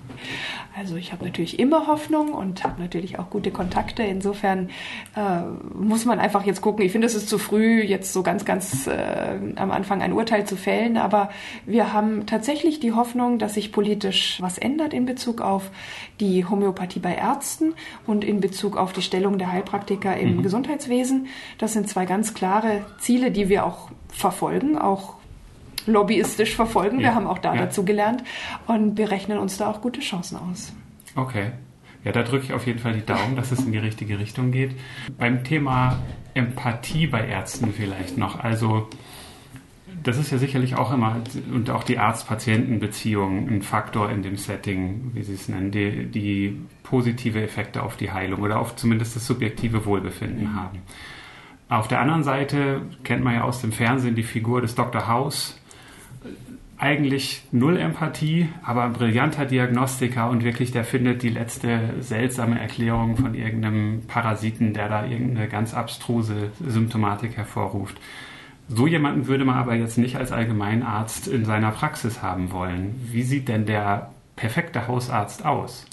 Also 0.79 0.95
ich 0.95 1.13
habe 1.13 1.25
natürlich 1.25 1.59
immer 1.59 1.89
Hoffnung 1.89 2.33
und 2.33 2.63
habe 2.63 2.81
natürlich 2.81 3.19
auch 3.19 3.31
gute 3.31 3.51
Kontakte. 3.51 4.05
Insofern 4.05 4.71
äh, 5.17 5.41
muss 5.75 6.05
man 6.05 6.21
einfach 6.21 6.47
jetzt 6.47 6.61
gucken. 6.61 6.85
Ich 6.85 6.93
finde, 6.93 7.09
es 7.09 7.17
ist 7.17 7.29
zu 7.29 7.39
früh, 7.39 7.83
jetzt 7.83 8.13
so 8.13 8.23
ganz, 8.23 8.45
ganz 8.45 8.87
äh, 8.87 9.39
am 9.57 9.73
Anfang 9.73 10.03
ein 10.03 10.13
Urteil 10.13 10.47
zu 10.47 10.55
fällen. 10.57 10.97
Aber 10.97 11.31
wir 11.67 11.93
haben 11.93 12.27
tatsächlich 12.27 12.79
die 12.79 12.93
Hoffnung, 12.93 13.41
dass 13.41 13.55
sich 13.55 13.73
politisch 13.73 14.41
was 14.41 14.57
ändert 14.57 14.95
in 14.95 15.05
Bezug 15.05 15.41
auf 15.41 15.73
die 16.21 16.45
Homöopathie 16.45 17.01
bei 17.01 17.17
Ärzten 17.17 17.75
und 18.07 18.23
in 18.23 18.41
Bezug 18.41 18.77
auf 18.77 18.93
die 18.93 19.03
Stellung 19.03 19.37
der 19.37 19.51
Heilpraktiker 19.51 20.17
im 20.17 20.37
mhm. 20.37 20.43
Gesundheitswesen. 20.45 21.27
Das 21.59 21.73
sind 21.73 21.89
zwei 21.89 22.07
ganz 22.07 22.35
klare 22.35 22.85
Ziele, 23.01 23.33
die 23.33 23.49
wir 23.49 23.67
auch 23.67 23.91
verfolgen, 24.11 24.79
auch 24.79 25.18
lobbyistisch 25.89 26.55
verfolgen. 26.55 27.01
Ja. 27.01 27.09
Wir 27.09 27.15
haben 27.15 27.27
auch 27.27 27.39
da 27.39 27.55
ja. 27.55 27.63
dazu 27.63 27.85
gelernt 27.85 28.23
und 28.67 28.97
wir 28.97 29.11
rechnen 29.11 29.39
uns 29.39 29.57
da 29.57 29.71
auch 29.71 29.81
gute 29.81 30.01
Chancen 30.01 30.39
aus. 30.39 30.73
Okay. 31.17 31.51
Ja, 32.05 32.13
da 32.13 32.23
drücke 32.23 32.45
ich 32.45 32.53
auf 32.53 32.67
jeden 32.67 32.79
Fall 32.79 32.95
die 32.95 33.05
Daumen, 33.05 33.35
dass 33.35 33.51
es 33.51 33.65
in 33.65 33.73
die 33.73 33.79
richtige 33.79 34.19
Richtung 34.19 34.53
geht. 34.53 34.77
Beim 35.19 35.43
Thema 35.43 35.99
Empathie 36.35 37.09
bei 37.09 37.27
Ärzten 37.27 37.73
vielleicht 37.73 38.17
noch. 38.17 38.39
Also 38.39 38.89
das 40.03 40.17
ist 40.17 40.31
ja 40.31 40.39
sicherlich 40.39 40.77
auch 40.77 40.93
immer 40.93 41.17
und 41.53 41.71
auch 41.71 41.83
die 41.83 41.99
Arzt-Patienten-Beziehung 41.99 43.49
ein 43.49 43.63
Faktor 43.63 44.11
in 44.11 44.23
dem 44.23 44.37
Setting, 44.37 45.11
wie 45.15 45.23
Sie 45.23 45.35
es 45.35 45.49
nennen, 45.49 45.71
die, 45.71 46.07
die 46.07 46.61
positive 46.83 47.43
Effekte 47.43 47.83
auf 47.83 47.97
die 47.97 48.13
Heilung 48.13 48.43
oder 48.43 48.61
auf 48.61 48.77
zumindest 48.77 49.17
das 49.17 49.27
subjektive 49.27 49.85
Wohlbefinden 49.85 50.45
mhm. 50.45 50.57
haben. 50.57 50.79
Auf 51.69 51.89
der 51.89 52.01
anderen 52.01 52.23
Seite 52.23 52.83
kennt 53.05 53.23
man 53.23 53.35
ja 53.35 53.43
aus 53.43 53.61
dem 53.61 53.73
Fernsehen 53.73 54.15
die 54.15 54.23
Figur 54.23 54.63
des 54.63 54.75
Dr. 54.75 55.07
House. 55.07 55.61
Eigentlich 56.81 57.43
null 57.51 57.77
Empathie, 57.77 58.49
aber 58.63 58.85
ein 58.85 58.93
brillanter 58.93 59.47
Diagnostiker 59.47 60.31
und 60.31 60.45
wirklich, 60.45 60.71
der 60.71 60.85
findet 60.85 61.25
die 61.25 61.29
letzte 61.29 61.95
seltsame 61.99 62.61
Erklärung 62.61 63.17
von 63.17 63.35
irgendeinem 63.35 64.03
Parasiten, 64.07 64.75
der 64.75 64.89
da 64.89 65.05
irgendeine 65.05 65.49
ganz 65.49 65.75
abstruse 65.75 66.53
Symptomatik 66.65 67.37
hervorruft. 67.37 67.97
So 68.69 68.87
jemanden 68.87 69.27
würde 69.27 69.45
man 69.45 69.57
aber 69.57 69.75
jetzt 69.75 69.99
nicht 69.99 70.17
als 70.17 70.31
Allgemeinarzt 70.31 71.27
in 71.27 71.45
seiner 71.45 71.73
Praxis 71.73 72.23
haben 72.23 72.53
wollen. 72.53 72.95
Wie 73.11 73.23
sieht 73.23 73.49
denn 73.49 73.67
der 73.67 74.13
perfekte 74.39 74.87
Hausarzt 74.87 75.45
aus? 75.45 75.85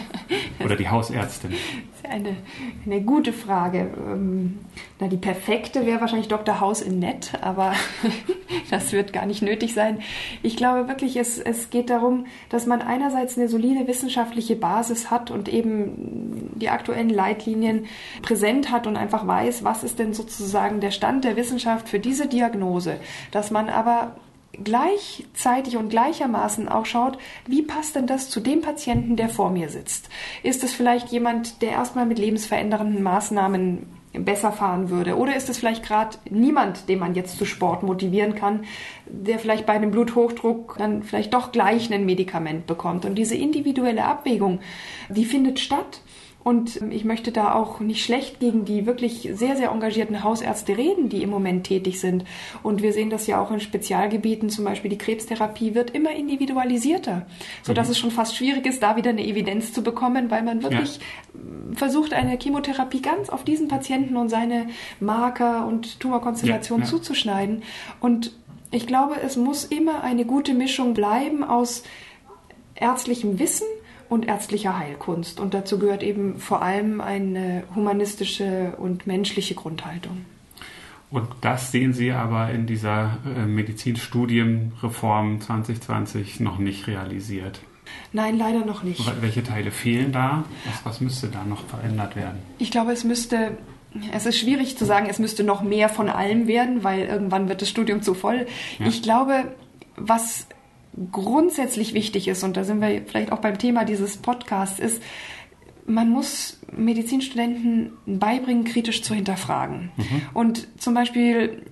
Oder 0.64 0.76
die 0.76 0.88
Hausärztin? 0.88 1.50
Das 1.50 2.00
ist 2.00 2.06
eine, 2.06 2.36
eine 2.84 3.00
gute 3.02 3.32
Frage. 3.32 3.90
Ähm, 3.96 4.60
na, 5.00 5.08
die 5.08 5.16
perfekte 5.16 5.84
wäre 5.84 6.00
wahrscheinlich 6.00 6.28
Dr. 6.28 6.60
Haus 6.60 6.80
in 6.80 6.98
Nett, 6.98 7.32
aber 7.40 7.74
das 8.70 8.92
wird 8.92 9.12
gar 9.12 9.26
nicht 9.26 9.42
nötig 9.42 9.74
sein. 9.74 10.00
Ich 10.42 10.56
glaube 10.56 10.88
wirklich, 10.88 11.16
es, 11.16 11.38
es 11.38 11.70
geht 11.70 11.90
darum, 11.90 12.26
dass 12.50 12.66
man 12.66 12.82
einerseits 12.82 13.36
eine 13.36 13.48
solide 13.48 13.86
wissenschaftliche 13.86 14.56
Basis 14.56 15.10
hat 15.10 15.30
und 15.30 15.48
eben 15.48 16.50
die 16.54 16.70
aktuellen 16.70 17.10
Leitlinien 17.10 17.86
präsent 18.22 18.70
hat 18.70 18.86
und 18.86 18.96
einfach 18.96 19.26
weiß, 19.26 19.64
was 19.64 19.82
ist 19.82 19.98
denn 19.98 20.14
sozusagen 20.14 20.80
der 20.80 20.92
Stand 20.92 21.24
der 21.24 21.36
Wissenschaft 21.36 21.88
für 21.88 21.98
diese 21.98 22.26
Diagnose. 22.28 23.00
Dass 23.32 23.50
man 23.50 23.68
aber 23.68 24.16
gleichzeitig 24.62 25.76
und 25.76 25.88
gleichermaßen 25.88 26.68
auch 26.68 26.86
schaut, 26.86 27.18
wie 27.46 27.62
passt 27.62 27.96
denn 27.96 28.06
das 28.06 28.30
zu 28.30 28.40
dem 28.40 28.60
Patienten, 28.60 29.16
der 29.16 29.28
vor 29.28 29.50
mir 29.50 29.68
sitzt? 29.68 30.08
Ist 30.42 30.64
es 30.64 30.72
vielleicht 30.72 31.08
jemand, 31.08 31.62
der 31.62 31.70
erstmal 31.70 32.06
mit 32.06 32.18
lebensverändernden 32.18 33.02
Maßnahmen 33.02 33.86
besser 34.12 34.52
fahren 34.52 34.90
würde? 34.90 35.16
Oder 35.16 35.36
ist 35.36 35.48
es 35.48 35.58
vielleicht 35.58 35.84
gerade 35.84 36.16
niemand, 36.30 36.88
den 36.88 36.98
man 36.98 37.14
jetzt 37.14 37.38
zu 37.38 37.44
Sport 37.44 37.82
motivieren 37.82 38.34
kann, 38.34 38.64
der 39.06 39.38
vielleicht 39.38 39.66
bei 39.66 39.74
einem 39.74 39.90
Bluthochdruck 39.90 40.76
dann 40.78 41.02
vielleicht 41.02 41.34
doch 41.34 41.52
gleich 41.52 41.92
ein 41.92 42.06
Medikament 42.06 42.66
bekommt? 42.66 43.04
Und 43.04 43.16
diese 43.16 43.36
individuelle 43.36 44.04
Abwägung, 44.04 44.60
die 45.08 45.24
findet 45.24 45.60
statt. 45.60 46.00
Und 46.48 46.80
ich 46.90 47.04
möchte 47.04 47.30
da 47.30 47.52
auch 47.52 47.78
nicht 47.78 48.02
schlecht 48.02 48.40
gegen 48.40 48.64
die 48.64 48.86
wirklich 48.86 49.28
sehr, 49.34 49.54
sehr 49.54 49.70
engagierten 49.70 50.24
Hausärzte 50.24 50.78
reden, 50.78 51.10
die 51.10 51.22
im 51.22 51.28
Moment 51.28 51.66
tätig 51.66 52.00
sind. 52.00 52.24
Und 52.62 52.80
wir 52.80 52.94
sehen 52.94 53.10
das 53.10 53.26
ja 53.26 53.38
auch 53.38 53.50
in 53.50 53.60
Spezialgebieten, 53.60 54.48
zum 54.48 54.64
Beispiel 54.64 54.88
die 54.88 54.96
Krebstherapie 54.96 55.74
wird 55.74 55.90
immer 55.90 56.10
individualisierter, 56.10 57.26
sodass 57.62 57.88
mhm. 57.88 57.92
es 57.92 57.98
schon 57.98 58.10
fast 58.10 58.34
schwierig 58.34 58.64
ist, 58.64 58.82
da 58.82 58.96
wieder 58.96 59.10
eine 59.10 59.26
Evidenz 59.26 59.74
zu 59.74 59.82
bekommen, 59.82 60.30
weil 60.30 60.42
man 60.42 60.62
wirklich 60.62 60.96
ja. 60.96 61.74
versucht, 61.76 62.14
eine 62.14 62.38
Chemotherapie 62.38 63.02
ganz 63.02 63.28
auf 63.28 63.44
diesen 63.44 63.68
Patienten 63.68 64.16
und 64.16 64.30
seine 64.30 64.68
Marker 65.00 65.66
und 65.66 66.00
Tumorkonstellation 66.00 66.78
ja, 66.78 66.84
ja. 66.86 66.90
zuzuschneiden. 66.90 67.62
Und 68.00 68.32
ich 68.70 68.86
glaube, 68.86 69.16
es 69.22 69.36
muss 69.36 69.66
immer 69.66 70.02
eine 70.02 70.24
gute 70.24 70.54
Mischung 70.54 70.94
bleiben 70.94 71.44
aus 71.44 71.82
ärztlichem 72.74 73.38
Wissen, 73.38 73.66
und 74.08 74.26
ärztlicher 74.26 74.78
Heilkunst. 74.78 75.40
Und 75.40 75.54
dazu 75.54 75.78
gehört 75.78 76.02
eben 76.02 76.38
vor 76.38 76.62
allem 76.62 77.00
eine 77.00 77.64
humanistische 77.74 78.74
und 78.78 79.06
menschliche 79.06 79.54
Grundhaltung. 79.54 80.24
Und 81.10 81.28
das 81.40 81.72
sehen 81.72 81.94
Sie 81.94 82.12
aber 82.12 82.50
in 82.50 82.66
dieser 82.66 83.18
äh, 83.24 83.46
Medizinstudienreform 83.46 85.40
2020 85.40 86.40
noch 86.40 86.58
nicht 86.58 86.86
realisiert. 86.86 87.60
Nein, 88.12 88.36
leider 88.36 88.66
noch 88.66 88.82
nicht. 88.82 89.00
Welche 89.22 89.42
Teile 89.42 89.70
fehlen 89.70 90.12
da? 90.12 90.44
Was, 90.66 90.84
was 90.84 91.00
müsste 91.00 91.28
da 91.28 91.44
noch 91.44 91.64
verändert 91.64 92.16
werden? 92.16 92.38
Ich 92.58 92.70
glaube, 92.70 92.92
es 92.92 93.04
müsste 93.04 93.56
es 94.12 94.26
ist 94.26 94.38
schwierig 94.38 94.76
zu 94.76 94.84
sagen, 94.84 95.06
es 95.08 95.18
müsste 95.18 95.44
noch 95.44 95.62
mehr 95.62 95.88
von 95.88 96.08
allem 96.08 96.46
werden, 96.46 96.84
weil 96.84 97.00
irgendwann 97.00 97.48
wird 97.48 97.62
das 97.62 97.70
Studium 97.70 98.02
zu 98.02 98.14
voll. 98.14 98.46
Ja. 98.78 98.86
Ich 98.86 99.02
glaube, 99.02 99.52
was 99.96 100.46
grundsätzlich 101.12 101.94
wichtig 101.94 102.28
ist, 102.28 102.44
und 102.44 102.56
da 102.56 102.64
sind 102.64 102.80
wir 102.80 103.02
vielleicht 103.06 103.32
auch 103.32 103.38
beim 103.38 103.58
Thema 103.58 103.84
dieses 103.84 104.16
Podcasts, 104.16 104.78
ist, 104.78 105.02
man 105.86 106.10
muss 106.10 106.60
Medizinstudenten 106.76 107.92
beibringen, 108.06 108.64
kritisch 108.64 109.02
zu 109.02 109.14
hinterfragen. 109.14 109.90
Mhm. 109.96 110.22
Und 110.34 110.68
zum 110.80 110.94
Beispiel 110.94 111.62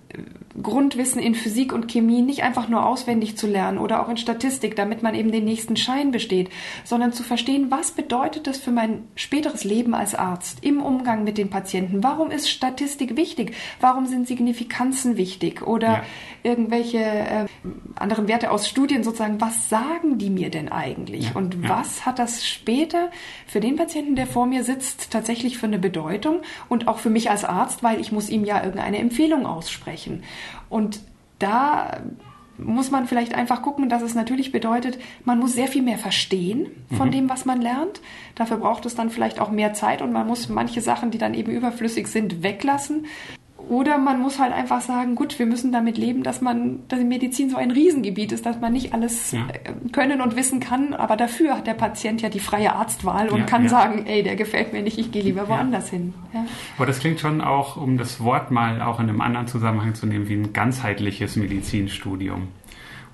Grundwissen 0.63 1.21
in 1.21 1.35
Physik 1.35 1.73
und 1.73 1.89
Chemie 1.89 2.23
nicht 2.23 2.43
einfach 2.43 2.69
nur 2.69 2.87
auswendig 2.87 3.37
zu 3.37 3.47
lernen 3.47 3.79
oder 3.79 4.03
auch 4.03 4.09
in 4.09 4.17
Statistik, 4.17 4.77
damit 4.77 5.03
man 5.03 5.15
eben 5.15 5.33
den 5.33 5.45
nächsten 5.45 5.77
Schein 5.77 6.11
besteht, 6.11 6.51
sondern 6.85 7.13
zu 7.13 7.23
verstehen, 7.23 7.71
was 7.71 7.91
bedeutet 7.91 8.47
das 8.47 8.59
für 8.59 8.71
mein 8.71 9.05
späteres 9.15 9.65
Leben 9.65 9.95
als 9.95 10.15
Arzt 10.15 10.59
im 10.63 10.81
Umgang 10.81 11.25
mit 11.25 11.39
den 11.39 11.51
Patienten? 11.51 12.03
Warum 12.03 12.31
ist 12.31 12.49
Statistik 12.49 13.17
wichtig? 13.17 13.55
Warum 13.81 14.07
sind 14.07 14.29
Signifikanzen 14.29 15.17
wichtig? 15.17 15.67
Oder 15.67 15.89
ja. 15.89 16.03
irgendwelche 16.43 16.99
äh, 16.99 17.47
anderen 17.95 18.29
Werte 18.29 18.51
aus 18.51 18.69
Studien 18.69 19.05
sozusagen, 19.05 19.41
was 19.41 19.69
sagen 19.69 20.19
die 20.19 20.31
mir 20.31 20.51
denn 20.51 20.71
eigentlich? 20.71 21.27
Ja. 21.27 21.33
Und 21.35 21.63
ja. 21.63 21.69
was 21.69 22.07
hat 22.07 22.19
das 22.19 22.47
später 22.47 23.11
für 23.47 23.61
den 23.61 23.77
Patienten, 23.77 24.17
der 24.17 24.27
vor 24.27 24.47
mir 24.47 24.65
sitzt, 24.65 25.11
tatsächlich 25.11 25.59
für 25.59 25.67
eine 25.67 25.79
Bedeutung 25.79 26.41
und 26.69 26.89
auch 26.89 26.99
für 26.99 27.11
mich 27.11 27.31
als 27.31 27.45
Arzt, 27.45 27.83
weil 27.83 28.01
ich 28.01 28.13
muss 28.13 28.29
ihm 28.29 28.45
ja 28.45 28.63
irgendeine 28.63 28.99
Empfehlung 28.99 29.47
aussprechen. 29.47 30.23
Und 30.69 31.01
da 31.39 32.01
muss 32.59 32.91
man 32.91 33.07
vielleicht 33.07 33.35
einfach 33.35 33.63
gucken, 33.63 33.89
dass 33.89 34.03
es 34.03 34.15
natürlich 34.15 34.53
bedeutet, 34.53 34.99
man 35.25 35.39
muss 35.39 35.53
sehr 35.53 35.69
viel 35.69 35.83
mehr 35.83 35.99
verstehen 35.99 36.69
von 36.97 37.09
mhm. 37.09 37.13
dem, 37.13 37.29
was 37.29 37.45
man 37.45 37.61
lernt. 37.61 38.01
Dafür 38.35 38.57
braucht 38.57 38.87
es 38.87 38.95
dann 38.95 39.11
vielleicht 39.11 39.41
auch 39.41 39.51
mehr 39.51 39.75
Zeit 39.75 40.03
und 40.03 40.13
man 40.13 40.27
muss 40.27 40.49
manche 40.49 40.81
Sachen, 40.81 41.11
die 41.11 41.19
dann 41.19 41.35
eben 41.35 41.53
überflüssig 41.53 42.07
sind, 42.09 42.43
weglassen. 42.43 43.07
Oder 43.69 43.99
man 43.99 44.21
muss 44.21 44.39
halt 44.39 44.53
einfach 44.53 44.81
sagen, 44.81 45.17
gut, 45.17 45.39
wir 45.39 45.47
müssen 45.47 45.73
damit 45.73 45.99
leben, 45.99 46.23
dass 46.23 46.41
man, 46.41 46.81
dass 46.89 47.01
die 47.01 47.05
Medizin 47.05 47.51
so 47.51 47.57
ein 47.57 47.73
Riesengebiet 47.73 48.31
ist, 48.31 48.47
dass 48.47 48.61
man 48.61 48.73
nicht 48.73 48.95
alles 48.95 49.33
ja. 49.33 49.41
Äh, 49.49 49.89
können 49.91 50.21
und 50.21 50.37
wissen 50.37 50.61
kann, 50.61 50.95
aber 50.95 51.17
dafür 51.17 51.57
hat 51.57 51.67
der 51.67 51.75
Patient 51.75 52.23
ja 52.23 52.29
die 52.29 52.39
freie 52.39 52.75
Arztwahl 52.75 53.29
und 53.29 53.41
ja, 53.41 53.47
kann 53.47 53.65
ja. 53.65 53.69
sagen, 53.69 54.07
ey, 54.07 54.23
der 54.23 54.37
gefällt 54.37 54.73
mir 54.73 54.83
nicht, 54.83 54.99
ich 54.99 55.11
gehe 55.11 55.23
lieber 55.23 55.49
woanders 55.49 55.91
hin. 55.91 56.15
Aber 56.77 56.87
das 56.87 57.01
klingt 57.01 57.19
schon 57.19 57.41
auch, 57.41 57.77
um 57.77 57.99
das 57.99 58.23
Wort 58.23 58.51
mal 58.51 58.81
auch 58.83 59.01
in 59.01 59.09
einem 59.09 59.21
anderen 59.21 59.49
Zusammenhang 59.49 59.95
zu 59.95 60.07
nehmen, 60.07 60.29
wie 60.29 60.35
ein 60.35 60.53
ganzheitliches 60.53 61.35
Medizinstudium. 61.37 62.49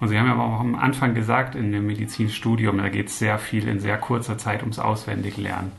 Und 0.01 0.09
Sie 0.09 0.19
haben 0.19 0.27
ja 0.27 0.37
auch 0.37 0.61
am 0.61 0.75
Anfang 0.75 1.15
gesagt, 1.15 1.55
in 1.55 1.73
dem 1.73 1.87
Medizinstudium, 1.87 2.77
da 2.79 2.89
geht 2.89 3.07
es 3.07 3.19
sehr 3.19 3.39
viel 3.39 3.69
in 3.69 3.81
sehr 3.81 3.97
kurzer 3.97 4.37
Zeit 4.37 4.61
ums 4.63 4.79
Auswendiglernen. 4.79 5.71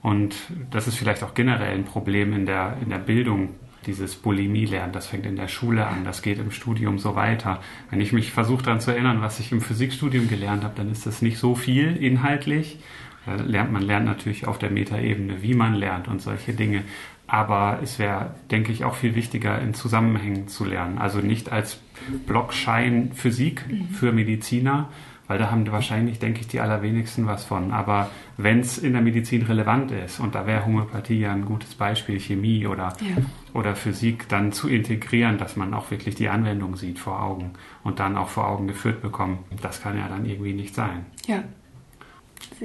Und 0.00 0.36
das 0.70 0.86
ist 0.86 0.96
vielleicht 0.96 1.24
auch 1.24 1.34
generell 1.34 1.74
ein 1.74 1.84
Problem 1.84 2.32
in 2.34 2.46
der, 2.46 2.76
in 2.82 2.90
der 2.90 2.98
Bildung 2.98 3.50
dieses 3.86 4.16
Bulimie 4.16 4.66
lernen, 4.66 4.92
das 4.92 5.06
fängt 5.06 5.26
in 5.26 5.36
der 5.36 5.48
Schule 5.48 5.86
an, 5.86 6.04
das 6.04 6.22
geht 6.22 6.38
im 6.38 6.50
Studium 6.50 6.98
so 6.98 7.14
weiter. 7.14 7.60
Wenn 7.90 8.00
ich 8.00 8.12
mich 8.12 8.32
versuche 8.32 8.62
daran 8.62 8.80
zu 8.80 8.90
erinnern, 8.90 9.20
was 9.20 9.40
ich 9.40 9.52
im 9.52 9.60
Physikstudium 9.60 10.28
gelernt 10.28 10.64
habe, 10.64 10.74
dann 10.76 10.90
ist 10.90 11.06
das 11.06 11.22
nicht 11.22 11.38
so 11.38 11.54
viel 11.54 11.96
inhaltlich. 11.96 12.78
Da 13.26 13.36
lernt 13.36 13.72
man 13.72 13.82
lernt 13.82 14.06
natürlich 14.06 14.46
auf 14.46 14.58
der 14.58 14.70
Metaebene, 14.70 15.42
wie 15.42 15.54
man 15.54 15.74
lernt 15.74 16.08
und 16.08 16.20
solche 16.20 16.52
Dinge. 16.52 16.82
Aber 17.26 17.80
es 17.82 17.98
wäre, 17.98 18.34
denke 18.50 18.70
ich, 18.70 18.84
auch 18.84 18.94
viel 18.94 19.14
wichtiger, 19.14 19.58
in 19.60 19.72
Zusammenhängen 19.72 20.46
zu 20.48 20.64
lernen. 20.64 20.98
Also 20.98 21.20
nicht 21.20 21.50
als 21.50 21.80
Blockschein 22.26 23.12
Physik 23.14 23.64
für 23.92 24.12
Mediziner, 24.12 24.90
weil 25.26 25.38
da 25.38 25.50
haben 25.50 25.70
wahrscheinlich, 25.72 26.18
denke 26.18 26.40
ich, 26.40 26.48
die 26.48 26.60
allerwenigsten 26.60 27.26
was 27.26 27.44
von. 27.44 27.72
Aber 27.72 28.10
wenn 28.36 28.60
es 28.60 28.76
in 28.76 28.92
der 28.92 29.00
Medizin 29.00 29.42
relevant 29.42 29.90
ist, 29.90 30.20
und 30.20 30.34
da 30.34 30.46
wäre 30.46 30.66
Homöopathie 30.66 31.20
ja 31.20 31.32
ein 31.32 31.46
gutes 31.46 31.74
Beispiel, 31.74 32.20
Chemie 32.20 32.66
oder, 32.66 32.92
ja. 33.00 33.22
Oder 33.54 33.76
Physik, 33.76 34.28
dann 34.28 34.52
zu 34.52 34.68
integrieren, 34.68 35.38
dass 35.38 35.56
man 35.56 35.72
auch 35.72 35.90
wirklich 35.90 36.16
die 36.16 36.28
Anwendung 36.28 36.76
sieht 36.76 36.98
vor 36.98 37.22
Augen 37.22 37.52
und 37.82 38.00
dann 38.00 38.18
auch 38.18 38.28
vor 38.28 38.48
Augen 38.48 38.66
geführt 38.66 39.00
bekommt, 39.00 39.38
das 39.62 39.80
kann 39.80 39.96
ja 39.96 40.08
dann 40.08 40.26
irgendwie 40.26 40.52
nicht 40.52 40.74
sein. 40.74 41.06
Ja. 41.26 41.42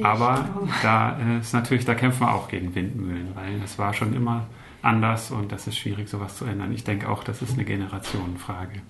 Aber 0.01 0.49
da 0.81 1.17
ist 1.39 1.53
natürlich, 1.53 1.85
da 1.85 1.95
kämpfen 1.95 2.21
wir 2.21 2.33
auch 2.33 2.47
gegen 2.47 2.75
Windmühlen, 2.75 3.29
weil 3.35 3.61
es 3.63 3.79
war 3.79 3.93
schon 3.93 4.13
immer 4.13 4.47
anders 4.81 5.31
und 5.31 5.51
das 5.51 5.67
ist 5.67 5.77
schwierig, 5.77 6.09
sowas 6.09 6.37
zu 6.37 6.45
ändern. 6.45 6.73
Ich 6.73 6.83
denke 6.83 7.09
auch, 7.09 7.23
das 7.23 7.41
ist 7.41 7.53
eine 7.53 7.65
Generationenfrage. 7.65 8.81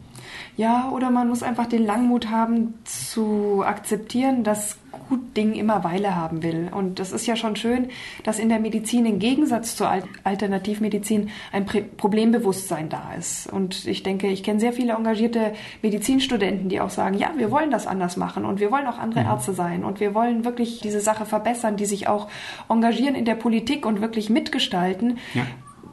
Ja, 0.57 0.89
oder 0.89 1.09
man 1.09 1.29
muss 1.29 1.43
einfach 1.43 1.67
den 1.67 1.85
Langmut 1.85 2.29
haben 2.29 2.73
zu 2.83 3.63
akzeptieren, 3.65 4.43
dass 4.43 4.77
gut 5.07 5.35
Ding 5.37 5.53
immer 5.53 5.83
Weile 5.83 6.15
haben 6.15 6.43
will. 6.43 6.69
Und 6.71 6.99
das 6.99 7.11
ist 7.11 7.25
ja 7.25 7.35
schon 7.35 7.55
schön, 7.55 7.89
dass 8.23 8.39
in 8.39 8.49
der 8.49 8.59
Medizin 8.59 9.05
im 9.05 9.19
Gegensatz 9.19 9.75
zur 9.75 9.89
Alternativmedizin 10.23 11.29
ein 11.51 11.65
Problembewusstsein 11.65 12.89
da 12.89 13.13
ist. 13.17 13.51
Und 13.51 13.85
ich 13.85 14.03
denke, 14.03 14.27
ich 14.27 14.43
kenne 14.43 14.59
sehr 14.59 14.73
viele 14.73 14.93
engagierte 14.93 15.53
Medizinstudenten, 15.81 16.69
die 16.69 16.81
auch 16.81 16.89
sagen, 16.89 17.17
ja, 17.17 17.31
wir 17.37 17.51
wollen 17.51 17.71
das 17.71 17.87
anders 17.87 18.17
machen 18.17 18.45
und 18.45 18.59
wir 18.59 18.71
wollen 18.71 18.87
auch 18.87 18.97
andere 18.97 19.21
mhm. 19.21 19.27
Ärzte 19.27 19.53
sein 19.53 19.83
und 19.83 19.99
wir 19.99 20.13
wollen 20.13 20.45
wirklich 20.45 20.79
diese 20.79 21.01
Sache 21.01 21.25
verbessern, 21.25 21.77
die 21.77 21.85
sich 21.85 22.07
auch 22.07 22.27
engagieren 22.69 23.15
in 23.15 23.25
der 23.25 23.35
Politik 23.35 23.85
und 23.85 24.01
wirklich 24.01 24.29
mitgestalten. 24.29 25.17
Ja. 25.33 25.45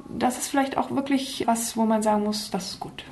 Das 0.09 0.39
ist 0.39 0.49
vielleicht 0.49 0.79
auch 0.79 0.91
wirklich 0.91 1.45
was, 1.47 1.77
wo 1.77 1.85
man 1.85 2.03
sagen 2.03 2.25
muss, 2.25 2.51
das 2.51 2.73
ist 2.73 2.81
gut. 2.81 3.05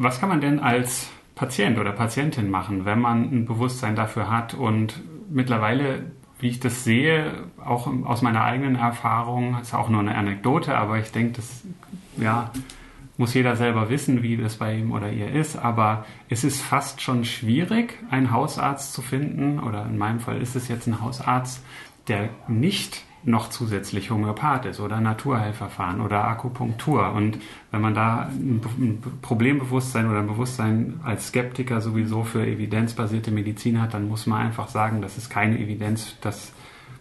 Was 0.00 0.20
kann 0.20 0.28
man 0.28 0.40
denn 0.40 0.60
als 0.60 1.10
Patient 1.34 1.76
oder 1.76 1.90
Patientin 1.90 2.50
machen, 2.50 2.84
wenn 2.84 3.00
man 3.00 3.24
ein 3.24 3.46
Bewusstsein 3.46 3.96
dafür 3.96 4.30
hat? 4.30 4.54
Und 4.54 5.02
mittlerweile, 5.28 6.12
wie 6.38 6.50
ich 6.50 6.60
das 6.60 6.84
sehe, 6.84 7.32
auch 7.64 7.88
aus 8.04 8.22
meiner 8.22 8.44
eigenen 8.44 8.76
Erfahrung, 8.76 9.58
ist 9.60 9.74
auch 9.74 9.88
nur 9.88 10.00
eine 10.00 10.14
Anekdote, 10.14 10.78
aber 10.78 10.98
ich 10.98 11.10
denke, 11.10 11.32
das 11.32 11.64
ja, 12.16 12.52
muss 13.16 13.34
jeder 13.34 13.56
selber 13.56 13.90
wissen, 13.90 14.22
wie 14.22 14.36
das 14.36 14.58
bei 14.58 14.76
ihm 14.76 14.92
oder 14.92 15.10
ihr 15.10 15.32
ist, 15.32 15.56
aber 15.56 16.04
es 16.28 16.44
ist 16.44 16.62
fast 16.62 17.00
schon 17.00 17.24
schwierig, 17.24 17.98
einen 18.08 18.30
Hausarzt 18.30 18.92
zu 18.92 19.02
finden, 19.02 19.58
oder 19.58 19.84
in 19.84 19.98
meinem 19.98 20.20
Fall 20.20 20.40
ist 20.40 20.54
es 20.54 20.68
jetzt 20.68 20.86
ein 20.86 21.00
Hausarzt, 21.00 21.64
der 22.06 22.28
nicht 22.46 23.04
noch 23.28 23.50
zusätzlich 23.50 24.10
Homöopath 24.10 24.64
ist 24.66 24.80
oder 24.80 25.00
Naturheilverfahren 25.00 26.00
oder 26.00 26.24
Akupunktur. 26.24 27.12
Und 27.12 27.38
wenn 27.70 27.80
man 27.80 27.94
da 27.94 28.30
ein 28.30 29.02
Problembewusstsein 29.22 30.08
oder 30.08 30.20
ein 30.20 30.26
Bewusstsein 30.26 31.00
als 31.04 31.28
Skeptiker 31.28 31.80
sowieso 31.80 32.24
für 32.24 32.46
evidenzbasierte 32.46 33.30
Medizin 33.30 33.80
hat, 33.80 33.94
dann 33.94 34.08
muss 34.08 34.26
man 34.26 34.40
einfach 34.46 34.68
sagen, 34.68 35.02
das 35.02 35.18
ist 35.18 35.30
keine 35.30 35.58
Evidenz, 35.58 36.16
dass, 36.20 36.52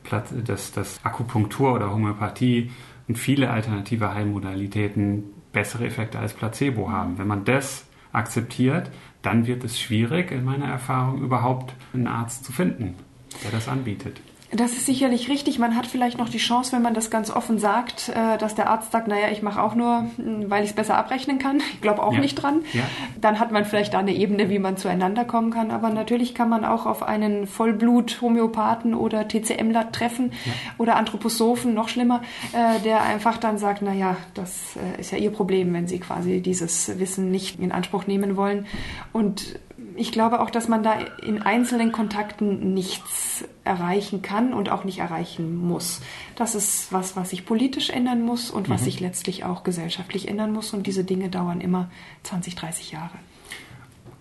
dass, 0.09 0.71
dass 0.71 0.99
Akupunktur 1.03 1.73
oder 1.73 1.91
Homöopathie 1.91 2.71
und 3.07 3.17
viele 3.17 3.49
alternative 3.49 4.13
Heilmodalitäten 4.13 5.23
bessere 5.53 5.86
Effekte 5.86 6.19
als 6.19 6.34
Placebo 6.34 6.91
haben. 6.91 7.17
Wenn 7.17 7.28
man 7.28 7.45
das 7.45 7.86
akzeptiert, 8.11 8.91
dann 9.21 9.47
wird 9.47 9.63
es 9.63 9.80
schwierig, 9.80 10.32
in 10.32 10.43
meiner 10.43 10.67
Erfahrung, 10.67 11.21
überhaupt 11.21 11.73
einen 11.93 12.07
Arzt 12.07 12.45
zu 12.45 12.51
finden, 12.51 12.95
der 13.43 13.51
das 13.51 13.67
anbietet. 13.67 14.21
Das 14.51 14.71
ist 14.71 14.85
sicherlich 14.85 15.29
richtig. 15.29 15.59
Man 15.59 15.75
hat 15.75 15.87
vielleicht 15.87 16.17
noch 16.17 16.29
die 16.29 16.37
Chance, 16.37 16.71
wenn 16.71 16.81
man 16.81 16.93
das 16.93 17.11
ganz 17.11 17.29
offen 17.29 17.59
sagt, 17.59 18.09
äh, 18.09 18.37
dass 18.37 18.55
der 18.55 18.69
Arzt 18.69 18.93
sagt, 18.93 19.09
naja, 19.09 19.27
ich 19.29 19.41
mache 19.41 19.61
auch 19.61 19.75
nur, 19.75 20.05
hm, 20.15 20.49
weil 20.49 20.63
ich 20.63 20.69
es 20.69 20.75
besser 20.75 20.97
abrechnen 20.97 21.37
kann. 21.37 21.61
Ich 21.73 21.81
glaube 21.81 22.01
auch 22.01 22.13
ja. 22.13 22.19
nicht 22.19 22.35
dran. 22.35 22.61
Ja. 22.71 22.83
Dann 23.19 23.39
hat 23.39 23.51
man 23.51 23.65
vielleicht 23.65 23.93
da 23.93 23.99
eine 23.99 24.13
Ebene, 24.13 24.49
wie 24.49 24.59
man 24.59 24.77
zueinander 24.77 25.25
kommen 25.25 25.51
kann. 25.51 25.69
Aber 25.69 25.89
natürlich 25.89 26.33
kann 26.33 26.47
man 26.47 26.63
auch 26.63 26.85
auf 26.85 27.03
einen 27.03 27.45
Vollblut-Homöopathen 27.45 28.93
oder 28.93 29.27
TCMler 29.27 29.91
treffen 29.91 30.31
ja. 30.45 30.53
oder 30.77 30.95
Anthroposophen, 30.95 31.73
noch 31.73 31.89
schlimmer, 31.89 32.21
äh, 32.53 32.79
der 32.81 33.01
einfach 33.01 33.37
dann 33.37 33.57
sagt, 33.57 33.81
naja, 33.81 34.15
das 34.33 34.77
äh, 34.77 35.01
ist 35.01 35.11
ja 35.11 35.17
ihr 35.17 35.31
Problem, 35.31 35.73
wenn 35.73 35.87
sie 35.87 35.99
quasi 35.99 36.41
dieses 36.41 36.97
Wissen 36.99 37.31
nicht 37.31 37.59
in 37.59 37.73
Anspruch 37.73 38.07
nehmen 38.07 38.37
wollen. 38.37 38.65
Und 39.11 39.59
ich 39.97 40.11
glaube 40.11 40.39
auch, 40.39 40.49
dass 40.49 40.67
man 40.67 40.83
da 40.83 40.93
in 41.21 41.41
einzelnen 41.41 41.91
Kontakten 41.91 42.73
nichts 42.73 43.43
erreichen 43.63 44.21
kann 44.21 44.53
und 44.53 44.69
auch 44.69 44.83
nicht 44.83 44.99
erreichen 44.99 45.57
muss. 45.57 46.01
Das 46.35 46.55
ist 46.55 46.93
was, 46.93 47.15
was 47.15 47.31
sich 47.31 47.45
politisch 47.45 47.89
ändern 47.89 48.21
muss 48.23 48.51
und 48.51 48.69
was 48.69 48.81
mhm. 48.81 48.85
sich 48.85 48.99
letztlich 48.99 49.43
auch 49.43 49.63
gesellschaftlich 49.63 50.27
ändern 50.27 50.53
muss. 50.53 50.73
Und 50.73 50.87
diese 50.87 51.03
Dinge 51.03 51.29
dauern 51.29 51.61
immer 51.61 51.89
20, 52.23 52.55
30 52.55 52.91
Jahre. 52.91 53.17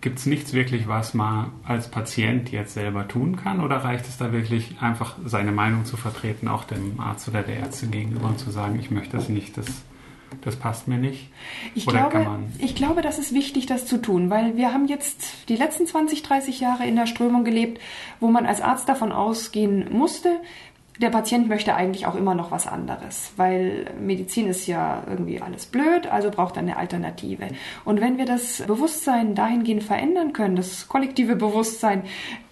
Gibt 0.01 0.19
es 0.19 0.27
nichts 0.27 0.53
wirklich, 0.53 0.89
was 0.89 1.15
man 1.15 1.53
als 1.65 1.89
Patient 1.89 2.51
jetzt 2.53 2.75
selber 2.75 3.09
tun 3.09 3.37
kann? 3.37 3.61
Oder 3.61 3.79
reicht 3.79 4.07
es 4.07 4.19
da 4.19 4.33
wirklich 4.33 4.77
einfach, 4.81 5.17
seine 5.25 5.53
Meinung 5.53 5.85
zu 5.85 5.97
vertreten, 5.97 6.49
auch 6.49 6.65
dem 6.65 7.01
Arzt 7.01 7.29
oder 7.29 7.43
der 7.43 7.59
Ärztin 7.59 7.91
gegenüber 7.91 8.29
und 8.29 8.39
zu 8.39 8.51
sagen, 8.51 8.79
ich 8.79 8.91
möchte 8.91 9.17
das 9.17 9.29
nicht, 9.29 9.57
das 9.57 9.67
das 10.43 10.57
passt 10.57 10.89
mir 10.89 10.99
nicht? 10.99 11.31
Ich, 11.75 11.87
Oder 11.87 12.09
glaube, 12.11 12.41
ich 12.59 12.75
glaube, 12.75 13.03
das 13.03 13.19
ist 13.19 13.33
wichtig, 13.33 13.67
das 13.67 13.87
zu 13.87 13.99
tun, 13.99 14.31
weil 14.31 14.57
wir 14.57 14.73
haben 14.73 14.87
jetzt 14.87 15.49
die 15.49 15.57
letzten 15.57 15.87
20, 15.87 16.23
30 16.23 16.61
Jahre 16.61 16.87
in 16.87 16.97
der 16.97 17.07
Strömung 17.07 17.45
gelebt, 17.45 17.81
wo 18.21 18.29
man 18.29 18.47
als 18.47 18.61
Arzt 18.61 18.89
davon 18.89 19.13
ausgehen 19.13 19.87
musste, 19.91 20.41
der 21.01 21.11
Patient 21.11 21.49
möchte 21.49 21.75
eigentlich 21.75 22.07
auch 22.07 22.15
immer 22.15 22.35
noch 22.35 22.51
was 22.51 22.67
anderes, 22.67 23.33
weil 23.37 23.87
Medizin 24.01 24.49
ist 24.49 24.67
ja 24.67 25.03
irgendwie 25.07 25.41
alles 25.41 25.67
blöd, 25.67 26.07
also 26.07 26.31
braucht 26.31 26.57
er 26.57 26.63
eine 26.63 26.79
Alternative. 26.79 27.49
Und 27.85 28.01
wenn 28.01 28.17
wir 28.17 28.25
das 28.25 28.63
Bewusstsein 28.67 29.35
dahingehend 29.35 29.83
verändern 29.83 30.33
können, 30.33 30.57
das 30.57 30.89
kollektive 30.89 31.37
Bewusstsein, 31.37 32.05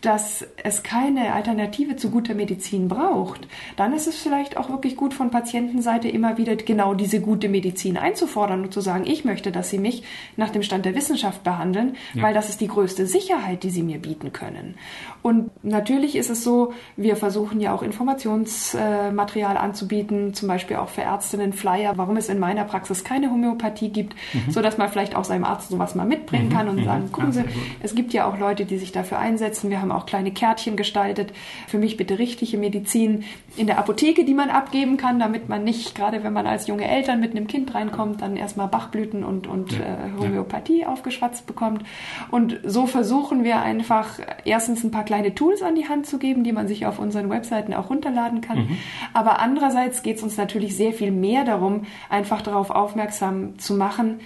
dass 0.04 0.46
es 0.62 0.82
keine 0.82 1.32
Alternative 1.32 1.96
zu 1.96 2.10
guter 2.10 2.34
Medizin 2.34 2.88
braucht, 2.88 3.48
dann 3.76 3.92
ist 3.94 4.06
es 4.06 4.16
vielleicht 4.16 4.56
auch 4.56 4.68
wirklich 4.68 4.96
gut 4.96 5.14
von 5.14 5.30
Patientenseite 5.30 6.08
immer 6.08 6.36
wieder 6.36 6.56
genau 6.56 6.94
diese 6.94 7.20
gute 7.20 7.48
Medizin 7.48 7.96
einzufordern 7.96 8.62
und 8.62 8.72
zu 8.72 8.80
sagen, 8.80 9.04
ich 9.06 9.24
möchte, 9.24 9.50
dass 9.50 9.70
Sie 9.70 9.78
mich 9.78 10.02
nach 10.36 10.50
dem 10.50 10.62
Stand 10.62 10.84
der 10.84 10.94
Wissenschaft 10.94 11.42
behandeln, 11.42 11.96
ja. 12.12 12.22
weil 12.22 12.34
das 12.34 12.48
ist 12.48 12.60
die 12.60 12.68
größte 12.68 13.06
Sicherheit, 13.06 13.62
die 13.62 13.70
Sie 13.70 13.82
mir 13.82 13.98
bieten 13.98 14.32
können. 14.32 14.74
Und 15.22 15.50
natürlich 15.64 16.16
ist 16.16 16.28
es 16.28 16.44
so, 16.44 16.74
wir 16.96 17.16
versuchen 17.16 17.60
ja 17.60 17.74
auch 17.74 17.82
Informationsmaterial 17.82 19.56
anzubieten, 19.56 20.34
zum 20.34 20.48
Beispiel 20.48 20.76
auch 20.76 20.90
für 20.90 21.00
Ärztinnen 21.00 21.54
Flyer, 21.54 21.94
warum 21.96 22.18
es 22.18 22.28
in 22.28 22.38
meiner 22.38 22.64
Praxis 22.64 23.04
keine 23.04 23.30
Homöopathie 23.30 23.88
gibt, 23.88 24.14
mhm. 24.34 24.50
so 24.50 24.60
dass 24.60 24.76
man 24.76 24.90
vielleicht 24.90 25.16
auch 25.16 25.24
seinem 25.24 25.44
Arzt 25.44 25.70
sowas 25.70 25.94
mal 25.94 26.04
mitbringen 26.04 26.48
mhm. 26.48 26.52
kann 26.52 26.68
und 26.68 26.76
mhm. 26.76 26.84
sagen, 26.84 27.12
gucken 27.12 27.32
Sie, 27.32 27.44
es 27.80 27.94
gibt 27.94 28.12
ja 28.12 28.28
auch 28.28 28.38
Leute, 28.38 28.66
die 28.66 28.76
sich 28.76 28.92
dafür 28.92 29.18
einsetzen. 29.18 29.70
Wir 29.70 29.80
haben 29.80 29.92
auch 29.94 30.06
kleine 30.06 30.32
Kärtchen 30.32 30.76
gestaltet. 30.76 31.32
Für 31.68 31.78
mich 31.78 31.96
bitte 31.96 32.18
richtige 32.18 32.58
Medizin 32.58 33.24
in 33.56 33.66
der 33.66 33.78
Apotheke, 33.78 34.24
die 34.24 34.34
man 34.34 34.50
abgeben 34.50 34.96
kann, 34.96 35.18
damit 35.18 35.48
man 35.48 35.64
nicht, 35.64 35.94
gerade 35.94 36.24
wenn 36.24 36.32
man 36.32 36.46
als 36.46 36.66
junge 36.66 36.88
Eltern 36.88 37.20
mit 37.20 37.32
einem 37.32 37.46
Kind 37.46 37.74
reinkommt, 37.74 38.22
dann 38.22 38.36
erstmal 38.36 38.68
Bachblüten 38.68 39.24
und, 39.24 39.46
und 39.46 39.72
ja. 39.72 39.80
äh, 39.80 40.20
Homöopathie 40.20 40.80
ja. 40.80 40.88
aufgeschwatzt 40.88 41.46
bekommt. 41.46 41.84
Und 42.30 42.60
so 42.64 42.86
versuchen 42.86 43.44
wir 43.44 43.60
einfach 43.60 44.18
erstens 44.44 44.84
ein 44.84 44.90
paar 44.90 45.04
kleine 45.04 45.34
Tools 45.34 45.62
an 45.62 45.74
die 45.74 45.88
Hand 45.88 46.06
zu 46.06 46.18
geben, 46.18 46.44
die 46.44 46.52
man 46.52 46.68
sich 46.68 46.86
auf 46.86 46.98
unseren 46.98 47.30
Webseiten 47.30 47.74
auch 47.74 47.90
runterladen 47.90 48.40
kann. 48.40 48.58
Mhm. 48.58 48.78
Aber 49.12 49.38
andererseits 49.38 50.02
geht 50.02 50.16
es 50.16 50.22
uns 50.22 50.36
natürlich 50.36 50.76
sehr 50.76 50.92
viel 50.92 51.10
mehr 51.10 51.44
darum, 51.44 51.86
einfach 52.08 52.42
darauf 52.42 52.70
aufmerksam 52.70 53.58
zu 53.58 53.74
machen, 53.74 54.20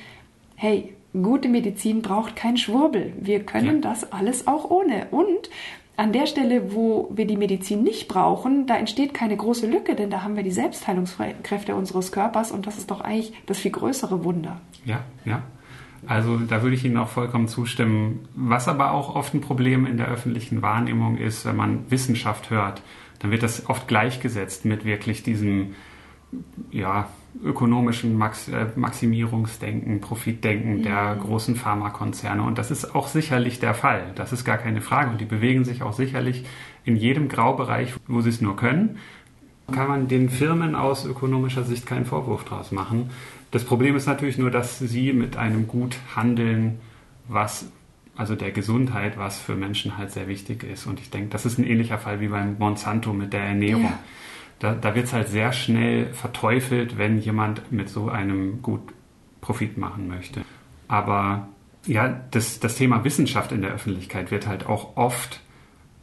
hey, 0.56 0.94
gute 1.12 1.48
Medizin 1.48 2.02
braucht 2.02 2.36
kein 2.36 2.56
Schwurbel. 2.56 3.12
Wir 3.20 3.40
können 3.40 3.82
ja. 3.82 3.90
das 3.90 4.12
alles 4.12 4.46
auch 4.46 4.70
ohne. 4.70 5.06
Und 5.10 5.50
an 5.96 6.12
der 6.12 6.26
Stelle, 6.26 6.72
wo 6.74 7.10
wir 7.12 7.26
die 7.26 7.36
Medizin 7.36 7.82
nicht 7.82 8.06
brauchen, 8.06 8.66
da 8.66 8.76
entsteht 8.76 9.14
keine 9.14 9.36
große 9.36 9.66
Lücke, 9.66 9.96
denn 9.96 10.10
da 10.10 10.22
haben 10.22 10.36
wir 10.36 10.44
die 10.44 10.52
Selbstheilungskräfte 10.52 11.74
unseres 11.74 12.12
Körpers 12.12 12.52
und 12.52 12.66
das 12.66 12.78
ist 12.78 12.90
doch 12.90 13.00
eigentlich 13.00 13.32
das 13.46 13.58
viel 13.58 13.72
größere 13.72 14.22
Wunder. 14.24 14.60
Ja, 14.84 15.00
ja. 15.24 15.42
Also 16.06 16.36
da 16.36 16.62
würde 16.62 16.76
ich 16.76 16.84
Ihnen 16.84 16.96
auch 16.96 17.08
vollkommen 17.08 17.48
zustimmen. 17.48 18.28
Was 18.36 18.68
aber 18.68 18.92
auch 18.92 19.16
oft 19.16 19.34
ein 19.34 19.40
Problem 19.40 19.86
in 19.86 19.96
der 19.96 20.06
öffentlichen 20.06 20.62
Wahrnehmung 20.62 21.16
ist, 21.16 21.44
wenn 21.44 21.56
man 21.56 21.90
Wissenschaft 21.90 22.50
hört, 22.50 22.82
dann 23.18 23.32
wird 23.32 23.42
das 23.42 23.68
oft 23.68 23.88
gleichgesetzt 23.88 24.64
mit 24.64 24.84
wirklich 24.84 25.24
diesem 25.24 25.74
ja, 26.70 27.08
ökonomischen 27.44 28.16
Max 28.16 28.48
äh, 28.48 28.66
Maximierungsdenken, 28.74 30.00
Profitdenken 30.00 30.82
der 30.82 31.14
mhm. 31.14 31.20
großen 31.20 31.56
Pharmakonzerne. 31.56 32.42
Und 32.42 32.58
das 32.58 32.70
ist 32.70 32.94
auch 32.94 33.08
sicherlich 33.08 33.60
der 33.60 33.74
Fall. 33.74 34.12
Das 34.14 34.32
ist 34.32 34.44
gar 34.44 34.58
keine 34.58 34.80
Frage. 34.80 35.10
Und 35.10 35.20
die 35.20 35.24
bewegen 35.24 35.64
sich 35.64 35.82
auch 35.82 35.92
sicherlich 35.92 36.44
in 36.84 36.96
jedem 36.96 37.28
Graubereich, 37.28 37.94
wo 38.06 38.20
sie 38.20 38.30
es 38.30 38.40
nur 38.40 38.56
können. 38.56 38.98
Kann 39.70 39.88
man 39.88 40.08
den 40.08 40.30
Firmen 40.30 40.74
aus 40.74 41.04
ökonomischer 41.04 41.64
Sicht 41.64 41.84
keinen 41.84 42.06
Vorwurf 42.06 42.44
draus 42.44 42.72
machen. 42.72 43.10
Das 43.50 43.64
Problem 43.64 43.96
ist 43.96 44.06
natürlich 44.06 44.38
nur, 44.38 44.50
dass 44.50 44.78
sie 44.78 45.12
mit 45.12 45.36
einem 45.36 45.68
Gut 45.68 45.98
handeln, 46.16 46.80
was 47.28 47.70
also 48.16 48.34
der 48.34 48.50
Gesundheit, 48.50 49.16
was 49.16 49.38
für 49.38 49.54
Menschen 49.54 49.96
halt 49.96 50.10
sehr 50.10 50.26
wichtig 50.26 50.64
ist. 50.64 50.86
Und 50.86 51.00
ich 51.00 51.10
denke, 51.10 51.28
das 51.28 51.46
ist 51.46 51.58
ein 51.58 51.64
ähnlicher 51.64 51.98
Fall 51.98 52.20
wie 52.20 52.28
beim 52.28 52.56
Monsanto 52.58 53.12
mit 53.12 53.32
der 53.32 53.42
Ernährung. 53.42 53.84
Ja. 53.84 53.98
Da, 54.58 54.74
da 54.74 54.94
wird 54.94 55.06
es 55.06 55.12
halt 55.12 55.28
sehr 55.28 55.52
schnell 55.52 56.12
verteufelt, 56.12 56.98
wenn 56.98 57.18
jemand 57.18 57.70
mit 57.70 57.88
so 57.88 58.08
einem 58.08 58.62
Gut 58.62 58.82
Profit 59.40 59.78
machen 59.78 60.08
möchte. 60.08 60.42
Aber 60.88 61.48
ja, 61.86 62.20
das, 62.30 62.60
das 62.60 62.74
Thema 62.74 63.04
Wissenschaft 63.04 63.52
in 63.52 63.62
der 63.62 63.70
Öffentlichkeit 63.70 64.30
wird 64.30 64.46
halt 64.46 64.66
auch 64.66 64.96
oft 64.96 65.40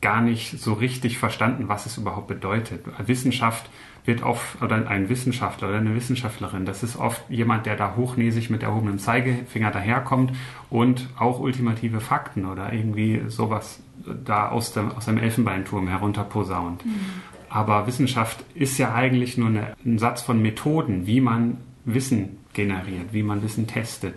gar 0.02 0.22
nicht 0.22 0.60
so 0.60 0.74
richtig 0.74 1.18
verstanden, 1.18 1.68
was 1.68 1.86
es 1.86 1.98
überhaupt 1.98 2.28
bedeutet. 2.28 2.86
Wissenschaft 3.06 3.70
wird 4.06 4.22
oft, 4.22 4.62
oder 4.62 4.88
ein 4.88 5.10
Wissenschaftler 5.10 5.70
oder 5.70 5.78
eine 5.78 5.96
Wissenschaftlerin, 5.96 6.66
das 6.66 6.84
ist 6.84 6.96
oft 6.96 7.24
jemand, 7.30 7.66
der 7.66 7.76
da 7.76 7.96
hochnäsig 7.96 8.52
mit 8.52 8.62
erhobenem 8.62 9.00
Zeigefinger 9.00 9.72
daherkommt 9.72 10.32
und 10.70 11.10
auch 11.18 11.40
ultimative 11.40 12.02
Fakten 12.02 12.46
oder 12.46 12.72
irgendwie 12.72 13.24
sowas 13.30 13.80
da 14.24 14.50
aus 14.50 14.74
dem, 14.74 14.92
aus 14.92 15.06
dem 15.06 15.18
Elfenbeinturm 15.18 15.88
herunterposaunt. 15.88 16.86
Mhm. 16.86 16.92
Aber 17.56 17.88
Wissenschaft 17.88 18.44
ist 18.54 18.78
ja 18.80 18.94
eigentlich 18.94 19.38
nur 19.38 19.48
eine, 19.48 19.78
ein 19.86 19.98
Satz 19.98 20.22
von 20.22 20.42
Methoden, 20.42 21.08
wie 21.08 21.22
man 21.22 21.56
Wissen 21.86 22.40
generiert, 22.52 23.14
wie 23.14 23.24
man 23.24 23.44
Wissen 23.44 23.66
testet. 23.66 24.16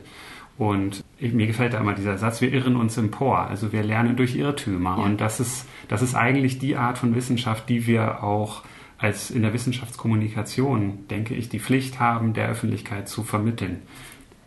Und 0.57 1.05
ich, 1.19 1.33
mir 1.33 1.47
gefällt 1.47 1.73
da 1.73 1.79
immer 1.79 1.95
dieser 1.95 2.19
Satz, 2.19 2.41
wir 2.41 2.53
irren 2.53 2.75
uns 2.75 2.97
empor. 2.97 3.47
Also 3.47 3.73
wir 3.73 3.85
lernen 3.85 4.17
durch 4.17 4.35
Irrtümer. 4.35 4.97
Ja. 4.99 5.05
Und 5.05 5.21
das 5.21 5.39
ist, 5.39 5.69
das 5.87 6.03
ist 6.03 6.17
eigentlich 6.17 6.59
die 6.59 6.75
Art 6.75 6.99
von 6.99 7.15
Wissenschaft, 7.15 7.69
die 7.69 7.87
wir 7.87 8.25
auch 8.25 8.65
als 8.99 9.31
in 9.31 9.43
der 9.43 9.53
Wissenschaftskommunikation, 9.53 11.07
denke 11.09 11.37
ich, 11.37 11.49
die 11.49 11.61
Pflicht 11.61 12.01
haben, 12.01 12.33
der 12.33 12.49
Öffentlichkeit 12.49 13.09
zu 13.09 13.23
vermitteln. 13.23 13.83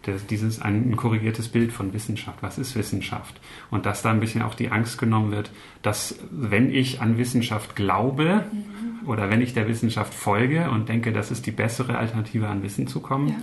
Das, 0.04 0.26
dieses 0.26 0.62
ein, 0.62 0.92
ein, 0.92 0.96
korrigiertes 0.96 1.50
Bild 1.50 1.72
von 1.72 1.94
Wissenschaft. 1.94 2.42
Was 2.42 2.58
ist 2.58 2.76
Wissenschaft? 2.76 3.40
Und 3.70 3.86
dass 3.86 4.02
da 4.02 4.10
ein 4.10 4.20
bisschen 4.20 4.42
auch 4.42 4.56
die 4.56 4.72
Angst 4.72 4.98
genommen 4.98 5.32
wird, 5.32 5.52
dass 5.84 6.18
wenn 6.32 6.74
ich 6.74 7.02
an 7.02 7.20
Wissenschaft 7.20 7.76
glaube 7.76 8.46
mhm. 8.52 9.08
oder 9.08 9.30
wenn 9.30 9.42
ich 9.42 9.54
der 9.54 9.68
Wissenschaft 9.68 10.14
folge 10.14 10.72
und 10.72 10.90
denke, 10.90 11.14
das 11.14 11.30
ist 11.30 11.46
die 11.46 11.52
bessere 11.52 12.00
Alternative 12.00 12.48
an 12.48 12.64
Wissen 12.64 12.88
zu 12.88 13.00
kommen, 13.00 13.30
ja. 13.30 13.36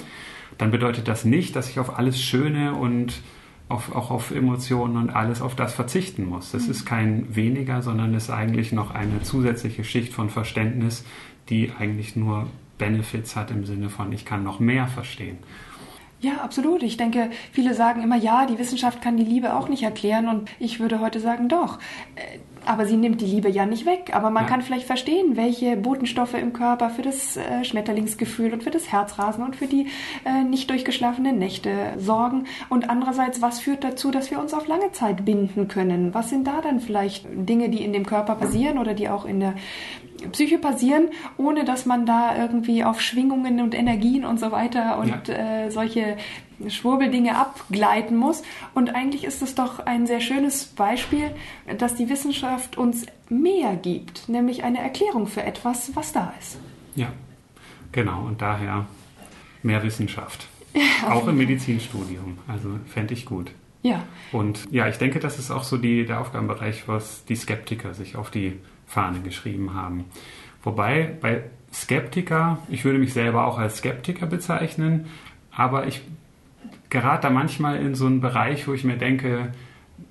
dann 0.59 0.73
bedeutet 0.73 1.07
das 1.07 1.25
nicht, 1.25 1.55
dass 1.55 1.71
ich 1.71 1.79
auf 1.79 1.97
alles 1.97 2.21
Schöne 2.21 2.75
und 2.75 3.21
auf, 3.69 3.95
auch 3.95 4.11
auf 4.11 4.31
Emotionen 4.31 4.97
und 4.97 5.11
alles 5.11 5.43
auf 5.43 5.55
das 5.55 5.75
verzichten 5.75 6.25
muss. 6.25 6.53
Das 6.53 6.65
mhm. 6.65 6.71
ist 6.71 6.87
kein 6.87 7.37
weniger, 7.37 7.83
sondern 7.83 8.15
ist 8.15 8.31
eigentlich 8.31 8.73
noch 8.73 8.95
eine 8.95 9.23
zusätzliche 9.23 9.85
Schicht 9.85 10.13
von 10.13 10.31
Verständnis, 10.31 11.05
die 11.51 11.73
eigentlich 11.79 12.17
nur 12.17 12.47
Benefits 12.79 13.37
hat 13.37 13.51
im 13.51 13.65
Sinne 13.65 13.91
von, 13.91 14.13
ich 14.13 14.25
kann 14.25 14.45
noch 14.45 14.61
mehr 14.61 14.87
verstehen. 14.87 15.39
Ja, 16.21 16.39
absolut. 16.43 16.83
Ich 16.83 16.97
denke, 16.97 17.31
viele 17.53 17.75
sagen 17.75 18.03
immer, 18.03 18.17
ja, 18.17 18.47
die 18.47 18.59
Wissenschaft 18.59 19.01
kann 19.01 19.17
die 19.17 19.25
Liebe 19.25 19.55
auch 19.55 19.69
nicht 19.69 19.85
erklären 19.85 20.27
und 20.27 20.51
ich 20.59 20.81
würde 20.81 20.99
heute 21.01 21.21
sagen, 21.21 21.49
doch. 21.49 21.79
Äh, 22.17 22.39
aber 22.69 22.85
sie 22.85 22.97
nimmt 22.97 23.21
die 23.23 23.27
Liebe 23.27 23.49
ja 23.49 23.65
nicht 23.65 23.87
weg. 23.87 24.11
Aber 24.13 24.31
man 24.31 24.45
ja. 24.45 24.49
kann 24.51 24.63
vielleicht 24.63 24.87
verstehen, 24.87 25.37
welche 25.37 25.77
Botenstoffe 25.77 26.35
im 26.35 26.53
Körper 26.53 26.91
für 26.91 27.03
das 27.03 27.37
äh, 27.37 27.65
Schmetterlingsgefühl 27.65 28.53
und 28.53 28.63
für 28.63 28.71
das 28.71 28.93
Herzrasen 28.93 29.43
und 29.43 29.57
für 29.57 29.67
die 29.67 29.87
äh, 30.25 30.45
nicht 30.45 30.69
durchgeschlafenen 30.69 31.39
Nächte 31.39 31.71
sorgen. 31.97 32.45
Und 32.69 32.91
andererseits, 32.91 33.41
was 33.41 33.61
führt 33.61 33.85
dazu, 33.85 34.11
dass 34.11 34.31
wir 34.31 34.39
uns 34.39 34.53
auf 34.53 34.67
lange 34.67 34.93
Zeit 34.93 35.25
binden 35.25 35.69
können? 35.69 36.13
Was 36.13 36.29
sind 36.29 36.47
da 36.47 36.61
dann 36.61 36.81
vielleicht 36.81 37.27
Dinge, 37.33 37.71
die 37.71 37.83
in 37.83 37.93
dem 37.93 38.05
Körper 38.05 38.35
passieren 38.35 38.79
oder 38.79 38.93
die 38.93 39.09
auch 39.09 39.25
in 39.25 39.41
der 39.41 39.55
Psyche 40.33 40.59
passieren, 40.59 41.09
ohne 41.37 41.65
dass 41.65 41.87
man 41.87 42.07
da 42.07 42.37
irgendwie 42.37 42.85
auf 42.85 43.01
Schwingungen 43.01 43.61
und 43.61 43.75
Energien 43.75 44.25
und 44.25 44.39
so 44.41 44.51
weiter 44.53 44.99
und 44.99 45.29
ja. 45.29 45.35
äh, 45.35 45.71
solche 45.71 46.17
Schwurbeldinge 46.67 47.37
abgleiten 47.37 48.17
muss. 48.17 48.43
Und 48.75 48.95
eigentlich 48.95 49.25
ist 49.25 49.43
es 49.43 49.55
doch 49.55 49.81
ein 49.81 50.07
sehr 50.07 50.21
schönes 50.21 50.67
Beispiel, 50.67 51.31
dass 51.79 51.95
die 51.95 52.09
Wissenschaft 52.09 52.77
uns 52.77 53.07
mehr 53.29 53.77
gibt, 53.77 54.29
nämlich 54.29 54.65
eine 54.65 54.81
Erklärung 54.81 55.27
für 55.27 55.43
etwas, 55.43 55.95
was 55.95 56.13
da 56.13 56.33
ist. 56.39 56.59
Ja, 56.95 57.13
genau. 57.93 58.25
Und 58.27 58.43
daher 58.43 58.87
mehr 59.63 59.83
Wissenschaft. 59.83 60.49
Ja, 60.75 61.13
auch 61.13 61.27
im 61.29 61.37
Medizinstudium. 61.37 62.39
Also 62.47 62.79
fände 62.87 63.15
ich 63.15 63.25
gut. 63.25 63.53
Ja. 63.83 64.03
Und 64.33 64.67
ja, 64.71 64.89
ich 64.89 64.99
denke, 64.99 65.21
das 65.21 65.39
ist 65.39 65.51
auch 65.51 65.65
so 65.65 65.77
die, 65.77 66.05
der 66.05 66.21
Aufgabenbereich, 66.21 66.89
was 66.89 67.25
die 67.25 67.37
Skeptiker 67.37 67.95
sich 67.95 68.17
auf 68.17 68.31
die 68.31 68.59
Fahne 68.89 69.21
geschrieben 69.21 69.75
haben. 69.75 70.07
Wobei 70.65 71.17
bei 71.21 71.45
Skeptiker, 71.73 72.59
ich 72.69 72.85
würde 72.85 72.99
mich 72.99 73.13
selber 73.13 73.47
auch 73.47 73.59
als 73.59 73.79
Skeptiker 73.79 74.27
bezeichnen, 74.27 75.07
aber 75.55 75.87
ich 75.87 76.01
gerate 76.91 77.29
da 77.29 77.31
manchmal 77.31 77.77
in 77.77 77.95
so 77.95 78.07
einen 78.07 78.21
Bereich, 78.21 78.67
wo 78.67 78.73
ich 78.73 78.85
mir 78.85 78.97
denke, 78.97 79.53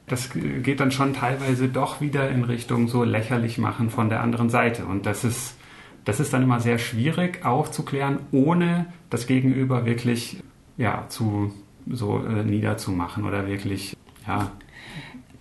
das 0.06 0.30
geht 0.32 0.80
dann 0.80 0.92
schon 0.92 1.14
teilweise 1.14 1.68
doch 1.68 2.00
wieder 2.00 2.30
in 2.30 2.44
Richtung 2.44 2.88
so 2.88 3.04
lächerlich 3.04 3.58
machen 3.58 3.90
von 3.90 4.10
der 4.10 4.22
anderen 4.22 4.50
Seite. 4.50 4.86
Und 4.86 5.06
das 5.06 5.24
ist, 5.24 5.58
das 6.06 6.20
ist 6.20 6.34
dann 6.34 6.44
immer 6.44 6.60
sehr 6.60 6.78
schwierig 6.78 7.44
aufzuklären, 7.44 8.20
ohne 8.32 8.86
das 9.10 9.28
Gegenüber 9.28 9.86
wirklich 9.86 10.42
ja, 10.78 11.06
zu 11.10 11.54
so 11.90 12.24
äh, 12.26 12.44
niederzumachen 12.44 13.26
oder 13.26 13.48
wirklich 13.48 13.98
ja, 14.28 14.52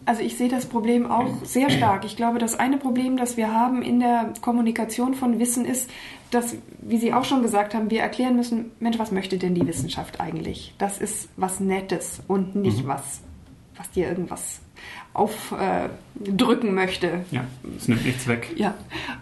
also 0.06 0.22
ich 0.22 0.38
sehe 0.38 0.48
das 0.48 0.66
Problem 0.66 1.10
auch 1.10 1.44
sehr 1.44 1.68
stark. 1.68 2.04
Ich 2.04 2.16
glaube, 2.16 2.38
das 2.38 2.58
eine 2.58 2.78
Problem, 2.78 3.16
das 3.16 3.36
wir 3.36 3.52
haben 3.52 3.82
in 3.82 4.00
der 4.00 4.32
Kommunikation 4.40 5.14
von 5.14 5.38
Wissen 5.38 5.64
ist, 5.64 5.90
dass, 6.30 6.56
wie 6.80 6.98
Sie 6.98 7.12
auch 7.12 7.24
schon 7.24 7.42
gesagt 7.42 7.74
haben, 7.74 7.90
wir 7.90 8.00
erklären 8.00 8.36
müssen, 8.36 8.70
Mensch, 8.78 8.98
was 8.98 9.10
möchte 9.10 9.36
denn 9.36 9.54
die 9.54 9.66
Wissenschaft 9.66 10.20
eigentlich? 10.20 10.74
Das 10.78 10.98
ist 10.98 11.28
was 11.36 11.60
Nettes 11.60 12.22
und 12.28 12.54
nicht 12.54 12.84
mhm. 12.84 12.88
was, 12.88 13.20
was 13.76 13.90
dir 13.90 14.08
irgendwas 14.08 14.60
aufdrücken 15.12 16.68
äh, 16.68 16.72
möchte. 16.72 17.24
Ja, 17.30 17.44
es 17.76 17.88
nimmt 17.88 18.04
nichts 18.06 18.28
weg. 18.28 18.52
Ja, 18.56 18.74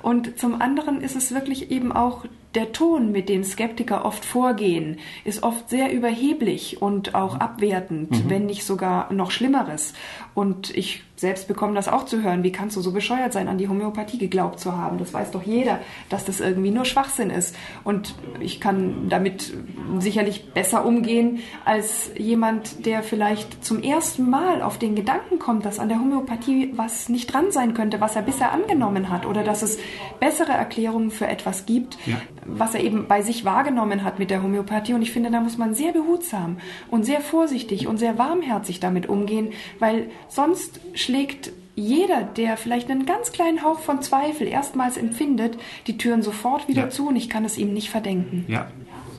und 0.02 0.38
zum 0.38 0.60
anderen 0.60 1.00
ist 1.00 1.16
es 1.16 1.32
wirklich 1.32 1.70
eben 1.70 1.92
auch 1.92 2.26
der 2.54 2.72
Ton, 2.72 3.12
mit 3.12 3.28
dem 3.28 3.44
Skeptiker 3.44 4.04
oft 4.04 4.24
vorgehen, 4.24 4.98
ist 5.24 5.42
oft 5.42 5.68
sehr 5.68 5.92
überheblich 5.92 6.80
und 6.80 7.14
auch 7.14 7.40
abwertend, 7.40 8.10
mhm. 8.10 8.30
wenn 8.30 8.46
nicht 8.46 8.64
sogar 8.64 9.12
noch 9.12 9.30
Schlimmeres. 9.30 9.92
Und 10.34 10.76
ich 10.76 11.02
selbst 11.16 11.46
bekomme 11.46 11.74
das 11.74 11.88
auch 11.88 12.06
zu 12.06 12.22
hören. 12.22 12.42
Wie 12.42 12.50
kannst 12.52 12.76
du 12.76 12.80
so 12.80 12.92
bescheuert 12.92 13.32
sein, 13.32 13.48
an 13.48 13.56
die 13.56 13.68
Homöopathie 13.68 14.18
geglaubt 14.18 14.58
zu 14.58 14.76
haben? 14.76 14.98
Das 14.98 15.14
weiß 15.14 15.30
doch 15.30 15.42
jeder, 15.42 15.80
dass 16.08 16.24
das 16.24 16.40
irgendwie 16.40 16.70
nur 16.70 16.84
Schwachsinn 16.84 17.30
ist. 17.30 17.54
Und 17.84 18.14
ich 18.40 18.60
kann 18.60 19.08
damit 19.08 19.52
sicherlich 20.00 20.52
besser 20.52 20.84
umgehen 20.84 21.38
als 21.64 22.10
jemand, 22.16 22.84
der 22.84 23.02
vielleicht 23.02 23.64
zum 23.64 23.82
ersten 23.82 24.28
Mal 24.28 24.60
auf 24.60 24.78
den 24.78 24.96
Gedanken 24.96 25.38
kommt, 25.38 25.64
dass 25.64 25.78
an 25.78 25.88
der 25.88 26.00
Homöopathie 26.00 26.72
was 26.74 27.08
nicht 27.08 27.32
dran 27.32 27.52
sein 27.52 27.74
könnte, 27.74 28.00
was 28.00 28.16
er 28.16 28.22
bisher 28.22 28.52
angenommen 28.52 29.08
hat 29.08 29.24
oder 29.24 29.44
dass 29.44 29.62
es 29.62 29.78
bessere 30.18 30.52
Erklärungen 30.52 31.10
für 31.10 31.28
etwas 31.28 31.64
gibt, 31.64 31.96
ja. 32.06 32.16
Was 32.46 32.74
er 32.74 32.82
eben 32.82 33.06
bei 33.06 33.22
sich 33.22 33.44
wahrgenommen 33.44 34.04
hat 34.04 34.18
mit 34.18 34.30
der 34.30 34.42
Homöopathie. 34.42 34.94
Und 34.94 35.02
ich 35.02 35.12
finde, 35.12 35.30
da 35.30 35.40
muss 35.40 35.58
man 35.58 35.74
sehr 35.74 35.92
behutsam 35.92 36.58
und 36.90 37.04
sehr 37.04 37.20
vorsichtig 37.20 37.86
und 37.86 37.98
sehr 37.98 38.18
warmherzig 38.18 38.80
damit 38.80 39.08
umgehen, 39.08 39.52
weil 39.78 40.10
sonst 40.28 40.80
schlägt 40.94 41.52
jeder, 41.76 42.22
der 42.22 42.56
vielleicht 42.56 42.88
einen 42.90 43.04
ganz 43.04 43.32
kleinen 43.32 43.64
Hauch 43.64 43.80
von 43.80 44.00
Zweifel 44.00 44.46
erstmals 44.46 44.96
empfindet, 44.96 45.58
die 45.86 45.98
Türen 45.98 46.22
sofort 46.22 46.68
wieder 46.68 46.82
ja. 46.82 46.90
zu 46.90 47.08
und 47.08 47.16
ich 47.16 47.28
kann 47.28 47.44
es 47.44 47.58
ihm 47.58 47.72
nicht 47.72 47.90
verdenken. 47.90 48.44
Ja, 48.46 48.68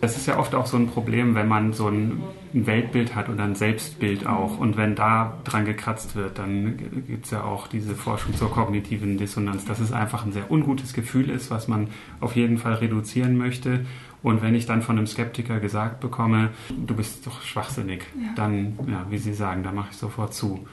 das 0.05 0.17
ist 0.17 0.27
ja 0.27 0.37
oft 0.37 0.53
auch 0.53 0.67
so 0.67 0.77
ein 0.77 0.85
Problem, 0.85 1.33
wenn 1.33 1.47
man 1.47 1.73
so 1.73 1.87
ein 1.87 2.21
Weltbild 2.53 3.15
hat 3.15 3.27
oder 3.27 3.43
ein 3.43 3.55
Selbstbild 3.55 4.27
auch. 4.27 4.59
Und 4.59 4.77
wenn 4.77 4.93
da 4.93 5.39
dran 5.45 5.65
gekratzt 5.65 6.15
wird, 6.15 6.37
dann 6.37 6.77
gibt 7.07 7.25
es 7.25 7.31
ja 7.31 7.43
auch 7.43 7.65
diese 7.65 7.95
Forschung 7.95 8.35
zur 8.35 8.51
kognitiven 8.51 9.17
Dissonanz, 9.17 9.65
dass 9.65 9.79
es 9.79 9.91
einfach 9.91 10.23
ein 10.23 10.31
sehr 10.31 10.51
ungutes 10.51 10.93
Gefühl 10.93 11.31
ist, 11.31 11.49
was 11.49 11.67
man 11.67 11.87
auf 12.19 12.35
jeden 12.35 12.59
Fall 12.59 12.75
reduzieren 12.75 13.35
möchte. 13.35 13.83
Und 14.21 14.43
wenn 14.43 14.53
ich 14.53 14.67
dann 14.67 14.83
von 14.83 14.95
einem 14.95 15.07
Skeptiker 15.07 15.59
gesagt 15.59 16.01
bekomme, 16.01 16.51
du 16.69 16.95
bist 16.95 17.25
doch 17.25 17.41
schwachsinnig, 17.41 18.03
ja. 18.13 18.29
dann, 18.35 18.77
ja, 18.87 19.07
wie 19.09 19.17
Sie 19.17 19.33
sagen, 19.33 19.63
da 19.63 19.71
mache 19.71 19.87
ich 19.89 19.97
sofort 19.97 20.35
zu 20.35 20.67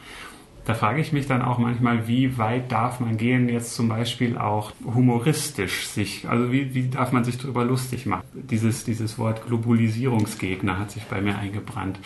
da 0.64 0.74
frage 0.74 1.00
ich 1.00 1.12
mich 1.12 1.26
dann 1.26 1.42
auch 1.42 1.58
manchmal, 1.58 2.06
wie 2.06 2.38
weit 2.38 2.70
darf 2.70 3.00
man 3.00 3.16
gehen, 3.16 3.48
jetzt 3.48 3.74
zum 3.74 3.88
Beispiel 3.88 4.38
auch 4.38 4.72
humoristisch 4.84 5.88
sich, 5.88 6.28
also 6.28 6.52
wie, 6.52 6.74
wie 6.74 6.88
darf 6.88 7.12
man 7.12 7.24
sich 7.24 7.38
darüber 7.38 7.64
lustig 7.64 8.06
machen? 8.06 8.22
Dieses, 8.32 8.84
dieses 8.84 9.18
Wort 9.18 9.46
Globalisierungsgegner 9.46 10.78
hat 10.78 10.92
sich 10.92 11.04
bei 11.04 11.20
mir 11.20 11.36
eingebrannt. 11.38 11.98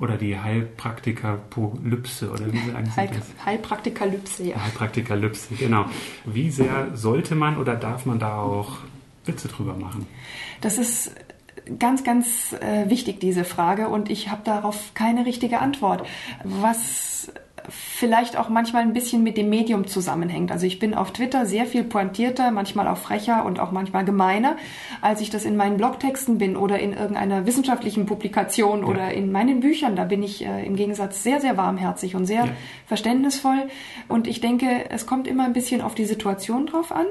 Oder 0.00 0.16
die 0.16 0.38
Heilpraktikalypse, 0.38 2.30
oder 2.30 2.50
wie 2.50 2.58
sagen 2.58 2.86
Sie 2.86 2.96
Heil, 2.96 3.10
das? 3.14 3.44
Heilpraktikalypse, 3.44 4.44
ja. 4.44 4.64
Heilpraktikalypse, 4.64 5.54
genau. 5.56 5.84
Wie 6.24 6.50
sehr 6.50 6.96
sollte 6.96 7.34
man 7.34 7.58
oder 7.58 7.76
darf 7.76 8.06
man 8.06 8.18
da 8.18 8.40
auch 8.40 8.78
Witze 9.26 9.48
drüber 9.48 9.74
machen? 9.74 10.06
Das 10.62 10.78
ist 10.78 11.14
ganz, 11.78 12.02
ganz 12.02 12.54
äh, 12.54 12.88
wichtig, 12.88 13.20
diese 13.20 13.44
Frage, 13.44 13.88
und 13.88 14.10
ich 14.10 14.30
habe 14.30 14.40
darauf 14.42 14.94
keine 14.94 15.26
richtige 15.26 15.60
Antwort. 15.60 16.06
Was 16.44 17.30
vielleicht 17.68 18.36
auch 18.36 18.48
manchmal 18.48 18.82
ein 18.82 18.92
bisschen 18.92 19.22
mit 19.22 19.36
dem 19.36 19.50
Medium 19.50 19.86
zusammenhängt. 19.86 20.52
Also 20.52 20.66
ich 20.66 20.78
bin 20.78 20.94
auf 20.94 21.12
Twitter 21.12 21.46
sehr 21.46 21.66
viel 21.66 21.84
pointierter, 21.84 22.50
manchmal 22.50 22.88
auch 22.88 22.96
frecher 22.96 23.44
und 23.44 23.60
auch 23.60 23.70
manchmal 23.72 24.04
gemeiner, 24.04 24.56
als 25.00 25.20
ich 25.20 25.30
das 25.30 25.44
in 25.44 25.56
meinen 25.56 25.76
Blogtexten 25.76 26.38
bin 26.38 26.56
oder 26.56 26.78
in 26.78 26.92
irgendeiner 26.92 27.46
wissenschaftlichen 27.46 28.06
Publikation 28.06 28.80
ja. 28.80 28.86
oder 28.86 29.12
in 29.12 29.32
meinen 29.32 29.60
Büchern. 29.60 29.96
Da 29.96 30.04
bin 30.04 30.22
ich 30.22 30.44
äh, 30.44 30.64
im 30.64 30.76
Gegensatz 30.76 31.22
sehr, 31.22 31.40
sehr 31.40 31.56
warmherzig 31.56 32.14
und 32.14 32.26
sehr 32.26 32.46
ja. 32.46 32.52
verständnisvoll. 32.86 33.68
Und 34.08 34.26
ich 34.26 34.40
denke, 34.40 34.90
es 34.90 35.06
kommt 35.06 35.26
immer 35.26 35.44
ein 35.44 35.52
bisschen 35.52 35.80
auf 35.80 35.94
die 35.94 36.04
Situation 36.04 36.66
drauf 36.66 36.92
an, 36.92 37.06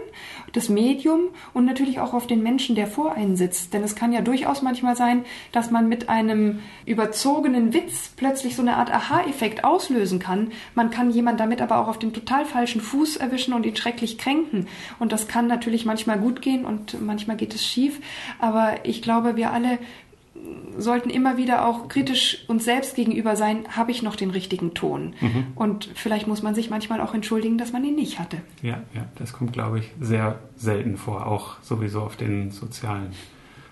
das 0.54 0.70
Medium 0.70 1.22
und 1.54 1.66
natürlich 1.66 2.00
auch 2.00 2.14
auf 2.14 2.28
den 2.28 2.42
Menschen, 2.42 2.76
der 2.76 2.88
vor 2.88 3.14
einen 3.14 3.36
sitzt. 3.36 3.74
Denn 3.74 3.84
es 3.84 3.96
kann 3.96 4.14
ja 4.14 4.22
durchaus 4.22 4.62
manchmal 4.62 4.96
sein, 4.96 5.26
dass 5.52 5.72
man 5.72 5.88
mit 5.88 6.10
einem 6.10 6.60
überzogenen 6.86 7.74
Witz 7.74 8.12
plötzlich 8.16 8.56
so 8.56 8.62
eine 8.62 8.78
Art 8.78 8.92
Aha-Effekt 8.92 9.64
auslösen 9.64 10.20
kann 10.46 10.90
man 10.90 10.90
kann 10.90 11.12
jemand 11.12 11.40
damit 11.40 11.62
aber 11.62 11.78
auch 11.78 11.88
auf 11.88 12.00
den 12.00 12.14
total 12.14 12.46
falschen 12.46 12.82
Fuß 12.82 13.18
erwischen 13.18 13.54
und 13.54 13.66
ihn 13.66 13.76
schrecklich 13.76 14.18
kränken. 14.18 14.68
Und 15.00 15.12
das 15.12 15.28
kann 15.28 15.48
natürlich 15.48 15.86
manchmal 15.86 16.20
gut 16.20 16.42
gehen 16.42 16.66
und 16.66 17.02
manchmal 17.02 17.38
geht 17.38 17.54
es 17.54 17.66
schief. 17.66 18.00
Aber 18.40 18.86
ich 18.86 19.02
glaube, 19.02 19.36
wir 19.36 19.52
alle 19.52 19.80
sollten 20.78 21.10
immer 21.10 21.38
wieder 21.38 21.68
auch 21.68 21.90
kritisch 21.90 22.46
uns 22.48 22.64
selbst 22.64 22.96
gegenüber 22.96 23.36
sein, 23.36 23.66
habe 23.76 23.92
ich 23.92 24.02
noch 24.02 24.16
den 24.16 24.32
richtigen 24.32 24.74
Ton? 24.74 25.14
Mhm. 25.20 25.48
Und 25.56 25.90
vielleicht 25.96 26.28
muss 26.28 26.42
man 26.42 26.56
sich 26.56 26.70
manchmal 26.70 27.02
auch 27.02 27.14
entschuldigen, 27.14 27.58
dass 27.58 27.74
man 27.74 27.84
ihn 27.84 27.96
nicht 27.96 28.20
hatte. 28.20 28.38
Ja, 28.62 28.82
ja, 28.94 29.06
das 29.16 29.34
kommt, 29.34 29.54
glaube 29.54 29.80
ich, 29.80 29.92
sehr 30.00 30.40
selten 30.56 30.98
vor, 30.98 31.28
auch 31.28 31.62
sowieso 31.62 32.02
auf 32.02 32.16
den 32.16 32.52
sozialen 32.52 33.12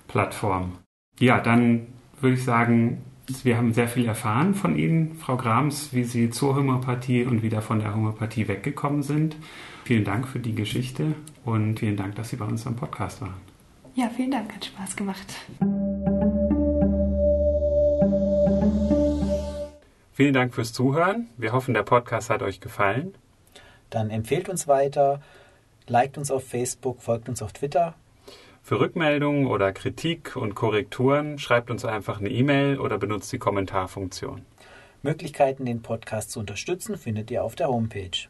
Plattformen. 0.07 0.73
Ja, 1.19 1.39
dann 1.39 1.87
würde 2.19 2.35
ich 2.35 2.43
sagen, 2.43 3.01
wir 3.27 3.57
haben 3.57 3.73
sehr 3.73 3.87
viel 3.87 4.05
erfahren 4.05 4.55
von 4.55 4.77
Ihnen, 4.77 5.15
Frau 5.15 5.35
Grams, 5.35 5.93
wie 5.93 6.05
Sie 6.05 6.29
zur 6.29 6.55
Homöopathie 6.55 7.25
und 7.25 7.43
wieder 7.43 7.61
von 7.61 7.79
der 7.79 7.93
Homöopathie 7.93 8.47
weggekommen 8.47 9.03
sind. 9.03 9.35
Vielen 9.83 10.05
Dank 10.05 10.27
für 10.27 10.39
die 10.39 10.55
Geschichte 10.55 11.13
und 11.43 11.79
vielen 11.79 11.97
Dank, 11.97 12.15
dass 12.15 12.29
Sie 12.29 12.37
bei 12.37 12.45
uns 12.45 12.65
am 12.65 12.75
Podcast 12.75 13.21
waren. 13.21 13.35
Ja, 13.95 14.09
vielen 14.09 14.31
Dank, 14.31 14.53
hat 14.53 14.65
Spaß 14.65 14.95
gemacht. 14.95 15.33
Vielen 20.13 20.33
Dank 20.33 20.53
fürs 20.53 20.73
Zuhören. 20.73 21.27
Wir 21.37 21.51
hoffen, 21.51 21.73
der 21.73 21.83
Podcast 21.83 22.29
hat 22.29 22.41
euch 22.41 22.59
gefallen. 22.59 23.13
Dann 23.89 24.09
empfehlt 24.09 24.49
uns 24.49 24.67
weiter, 24.67 25.21
liked 25.87 26.17
uns 26.17 26.31
auf 26.31 26.47
Facebook, 26.47 27.01
folgt 27.01 27.29
uns 27.29 27.41
auf 27.41 27.53
Twitter 27.53 27.95
für 28.67 28.81
Rückmeldungen 28.81 29.47
oder 29.47 29.71
Kritik 29.71 30.35
und 30.35 30.53
Korrekturen 30.53 31.39
schreibt 31.39 31.71
uns 31.71 31.85
einfach 31.85 32.19
eine 32.19 32.27
E-Mail 32.27 32.81
oder 32.81 32.97
benutzt 32.97 33.31
die 33.31 33.37
Kommentarfunktion. 33.37 34.41
Möglichkeiten, 35.03 35.63
den 35.63 35.81
Podcast 35.81 36.31
zu 36.31 36.41
unterstützen, 36.41 36.97
findet 36.97 37.31
ihr 37.31 37.45
auf 37.45 37.55
der 37.55 37.69
Homepage. 37.69 38.27